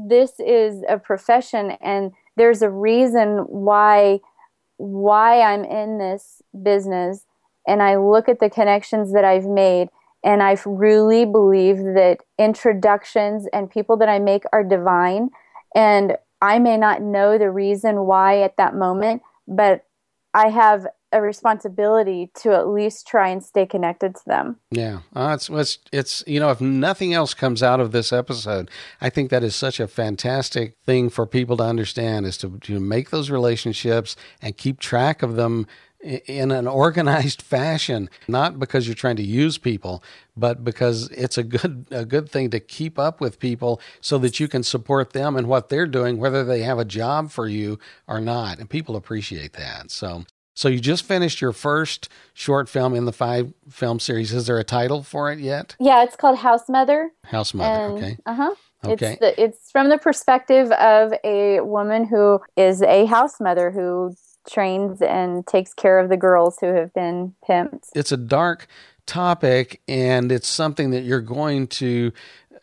this 0.09 0.33
is 0.39 0.83
a 0.89 0.99
profession 0.99 1.73
and 1.83 2.13
there's 2.37 2.63
a 2.63 2.71
reason 2.71 3.39
why 3.49 4.21
why 4.79 5.41
i'm 5.41 5.65
in 5.65 5.99
this 5.99 6.41
business 6.63 7.25
and 7.67 7.83
i 7.83 7.97
look 7.97 8.29
at 8.29 8.41
the 8.41 8.51
connections 8.51 9.13
that 9.13 9.25
i've 9.25 9.45
made 9.45 9.89
and 10.25 10.43
i 10.43 10.57
really 10.65 11.25
believe 11.25 11.77
that 11.77 12.19
introductions 12.39 13.47
and 13.53 13.71
people 13.71 13.97
that 13.97 14.09
i 14.09 14.19
make 14.19 14.45
are 14.53 14.65
divine 14.65 15.29
and 15.75 16.17
i 16.41 16.59
may 16.59 16.77
not 16.77 17.03
know 17.03 17.39
the 17.39 17.51
reason 17.51 18.07
why 18.07 18.41
at 18.41 18.57
that 18.57 18.75
moment 18.75 19.23
but 19.47 19.85
i 20.35 20.49
have 20.49 20.87
a 21.13 21.21
responsibility 21.21 22.31
to 22.43 22.53
at 22.53 22.69
least 22.69 23.07
try 23.07 23.29
and 23.29 23.43
stay 23.43 23.67
connected 23.67 24.15
to 24.17 24.23
them. 24.27 24.57
Yeah, 24.71 25.01
uh, 25.15 25.33
it's, 25.35 25.49
it's 25.49 25.79
it's 25.93 26.25
you 26.27 26.41
know 26.41 26.51
if 26.51 26.61
nothing 26.61 27.13
else 27.13 27.35
comes 27.35 27.63
out 27.63 27.81
of 27.81 27.93
this 27.93 28.13
episode, 28.13 28.71
I 29.01 29.11
think 29.11 29.31
that 29.31 29.45
is 29.45 29.55
such 29.55 29.81
a 29.81 29.89
fantastic 29.89 30.77
thing 30.85 31.11
for 31.11 31.27
people 31.27 31.57
to 31.59 31.65
understand 31.65 32.27
is 32.27 32.37
to 32.39 32.59
to 32.59 32.81
make 32.81 33.11
those 33.11 33.31
relationships 33.31 34.17
and 34.41 34.57
keep 34.57 34.81
track 34.81 35.23
of 35.23 35.37
them 35.37 35.67
in 36.03 36.51
an 36.51 36.67
organized 36.67 37.41
fashion 37.43 38.11
not 38.27 38.59
because 38.59 38.89
you're 38.89 38.95
trying 38.95 39.15
to 39.15 39.23
use 39.23 39.57
people 39.57 40.03
but 40.37 40.65
because 40.65 41.09
it's 41.13 41.39
a 41.39 41.45
good 41.45 41.87
a 41.93 42.05
good 42.05 42.29
thing 42.29 42.51
to 42.51 42.59
keep 42.59 42.99
up 42.99 43.21
with 43.21 43.39
people 43.39 43.81
so 44.01 44.19
that 44.19 44.41
you 44.41 44.49
can 44.49 44.65
support 44.65 45.13
them 45.13 45.37
and 45.37 45.47
what 45.47 45.69
they're 45.69 45.87
doing 45.87 46.19
whether 46.19 46.43
they 46.45 46.63
have 46.63 46.81
a 46.81 46.85
job 46.85 47.31
for 47.31 47.47
you 47.47 47.79
or 48.09 48.21
not. 48.21 48.59
And 48.59 48.69
people 48.69 48.97
appreciate 48.97 49.55
that. 49.55 49.91
So 49.91 50.25
so 50.55 50.69
you 50.69 50.81
just 50.81 51.05
finished 51.05 51.41
your 51.41 51.53
first 51.53 52.09
short 52.35 52.69
film 52.69 52.95
in 52.95 53.05
the 53.05 53.13
five 53.13 53.53
film 53.69 54.01
series. 54.01 54.33
Is 54.33 54.47
there 54.47 54.59
a 54.59 54.65
title 54.65 55.03
for 55.03 55.33
it 55.33 55.39
yet? 55.39 55.77
Yeah, 55.81 56.03
it's 56.03 56.17
called 56.17 56.39
House 56.39 56.69
Mother. 56.69 57.11
House 57.25 57.55
Mother. 57.55 57.95
okay. 57.95 58.17
Uh 58.27 58.35
huh. 58.35 58.55
Okay. 58.85 59.13
It's, 59.13 59.21
the, 59.21 59.43
it's 59.43 59.71
from 59.71 59.89
the 59.89 59.99
perspective 59.99 60.71
of 60.73 61.13
a 61.25 61.61
woman 61.61 62.05
who 62.05 62.41
is 62.57 62.83
a 62.83 63.07
house 63.07 63.41
mother 63.41 63.71
who 63.71 64.15
trains 64.49 65.01
and 65.01 65.47
takes 65.47 65.73
care 65.73 66.01
of 66.01 66.09
the 66.09 66.17
girls 66.17 66.59
who 66.61 66.67
have 66.67 66.93
been 66.93 67.35
pimped. 67.49 67.91
It's 67.95 68.11
a 68.11 68.17
dark 68.17 68.67
topic 69.07 69.81
and 69.89 70.31
it's 70.31 70.49
something 70.49 70.91
that 70.91 71.03
you're 71.03 71.21
going 71.21 71.67
to 71.67 72.13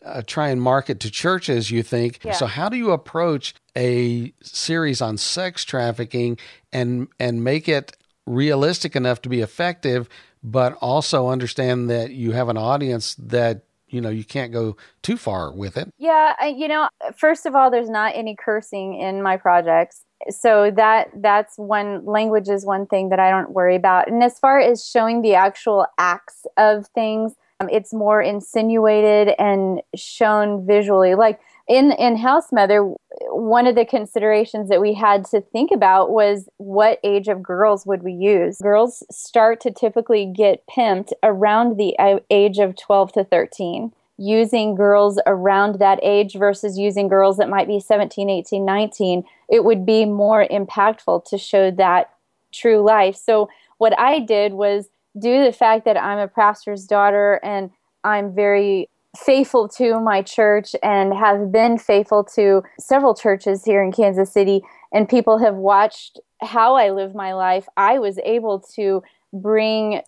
uh, 0.04 0.22
try 0.26 0.48
and 0.48 0.60
market 0.62 1.00
to 1.00 1.10
churches, 1.10 1.70
you 1.70 1.82
think. 1.82 2.20
Yeah. 2.24 2.32
So, 2.32 2.46
how 2.46 2.68
do 2.68 2.76
you 2.76 2.90
approach 2.92 3.54
a 3.76 4.32
series 4.42 5.00
on 5.00 5.16
sex 5.16 5.64
trafficking 5.64 6.38
and 6.72 7.08
and 7.18 7.44
make 7.44 7.68
it 7.68 7.96
realistic 8.26 8.96
enough 8.96 9.22
to 9.22 9.28
be 9.28 9.40
effective, 9.40 10.08
but 10.42 10.74
also 10.80 11.28
understand 11.28 11.90
that 11.90 12.12
you 12.12 12.32
have 12.32 12.48
an 12.48 12.56
audience 12.56 13.14
that 13.16 13.62
you 13.88 14.00
know 14.00 14.08
you 14.08 14.24
can't 14.24 14.52
go 14.52 14.76
too 15.02 15.16
far 15.16 15.52
with 15.52 15.76
it 15.76 15.92
yeah 15.98 16.44
you 16.44 16.68
know 16.68 16.88
first 17.16 17.44
of 17.44 17.54
all 17.54 17.70
there's 17.70 17.90
not 17.90 18.12
any 18.14 18.36
cursing 18.36 18.94
in 18.94 19.20
my 19.20 19.36
projects 19.36 20.04
so 20.28 20.70
that 20.70 21.08
that's 21.16 21.56
one 21.56 22.04
language 22.04 22.48
is 22.48 22.64
one 22.64 22.86
thing 22.86 23.08
that 23.08 23.18
i 23.18 23.30
don't 23.30 23.50
worry 23.50 23.74
about 23.74 24.08
and 24.08 24.22
as 24.22 24.38
far 24.38 24.60
as 24.60 24.86
showing 24.86 25.22
the 25.22 25.34
actual 25.34 25.86
acts 25.98 26.46
of 26.56 26.86
things 26.94 27.34
Um, 27.60 27.68
it's 27.70 27.92
more 27.92 28.22
insinuated 28.22 29.34
and 29.38 29.82
shown 29.94 30.66
visually. 30.66 31.14
Like 31.14 31.40
in 31.68 31.92
in 31.92 32.16
House 32.16 32.52
Mother, 32.52 32.92
one 33.28 33.66
of 33.66 33.74
the 33.74 33.84
considerations 33.84 34.68
that 34.68 34.80
we 34.80 34.94
had 34.94 35.24
to 35.26 35.40
think 35.40 35.70
about 35.70 36.10
was 36.10 36.48
what 36.56 36.98
age 37.04 37.28
of 37.28 37.42
girls 37.42 37.86
would 37.86 38.02
we 38.02 38.12
use. 38.12 38.58
Girls 38.58 39.02
start 39.10 39.60
to 39.60 39.70
typically 39.70 40.26
get 40.26 40.64
pimped 40.66 41.12
around 41.22 41.76
the 41.76 41.94
age 42.30 42.58
of 42.58 42.76
12 42.76 43.12
to 43.12 43.24
13 43.24 43.92
using 44.20 44.74
girls 44.74 45.18
around 45.26 45.78
that 45.78 45.98
age 46.02 46.34
versus 46.34 46.78
using 46.78 47.08
girls 47.08 47.38
that 47.38 47.48
might 47.48 47.66
be 47.66 47.80
17, 47.80 48.28
18, 48.28 48.66
19, 48.66 49.24
it 49.48 49.64
would 49.64 49.86
be 49.86 50.04
more 50.04 50.46
impactful 50.48 51.24
to 51.24 51.38
show 51.38 51.70
that 51.70 52.10
true 52.52 52.82
life. 52.82 53.16
So, 53.16 53.48
what 53.78 53.98
I 53.98 54.18
did 54.18 54.52
was 54.52 54.90
due 55.18 55.38
to 55.38 55.44
the 55.44 55.56
fact 55.56 55.84
that 55.84 55.96
I'm 55.96 56.18
a 56.18 56.28
pastor's 56.28 56.86
daughter 56.86 57.40
and 57.42 57.70
I'm 58.04 58.34
very 58.34 58.88
faithful 59.16 59.68
to 59.68 59.98
my 60.00 60.22
church 60.22 60.74
and 60.82 61.12
have 61.12 61.50
been 61.50 61.78
faithful 61.78 62.22
to 62.22 62.62
several 62.78 63.14
churches 63.14 63.64
here 63.64 63.82
in 63.82 63.92
Kansas 63.92 64.32
City, 64.32 64.62
and 64.92 65.08
people 65.08 65.38
have 65.38 65.56
watched 65.56 66.20
how 66.40 66.76
I 66.76 66.90
live 66.90 67.14
my 67.14 67.34
life, 67.34 67.68
I 67.76 67.98
was 67.98 68.18
able 68.24 68.60
to 68.74 69.02
bring 69.32 70.02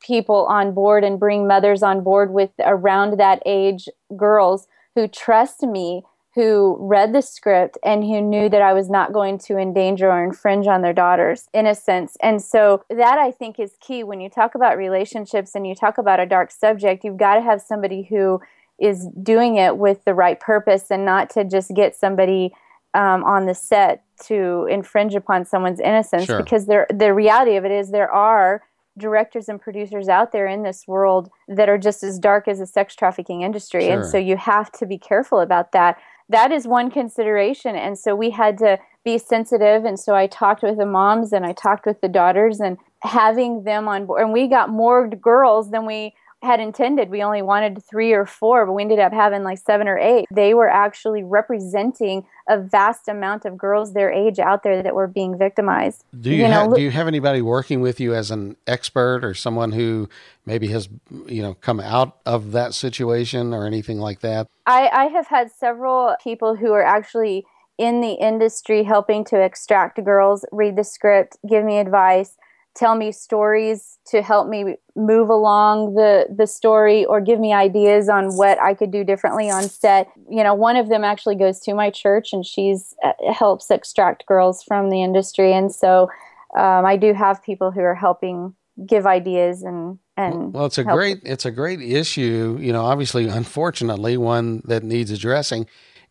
people 0.00 0.46
on 0.46 0.72
board 0.72 1.04
and 1.04 1.18
bring 1.18 1.46
mothers 1.46 1.82
on 1.82 2.02
board 2.02 2.32
with 2.32 2.50
around 2.60 3.18
that 3.18 3.42
age 3.46 3.88
girls 4.16 4.68
who 4.94 5.08
trust 5.08 5.62
me 5.62 6.02
who 6.38 6.76
read 6.78 7.12
the 7.12 7.20
script 7.20 7.76
and 7.82 8.04
who 8.04 8.20
knew 8.20 8.48
that 8.48 8.62
I 8.62 8.72
was 8.72 8.88
not 8.88 9.12
going 9.12 9.38
to 9.38 9.58
endanger 9.58 10.08
or 10.08 10.22
infringe 10.22 10.68
on 10.68 10.82
their 10.82 10.92
daughter's 10.92 11.48
innocence. 11.52 12.16
And 12.22 12.40
so 12.40 12.84
that 12.88 13.18
I 13.18 13.32
think 13.32 13.58
is 13.58 13.72
key 13.80 14.04
when 14.04 14.20
you 14.20 14.30
talk 14.30 14.54
about 14.54 14.76
relationships 14.76 15.56
and 15.56 15.66
you 15.66 15.74
talk 15.74 15.98
about 15.98 16.20
a 16.20 16.26
dark 16.26 16.52
subject, 16.52 17.02
you've 17.02 17.16
got 17.16 17.34
to 17.34 17.42
have 17.42 17.60
somebody 17.60 18.04
who 18.04 18.40
is 18.78 19.08
doing 19.20 19.56
it 19.56 19.78
with 19.78 20.04
the 20.04 20.14
right 20.14 20.38
purpose 20.38 20.92
and 20.92 21.04
not 21.04 21.28
to 21.30 21.42
just 21.42 21.74
get 21.74 21.96
somebody 21.96 22.54
um, 22.94 23.24
on 23.24 23.46
the 23.46 23.54
set 23.54 24.04
to 24.26 24.68
infringe 24.70 25.16
upon 25.16 25.44
someone's 25.44 25.80
innocence 25.80 26.26
Sure. 26.26 26.40
because 26.40 26.66
there 26.66 26.86
the 26.94 27.12
reality 27.12 27.56
of 27.56 27.64
it 27.64 27.72
is 27.72 27.90
there 27.90 28.10
are 28.12 28.62
directors 28.96 29.48
and 29.48 29.60
producers 29.60 30.08
out 30.08 30.30
there 30.30 30.46
in 30.46 30.62
this 30.62 30.86
world 30.86 31.30
that 31.48 31.68
are 31.68 31.78
just 31.78 32.02
as 32.04 32.18
dark 32.18 32.46
as 32.48 32.58
the 32.60 32.66
sex 32.66 32.94
trafficking 32.94 33.42
industry 33.42 33.88
and 33.88 34.04
so 34.04 34.16
you 34.18 34.36
have 34.36 34.72
to 34.72 34.86
be 34.86 34.98
careful 34.98 35.40
about 35.40 35.72
that 35.72 35.98
that 36.28 36.52
is 36.52 36.66
one 36.66 36.90
consideration. 36.90 37.74
And 37.74 37.98
so 37.98 38.14
we 38.14 38.30
had 38.30 38.58
to 38.58 38.78
be 39.04 39.18
sensitive. 39.18 39.84
And 39.84 39.98
so 39.98 40.14
i 40.14 40.26
talked 40.26 40.62
with 40.62 40.76
the 40.78 40.86
moms 40.86 41.32
and 41.32 41.46
i 41.46 41.52
talked 41.52 41.86
with 41.86 42.00
the 42.00 42.08
daughters 42.08 42.60
and 42.60 42.76
having 43.02 43.64
them 43.64 43.88
on 43.88 44.06
board 44.06 44.22
and 44.22 44.32
we 44.32 44.48
got 44.48 44.68
more 44.68 45.08
girls 45.08 45.70
than 45.70 45.86
we 45.86 46.12
had 46.42 46.60
intended 46.60 47.10
we 47.10 47.22
only 47.22 47.42
wanted 47.42 47.82
three 47.84 48.12
or 48.12 48.24
four 48.24 48.64
but 48.64 48.72
we 48.72 48.82
ended 48.82 48.98
up 48.98 49.12
having 49.12 49.42
like 49.42 49.58
seven 49.58 49.88
or 49.88 49.98
eight 49.98 50.26
they 50.30 50.54
were 50.54 50.68
actually 50.68 51.22
representing 51.22 52.24
a 52.48 52.58
vast 52.58 53.08
amount 53.08 53.44
of 53.44 53.56
girls 53.56 53.92
their 53.92 54.10
age 54.10 54.38
out 54.38 54.62
there 54.62 54.82
that 54.82 54.94
were 54.94 55.08
being 55.08 55.36
victimized 55.36 56.04
Do 56.18 56.30
you, 56.30 56.42
You 56.42 56.48
know, 56.48 56.68
ha- 56.68 56.74
do 56.74 56.80
you 56.80 56.90
have 56.90 57.08
anybody 57.08 57.42
working 57.42 57.80
with 57.80 57.98
you 58.00 58.14
as 58.14 58.30
an 58.30 58.56
expert 58.66 59.24
or 59.24 59.34
someone 59.34 59.72
who 59.72 60.08
maybe 60.46 60.68
has 60.68 60.88
you 61.26 61.42
know 61.42 61.54
come 61.54 61.80
out 61.80 62.16
of 62.24 62.52
that 62.52 62.74
situation 62.74 63.52
or 63.52 63.66
anything 63.66 63.98
like 63.98 64.20
that? 64.20 64.46
I, 64.66 64.88
I 64.88 65.04
have 65.06 65.26
had 65.28 65.50
several 65.50 66.16
people 66.22 66.56
who 66.56 66.72
are 66.72 66.84
actually 66.84 67.44
in 67.78 68.00
the 68.00 68.14
industry 68.14 68.82
helping 68.82 69.24
to 69.26 69.40
extract 69.40 70.02
girls, 70.04 70.44
read 70.50 70.76
the 70.76 70.84
script, 70.84 71.36
give 71.48 71.64
me 71.64 71.78
advice, 71.78 72.36
tell 72.78 72.94
me 72.94 73.10
stories 73.10 73.98
to 74.06 74.22
help 74.22 74.48
me 74.48 74.76
move 74.94 75.28
along 75.28 75.94
the 75.94 76.26
the 76.34 76.46
story 76.46 77.04
or 77.04 77.20
give 77.20 77.40
me 77.40 77.52
ideas 77.52 78.08
on 78.08 78.36
what 78.36 78.60
I 78.62 78.72
could 78.74 78.90
do 78.90 79.04
differently 79.04 79.50
on 79.50 79.64
set. 79.68 80.08
You 80.30 80.44
know, 80.44 80.54
one 80.54 80.76
of 80.76 80.88
them 80.88 81.02
actually 81.04 81.34
goes 81.34 81.58
to 81.60 81.74
my 81.74 81.90
church 81.90 82.32
and 82.32 82.46
she's 82.46 82.94
uh, 83.04 83.12
helps 83.32 83.70
extract 83.70 84.26
girls 84.26 84.62
from 84.62 84.90
the 84.90 85.02
industry 85.02 85.52
and 85.52 85.74
so 85.74 86.08
um, 86.56 86.86
I 86.86 86.96
do 86.96 87.12
have 87.12 87.42
people 87.42 87.70
who 87.70 87.80
are 87.80 87.94
helping 87.94 88.54
give 88.86 89.06
ideas 89.06 89.62
and 89.62 89.98
and 90.16 90.52
Well, 90.52 90.66
it's 90.66 90.78
a 90.78 90.84
help. 90.84 90.96
great 90.96 91.20
it's 91.24 91.44
a 91.44 91.50
great 91.50 91.80
issue. 91.80 92.58
You 92.60 92.72
know, 92.72 92.84
obviously, 92.84 93.28
unfortunately, 93.28 94.16
one 94.16 94.62
that 94.64 94.82
needs 94.82 95.10
addressing. 95.10 95.66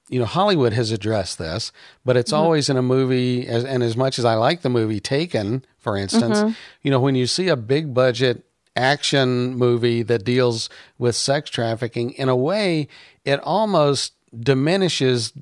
You 0.09 0.19
know, 0.19 0.25
Hollywood 0.25 0.73
has 0.73 0.91
addressed 0.91 1.37
this, 1.37 1.71
but 2.05 2.15
it's 2.15 2.31
Mm-hmm. 2.31 2.41
always 2.43 2.69
in 2.69 2.77
a 2.77 2.81
movie. 2.81 3.45
As, 3.47 3.65
and 3.65 3.83
as 3.83 3.97
much 3.97 4.17
as 4.17 4.25
I 4.25 4.35
like 4.35 4.61
the 4.61 4.69
movie 4.69 4.99
Taken, 4.99 5.65
for 5.77 5.97
instance, 5.97 6.39
Mm-hmm. 6.39 6.51
you 6.83 6.91
know, 6.91 6.99
when 6.99 7.15
you 7.15 7.27
see 7.27 7.47
a 7.49 7.55
big 7.57 7.93
budget 7.93 8.43
action 8.75 9.55
movie 9.55 10.03
that 10.03 10.23
deals 10.23 10.69
with 10.97 11.15
sex 11.15 11.49
trafficking, 11.49 12.11
in 12.11 12.29
a 12.29 12.35
way, 12.35 12.87
it 13.25 13.39
almost 13.43 14.13
diminishes 14.37 15.33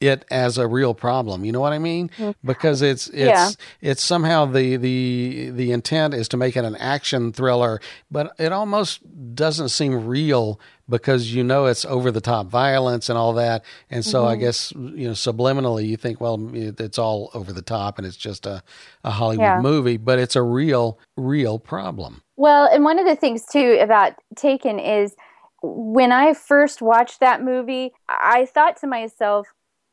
it 0.00 0.24
as 0.30 0.58
a 0.58 0.66
real 0.66 0.94
problem. 0.94 1.44
You 1.44 1.50
know 1.50 1.60
what 1.60 1.72
I 1.72 1.78
mean? 1.80 2.08
Because 2.44 2.82
it's 2.82 3.08
it's 3.08 3.16
Yeah. 3.18 3.50
it's 3.80 4.02
somehow 4.02 4.44
the 4.46 4.76
the 4.76 5.50
the 5.50 5.72
intent 5.72 6.14
is 6.14 6.28
to 6.28 6.36
make 6.36 6.56
it 6.56 6.64
an 6.64 6.76
action 6.76 7.32
thriller, 7.32 7.80
but 8.10 8.32
it 8.38 8.52
almost 8.52 9.00
doesn't 9.34 9.70
seem 9.70 10.06
real 10.06 10.60
because 10.88 11.34
you 11.34 11.44
know 11.44 11.66
it's 11.66 11.84
over 11.84 12.10
the 12.10 12.20
top 12.20 12.46
violence 12.46 13.08
and 13.08 13.18
all 13.18 13.32
that. 13.34 13.64
And 13.90 14.04
so 14.04 14.26
I 14.26 14.32
mm-hmm. 14.32 14.40
guess 14.40 14.72
you 14.72 15.08
know 15.08 15.12
subliminally 15.12 15.86
you 15.86 15.96
think 15.96 16.20
well 16.20 16.50
it's 16.54 16.98
all 16.98 17.30
over 17.34 17.52
the 17.52 17.62
top 17.62 17.98
and 17.98 18.06
it's 18.06 18.16
just 18.16 18.46
a 18.46 18.62
a 19.04 19.10
Hollywood 19.10 19.44
Yeah. 19.44 19.60
movie, 19.60 19.96
but 19.96 20.18
it's 20.18 20.36
a 20.36 20.42
real 20.42 20.98
real 21.16 21.58
problem. 21.58 22.22
Well, 22.36 22.68
and 22.72 22.84
one 22.84 22.98
of 22.98 23.06
the 23.06 23.16
things 23.16 23.44
too 23.50 23.78
about 23.80 24.12
Taken 24.36 24.78
is 24.78 25.14
when 25.62 26.12
I 26.12 26.34
first 26.34 26.80
watched 26.80 27.20
that 27.20 27.42
movie, 27.42 27.92
I 28.08 28.46
thought 28.46 28.76
to 28.78 28.86
myself, 28.86 29.48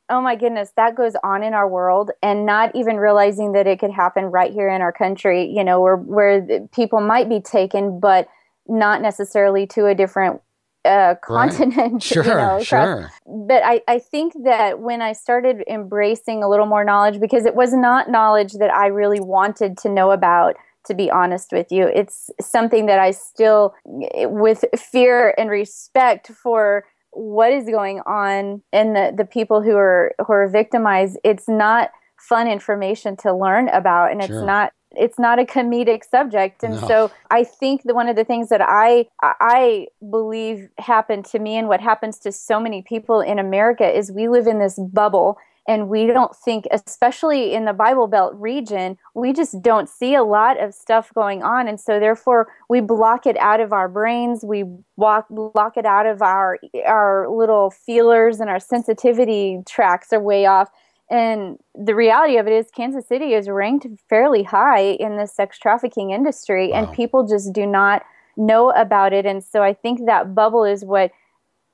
oh 0.10 0.22
my 0.22 0.36
goodness, 0.36 0.72
that 0.78 0.96
goes 0.96 1.14
on 1.24 1.44
in 1.44 1.54
our 1.54 1.68
world, 1.68 2.12
and 2.22 2.46
not 2.46 2.76
even 2.76 2.98
realizing 2.98 3.54
that 3.54 3.66
it 3.66 3.80
could 3.80 3.92
happen 3.92 4.26
right 4.26 4.54
here 4.54 4.70
in 4.70 4.82
our 4.82 4.92
country, 4.92 5.52
you 5.52 5.64
know, 5.64 5.82
where, 5.82 5.96
where 5.96 6.68
people 6.72 7.02
might 7.02 7.28
be 7.28 7.40
taken, 7.40 8.00
but 8.00 8.28
not 8.68 9.02
necessarily 9.02 9.66
to 9.68 9.88
a 9.88 9.96
different 9.96 10.42
uh, 10.86 11.16
Right. 11.16 11.22
continent. 11.22 12.04
Sure, 12.12 12.24
you 12.24 12.30
know, 12.30 12.56
across 12.62 12.66
sure. 12.66 13.12
but 13.26 13.62
I, 13.64 13.82
I 13.88 14.00
think 14.00 14.34
that 14.44 14.80
when 14.80 15.02
I 15.02 15.14
started 15.14 15.64
embracing 15.68 16.44
a 16.44 16.50
little 16.50 16.66
more 16.68 16.84
knowledge, 16.84 17.20
because 17.20 17.46
it 17.46 17.56
was 17.56 17.74
not 17.74 18.10
knowledge 18.10 18.54
that 18.54 18.72
I 18.74 18.88
really 18.88 19.20
wanted 19.20 19.78
to 19.80 19.90
know 19.90 20.12
about, 20.12 20.56
to 20.88 20.94
be 20.94 21.10
honest 21.10 21.52
with 21.52 21.72
you, 21.72 21.88
it's 21.88 22.30
something 22.40 22.86
that 22.86 23.00
I 23.00 23.12
still, 23.12 23.74
with 23.86 24.64
fear 24.78 25.34
and 25.38 25.50
respect 25.50 26.28
for 26.28 26.86
what 27.12 27.52
is 27.52 27.66
going 27.66 28.02
on 28.06 28.62
and 28.74 28.96
the, 28.96 29.14
the 29.18 29.26
people 29.26 29.62
who 29.62 29.76
are 29.78 30.14
who 30.26 30.34
are 30.34 30.48
victimized, 30.48 31.18
it's 31.24 31.48
not 31.48 31.90
fun 32.20 32.48
information 32.48 33.16
to 33.18 33.34
learn 33.34 33.70
about, 33.70 34.12
and 34.12 34.22
Sure. 34.24 34.36
it's 34.36 34.46
not 34.46 34.74
it's 34.98 35.20
not 35.20 35.40
a 35.40 35.44
comedic 35.44 36.04
subject. 36.10 36.64
And 36.64 36.76
No. 36.82 36.88
so 36.88 37.12
i 37.32 37.44
think 37.44 37.84
that 37.84 37.96
one 37.96 38.08
of 38.08 38.16
the 38.16 38.24
things 38.24 38.50
that 38.50 38.62
i 38.62 39.06
i 39.22 39.88
believe 40.10 40.70
happened 40.78 41.26
to 41.26 41.40
me 41.40 41.58
and 41.58 41.68
what 41.68 41.82
happens 41.82 42.20
to 42.20 42.32
so 42.32 42.60
many 42.60 42.82
people 42.82 43.22
in 43.22 43.40
america 43.40 43.88
is 43.98 44.12
we 44.12 44.28
live 44.28 44.48
in 44.48 44.60
this 44.60 44.78
bubble 44.80 45.38
and 45.68 45.90
we 45.90 46.06
don't 46.06 46.36
think 46.36 46.66
especially 46.72 47.54
in 47.54 47.66
the 47.66 47.74
bible 47.74 48.08
belt 48.08 48.34
region 48.36 48.98
we 49.16 49.34
just 49.34 49.62
don't 49.62 49.90
see 49.90 50.14
a 50.14 50.24
lot 50.24 50.62
of 50.62 50.74
stuff 50.74 51.12
going 51.16 51.42
on. 51.42 51.68
And 51.68 51.80
so 51.80 52.00
therefore 52.00 52.48
we 52.70 52.82
block 52.82 53.26
it 53.26 53.38
out 53.38 53.62
of 53.62 53.72
our 53.72 53.88
brains. 53.88 54.44
We 54.44 54.64
block, 54.98 55.28
block 55.30 55.78
it 55.78 55.86
out 55.86 56.06
of 56.06 56.22
our 56.22 56.60
our 56.86 57.28
little 57.30 57.72
feelers 57.72 58.40
and 58.42 58.50
our 58.50 58.60
sensitivity 58.60 59.62
tracks 59.66 60.12
are 60.14 60.20
way 60.20 60.46
off 60.46 60.70
and 61.10 61.58
the 61.76 61.96
reality 61.96 62.38
of 62.38 62.48
it 62.48 62.54
is, 62.54 62.72
Kansas 62.72 63.08
City 63.08 63.34
is 63.34 63.48
ranked 63.48 63.86
fairly 64.10 64.44
high 64.44 64.82
in 65.00 65.18
the 65.18 65.28
sex 65.28 65.60
trafficking 65.60 66.12
industry, 66.12 66.70
Wow. 66.72 66.78
and 66.78 66.92
people 66.94 67.28
just 67.28 67.54
do 67.54 67.66
not 67.66 68.04
know 68.38 68.72
about 68.72 69.14
it. 69.14 69.26
And 69.26 69.44
so 69.44 69.62
I 69.64 69.74
think 69.74 70.06
that 70.06 70.34
bubble 70.36 70.66
is 70.66 70.84
what 70.84 71.12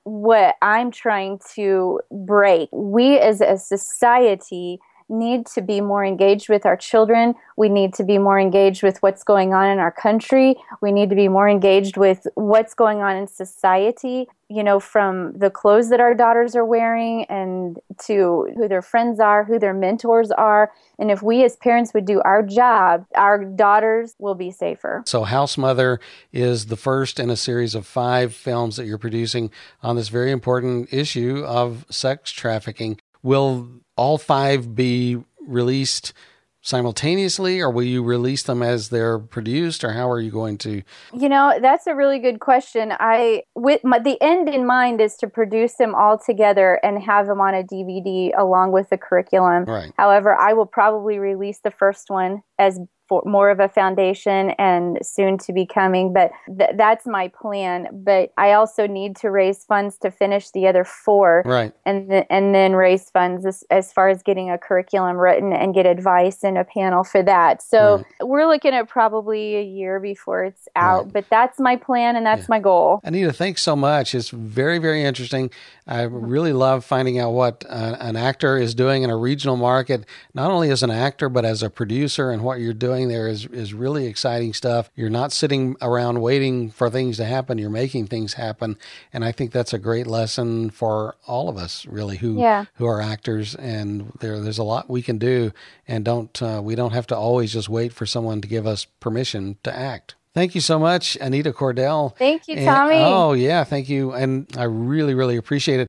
what 0.03 0.55
I'm 0.63 0.89
trying 0.89 1.39
to 1.53 1.99
break. 2.11 2.69
We 2.71 3.19
as 3.19 3.39
a 3.39 3.55
society 3.57 4.79
need 5.09 5.45
to 5.45 5.61
be 5.61 5.79
more 5.81 6.03
engaged 6.03 6.49
with 6.49 6.65
our 6.65 6.77
children. 6.77 7.35
We 7.57 7.69
need 7.69 7.93
to 7.95 8.03
be 8.03 8.17
more 8.17 8.39
engaged 8.39 8.81
with 8.81 8.97
what's 9.03 9.23
going 9.23 9.53
on 9.53 9.69
in 9.69 9.77
our 9.77 9.91
country. 9.91 10.55
We 10.81 10.91
need 10.91 11.09
to 11.09 11.15
be 11.15 11.27
more 11.27 11.47
engaged 11.47 11.97
with 11.97 12.25
what's 12.35 12.73
going 12.73 13.01
on 13.01 13.15
in 13.15 13.27
society, 13.27 14.27
you 14.51 14.63
know, 14.63 14.79
from 14.79 15.31
the 15.33 15.49
clothes 15.49 15.89
that 15.89 16.01
our 16.01 16.13
daughters 16.13 16.55
are 16.55 16.65
wearing 16.65 17.23
and 17.25 17.79
to 18.05 18.49
who 18.57 18.67
their 18.67 18.81
friends 18.81 19.19
are, 19.19 19.45
who 19.45 19.57
their 19.57 19.73
mentors 19.73 20.29
are. 20.31 20.71
And 20.99 21.09
if 21.09 21.23
we 21.23 21.45
as 21.45 21.55
parents 21.55 21.93
would 21.93 22.05
do 22.05 22.21
our 22.21 22.43
job, 22.43 23.05
our 23.15 23.43
daughters 23.43 24.15
will 24.19 24.35
be 24.35 24.51
safer. 24.51 25.03
So, 25.05 25.23
House 25.23 25.57
Mother 25.57 25.99
is 26.33 26.65
the 26.65 26.75
first 26.75 27.19
in 27.19 27.29
a 27.29 27.37
series 27.37 27.75
of 27.75 27.87
five 27.87 28.35
films 28.35 28.75
that 28.75 28.85
you're 28.85 28.97
producing 28.97 29.51
on 29.81 29.95
this 29.95 30.09
very 30.09 30.31
important 30.31 30.91
issue 30.91 31.43
of 31.45 31.85
sex 31.89 32.31
trafficking. 32.31 32.99
Will 33.23 33.69
all 33.95 34.17
five 34.17 34.75
be 34.75 35.17
released 35.47 36.13
simultaneously, 36.61 37.59
or 37.59 37.69
will 37.69 37.83
you 37.83 38.03
release 38.03 38.43
them 38.43 38.61
as 38.61 38.89
they're 38.89 39.19
produced, 39.19 39.83
or 39.83 39.91
how 39.93 40.09
are 40.09 40.19
you 40.19 40.31
going 40.31 40.57
to? 40.59 40.81
You 41.13 41.29
know, 41.29 41.57
that's 41.61 41.87
a 41.87 41.95
really 41.95 42.19
good 42.19 42.39
question. 42.39 42.93
I 42.99 43.43
with 43.55 43.83
my, 43.83 43.99
the 43.99 44.21
end 44.21 44.47
in 44.47 44.65
mind 44.65 45.01
is 45.01 45.15
to 45.17 45.27
produce 45.27 45.75
them 45.75 45.95
all 45.95 46.17
together 46.17 46.79
and 46.83 47.01
have 47.01 47.27
them 47.27 47.41
on 47.41 47.53
a 47.53 47.63
DVD 47.63 48.31
along 48.37 48.71
with 48.71 48.89
the 48.89 48.97
curriculum. 48.97 49.65
Right. 49.65 49.91
However, 49.97 50.35
I 50.35 50.53
will 50.53 50.65
probably 50.65 51.19
release 51.19 51.59
the 51.63 51.71
first 51.71 52.09
one 52.09 52.43
as 52.59 52.79
for 53.11 53.21
more 53.25 53.49
of 53.49 53.59
a 53.59 53.67
foundation 53.67 54.51
and 54.51 54.97
soon 55.01 55.37
to 55.37 55.51
be 55.51 55.65
coming. 55.65 56.13
But 56.13 56.31
th- 56.57 56.69
that's 56.77 57.05
my 57.05 57.27
plan. 57.27 57.87
But 57.91 58.31
I 58.37 58.53
also 58.53 58.87
need 58.87 59.17
to 59.17 59.29
raise 59.29 59.65
funds 59.65 59.97
to 59.97 60.11
finish 60.11 60.49
the 60.51 60.65
other 60.65 60.85
four 60.85 61.43
Right. 61.45 61.73
and 61.85 62.09
th- 62.09 62.25
and 62.29 62.55
then 62.55 62.71
raise 62.71 63.09
funds 63.09 63.45
as, 63.45 63.65
as 63.69 63.91
far 63.91 64.07
as 64.07 64.23
getting 64.23 64.49
a 64.49 64.57
curriculum 64.57 65.17
written 65.17 65.51
and 65.51 65.73
get 65.73 65.85
advice 65.85 66.41
and 66.41 66.57
a 66.57 66.63
panel 66.63 67.03
for 67.03 67.21
that. 67.23 67.61
So 67.61 68.01
we're 68.21 68.47
looking 68.47 68.73
at 68.73 68.87
probably 68.87 69.57
a 69.57 69.61
year 69.61 69.99
before 69.99 70.45
it's 70.45 70.69
out, 70.77 71.03
Right. 71.03 71.13
but 71.13 71.25
that's 71.29 71.59
my 71.59 71.75
plan 71.75 72.15
and 72.15 72.25
that's 72.25 72.43
Yeah. 72.43 72.55
my 72.55 72.59
goal. 72.59 73.01
Anita, 73.03 73.33
thanks 73.33 73.61
so 73.61 73.75
much. 73.75 74.15
It's 74.15 74.29
very, 74.29 74.77
very 74.77 75.03
interesting. 75.03 75.49
I 75.85 76.03
really 76.03 76.53
love 76.53 76.85
finding 76.85 77.19
out 77.19 77.31
what 77.31 77.65
uh, 77.69 77.97
an 77.99 78.15
actor 78.15 78.55
is 78.57 78.73
doing 78.73 79.03
in 79.03 79.09
a 79.09 79.17
regional 79.17 79.57
market, 79.57 80.05
not 80.33 80.49
only 80.49 80.69
as 80.69 80.81
an 80.81 80.91
actor, 80.91 81.27
but 81.27 81.43
as 81.43 81.61
a 81.61 81.69
producer. 81.69 82.31
And 82.31 82.41
what 82.43 82.61
you're 82.61 82.73
doing 82.73 83.00
there 83.09 83.27
is, 83.27 83.45
is 83.47 83.73
really 83.73 84.07
exciting 84.07 84.53
stuff. 84.53 84.89
You're 84.95 85.09
not 85.09 85.31
sitting 85.31 85.75
around 85.81 86.21
waiting 86.21 86.69
for 86.71 86.89
things 86.89 87.17
to 87.17 87.25
happen, 87.25 87.57
you're 87.57 87.69
making 87.69 88.07
things 88.07 88.33
happen. 88.33 88.77
And 89.13 89.23
I 89.25 89.31
think 89.31 89.51
that's 89.51 89.73
a 89.73 89.79
great 89.79 90.07
lesson 90.07 90.69
for 90.69 91.15
all 91.27 91.49
of 91.49 91.57
us, 91.57 91.85
really, 91.85 92.17
who, 92.17 92.39
Yeah. 92.39 92.65
who 92.75 92.85
are 92.87 93.01
actors. 93.01 93.55
And 93.55 94.11
there, 94.19 94.39
there's 94.39 94.57
a 94.57 94.63
lot 94.63 94.89
we 94.89 95.01
can 95.01 95.17
do. 95.17 95.51
And 95.87 96.05
don't 96.05 96.41
uh, 96.41 96.61
we 96.63 96.75
don't 96.75 96.93
have 96.93 97.07
to 97.07 97.15
always 97.17 97.53
just 97.53 97.69
wait 97.69 97.93
for 97.93 98.05
someone 98.05 98.41
to 98.41 98.47
give 98.47 98.65
us 98.67 98.85
permission 98.99 99.57
to 99.63 99.75
act. 99.75 100.15
Thank 100.33 100.55
you 100.55 100.61
so 100.61 100.79
much, 100.79 101.17
Anita 101.19 101.51
Cordell. 101.51 102.15
Thank 102.17 102.47
you, 102.47 102.55
And- 102.55 102.65
Tommy. 102.65 102.95
oh, 102.99 103.33
yeah, 103.33 103.65
thank 103.65 103.89
you. 103.89 104.13
And 104.13 104.47
I 104.57 104.63
really, 104.63 105.13
really 105.13 105.35
appreciate 105.35 105.81
it. 105.81 105.87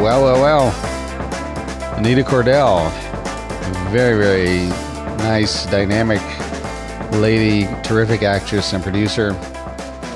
Well, 0.00 0.22
well, 0.22 0.40
well. 0.40 0.87
Anita 1.98 2.22
Cordell. 2.22 2.92
Very, 3.90 4.16
very 4.16 4.68
nice, 5.18 5.66
dynamic 5.66 6.22
lady, 7.14 7.66
terrific 7.82 8.22
actress 8.22 8.72
and 8.72 8.84
producer. 8.84 9.32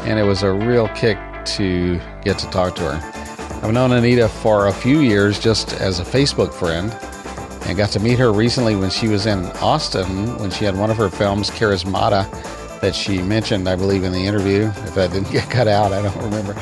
And 0.04 0.16
it 0.16 0.22
was 0.22 0.44
a 0.44 0.52
real 0.52 0.86
kick 0.90 1.18
to 1.56 2.00
get 2.22 2.38
to 2.38 2.48
talk 2.50 2.76
to 2.76 2.82
her. 2.82 3.66
I've 3.66 3.72
known 3.72 3.90
Anita 3.90 4.28
for 4.28 4.68
a 4.68 4.72
few 4.72 5.00
years 5.00 5.40
just 5.40 5.72
as 5.72 5.98
a 5.98 6.04
Facebook 6.04 6.54
friend 6.54 6.96
and 7.66 7.76
got 7.76 7.90
to 7.90 7.98
meet 7.98 8.18
her 8.20 8.32
recently 8.32 8.76
when 8.76 8.90
she 8.90 9.08
was 9.08 9.26
in 9.26 9.44
Austin 9.56 10.38
when 10.38 10.52
she 10.52 10.64
had 10.64 10.78
one 10.78 10.88
of 10.88 10.96
her 10.96 11.08
films, 11.08 11.50
Charismata, 11.50 12.30
that 12.80 12.94
she 12.94 13.20
mentioned, 13.20 13.68
I 13.68 13.74
believe, 13.74 14.04
in 14.04 14.12
the 14.12 14.24
interview. 14.24 14.66
If 14.66 14.94
that 14.94 15.10
didn't 15.10 15.30
get 15.32 15.50
cut 15.50 15.66
out, 15.66 15.92
I 15.92 16.00
don't 16.00 16.22
remember. 16.22 16.54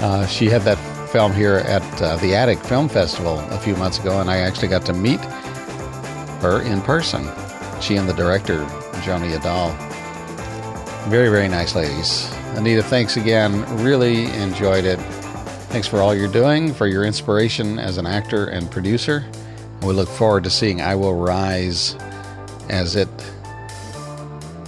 Uh, 0.00 0.26
she 0.26 0.50
had 0.50 0.60
that 0.62 0.95
film 1.08 1.32
here 1.32 1.56
at 1.56 2.02
uh, 2.02 2.16
the 2.16 2.34
Attic 2.34 2.58
Film 2.58 2.88
Festival 2.88 3.38
a 3.50 3.58
few 3.58 3.76
months 3.76 3.98
ago, 3.98 4.20
and 4.20 4.30
I 4.30 4.38
actually 4.38 4.68
got 4.68 4.84
to 4.86 4.92
meet 4.92 5.20
her 6.40 6.62
in 6.62 6.80
person. 6.82 7.28
She 7.80 7.96
and 7.96 8.08
the 8.08 8.14
director, 8.14 8.64
Joni 9.02 9.36
Adal. 9.36 9.74
Very, 11.08 11.28
very 11.28 11.48
nice 11.48 11.74
ladies. 11.74 12.30
Anita, 12.56 12.82
thanks 12.82 13.16
again. 13.16 13.64
Really 13.82 14.24
enjoyed 14.34 14.84
it. 14.84 14.98
Thanks 15.68 15.86
for 15.86 16.00
all 16.00 16.14
you're 16.14 16.32
doing, 16.32 16.72
for 16.72 16.86
your 16.86 17.04
inspiration 17.04 17.78
as 17.78 17.98
an 17.98 18.06
actor 18.06 18.46
and 18.46 18.70
producer. 18.70 19.24
We 19.82 19.92
look 19.92 20.08
forward 20.08 20.44
to 20.44 20.50
seeing 20.50 20.80
I 20.80 20.94
Will 20.94 21.14
Rise 21.14 21.94
as 22.68 22.96
it 22.96 23.08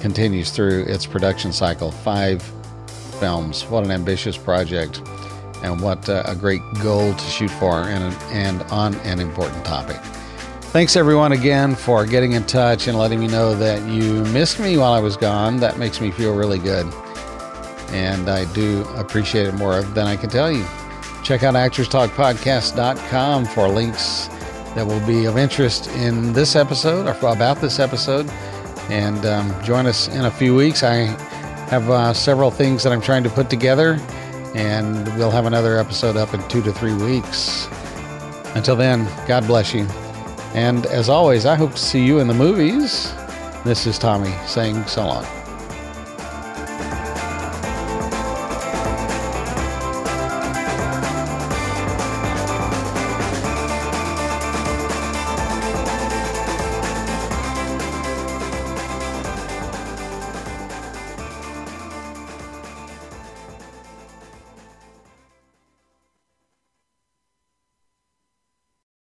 continues 0.01 0.51
through 0.51 0.85
its 0.85 1.07
production 1.07 1.53
cycle. 1.53 1.91
Five 1.91 2.43
films. 3.19 3.65
What 3.67 3.85
an 3.85 3.91
ambitious 3.91 4.37
project, 4.37 5.03
and 5.63 5.81
what 5.81 6.09
uh, 6.09 6.23
a 6.27 6.35
great 6.35 6.63
goal 6.83 7.15
to 7.15 7.25
shoot 7.25 7.51
for, 7.53 7.83
and, 7.83 8.15
and 8.33 8.63
on 8.71 8.95
an 8.97 9.21
important 9.21 9.65
topic. 9.65 9.97
Thanks 10.71 10.97
everyone 10.97 11.33
again 11.33 11.75
for 11.75 12.05
getting 12.05 12.33
in 12.33 12.45
touch 12.45 12.89
and 12.89 12.99
letting 12.99 13.21
me 13.21 13.27
know 13.27 13.55
that 13.55 13.89
you 13.89 14.23
missed 14.27 14.61
me 14.61 14.77
while 14.77 14.93
I 14.93 15.01
was 15.01 15.17
gone. 15.17 15.57
That 15.57 15.79
makes 15.79 16.01
me 16.01 16.11
feel 16.11 16.37
really 16.37 16.59
good. 16.59 16.87
And 17.91 18.29
I 18.29 18.45
do 18.53 18.83
appreciate 18.95 19.47
it 19.47 19.55
more 19.55 19.81
than 19.81 20.07
I 20.07 20.17
can 20.17 20.29
tell 20.29 20.53
you. 20.53 20.67
Check 21.25 21.43
out 21.43 21.55
actorstalkpodcast.com 21.55 23.47
for 23.47 23.69
links 23.69 24.29
that 24.75 24.87
will 24.87 25.05
be 25.07 25.25
of 25.25 25.39
interest 25.39 25.89
in 25.89 26.35
this 26.35 26.55
episode 26.55 27.07
or 27.07 27.17
about 27.33 27.61
this 27.61 27.79
episode. 27.79 28.31
And 28.91 29.25
um, 29.25 29.65
join 29.65 29.87
us 29.87 30.09
in 30.09 30.27
a 30.27 30.31
few 30.31 30.55
weeks. 30.55 30.83
I 30.83 31.07
have 31.69 31.89
uh, 31.91 32.13
several 32.13 32.51
things 32.51 32.83
that 32.83 32.93
I'm 32.93 33.01
trying 33.01 33.23
to 33.25 33.31
put 33.31 33.51
together, 33.51 33.99
and 34.55 35.07
we'll 35.17 35.31
have 35.31 35.47
another 35.47 35.79
episode 35.79 36.17
up 36.17 36.35
in 36.35 36.47
two 36.49 36.63
to 36.63 36.73
three 36.73 36.95
weeks. 36.95 37.69
Until 38.55 38.77
then, 38.77 39.09
God 39.27 39.47
bless 39.47 39.75
you. 39.75 39.87
And 40.55 40.87
as 40.87 41.09
always, 41.09 41.47
I 41.47 41.55
hope 41.55 41.73
to 41.73 41.79
see 41.79 42.05
you 42.05 42.19
in 42.19 42.29
the 42.29 42.35
movies. 42.35 43.13
This 43.65 43.87
is 43.87 43.99
Tommy 43.99 44.35
saying 44.47 44.87
so 44.87 45.07
long. 45.07 45.38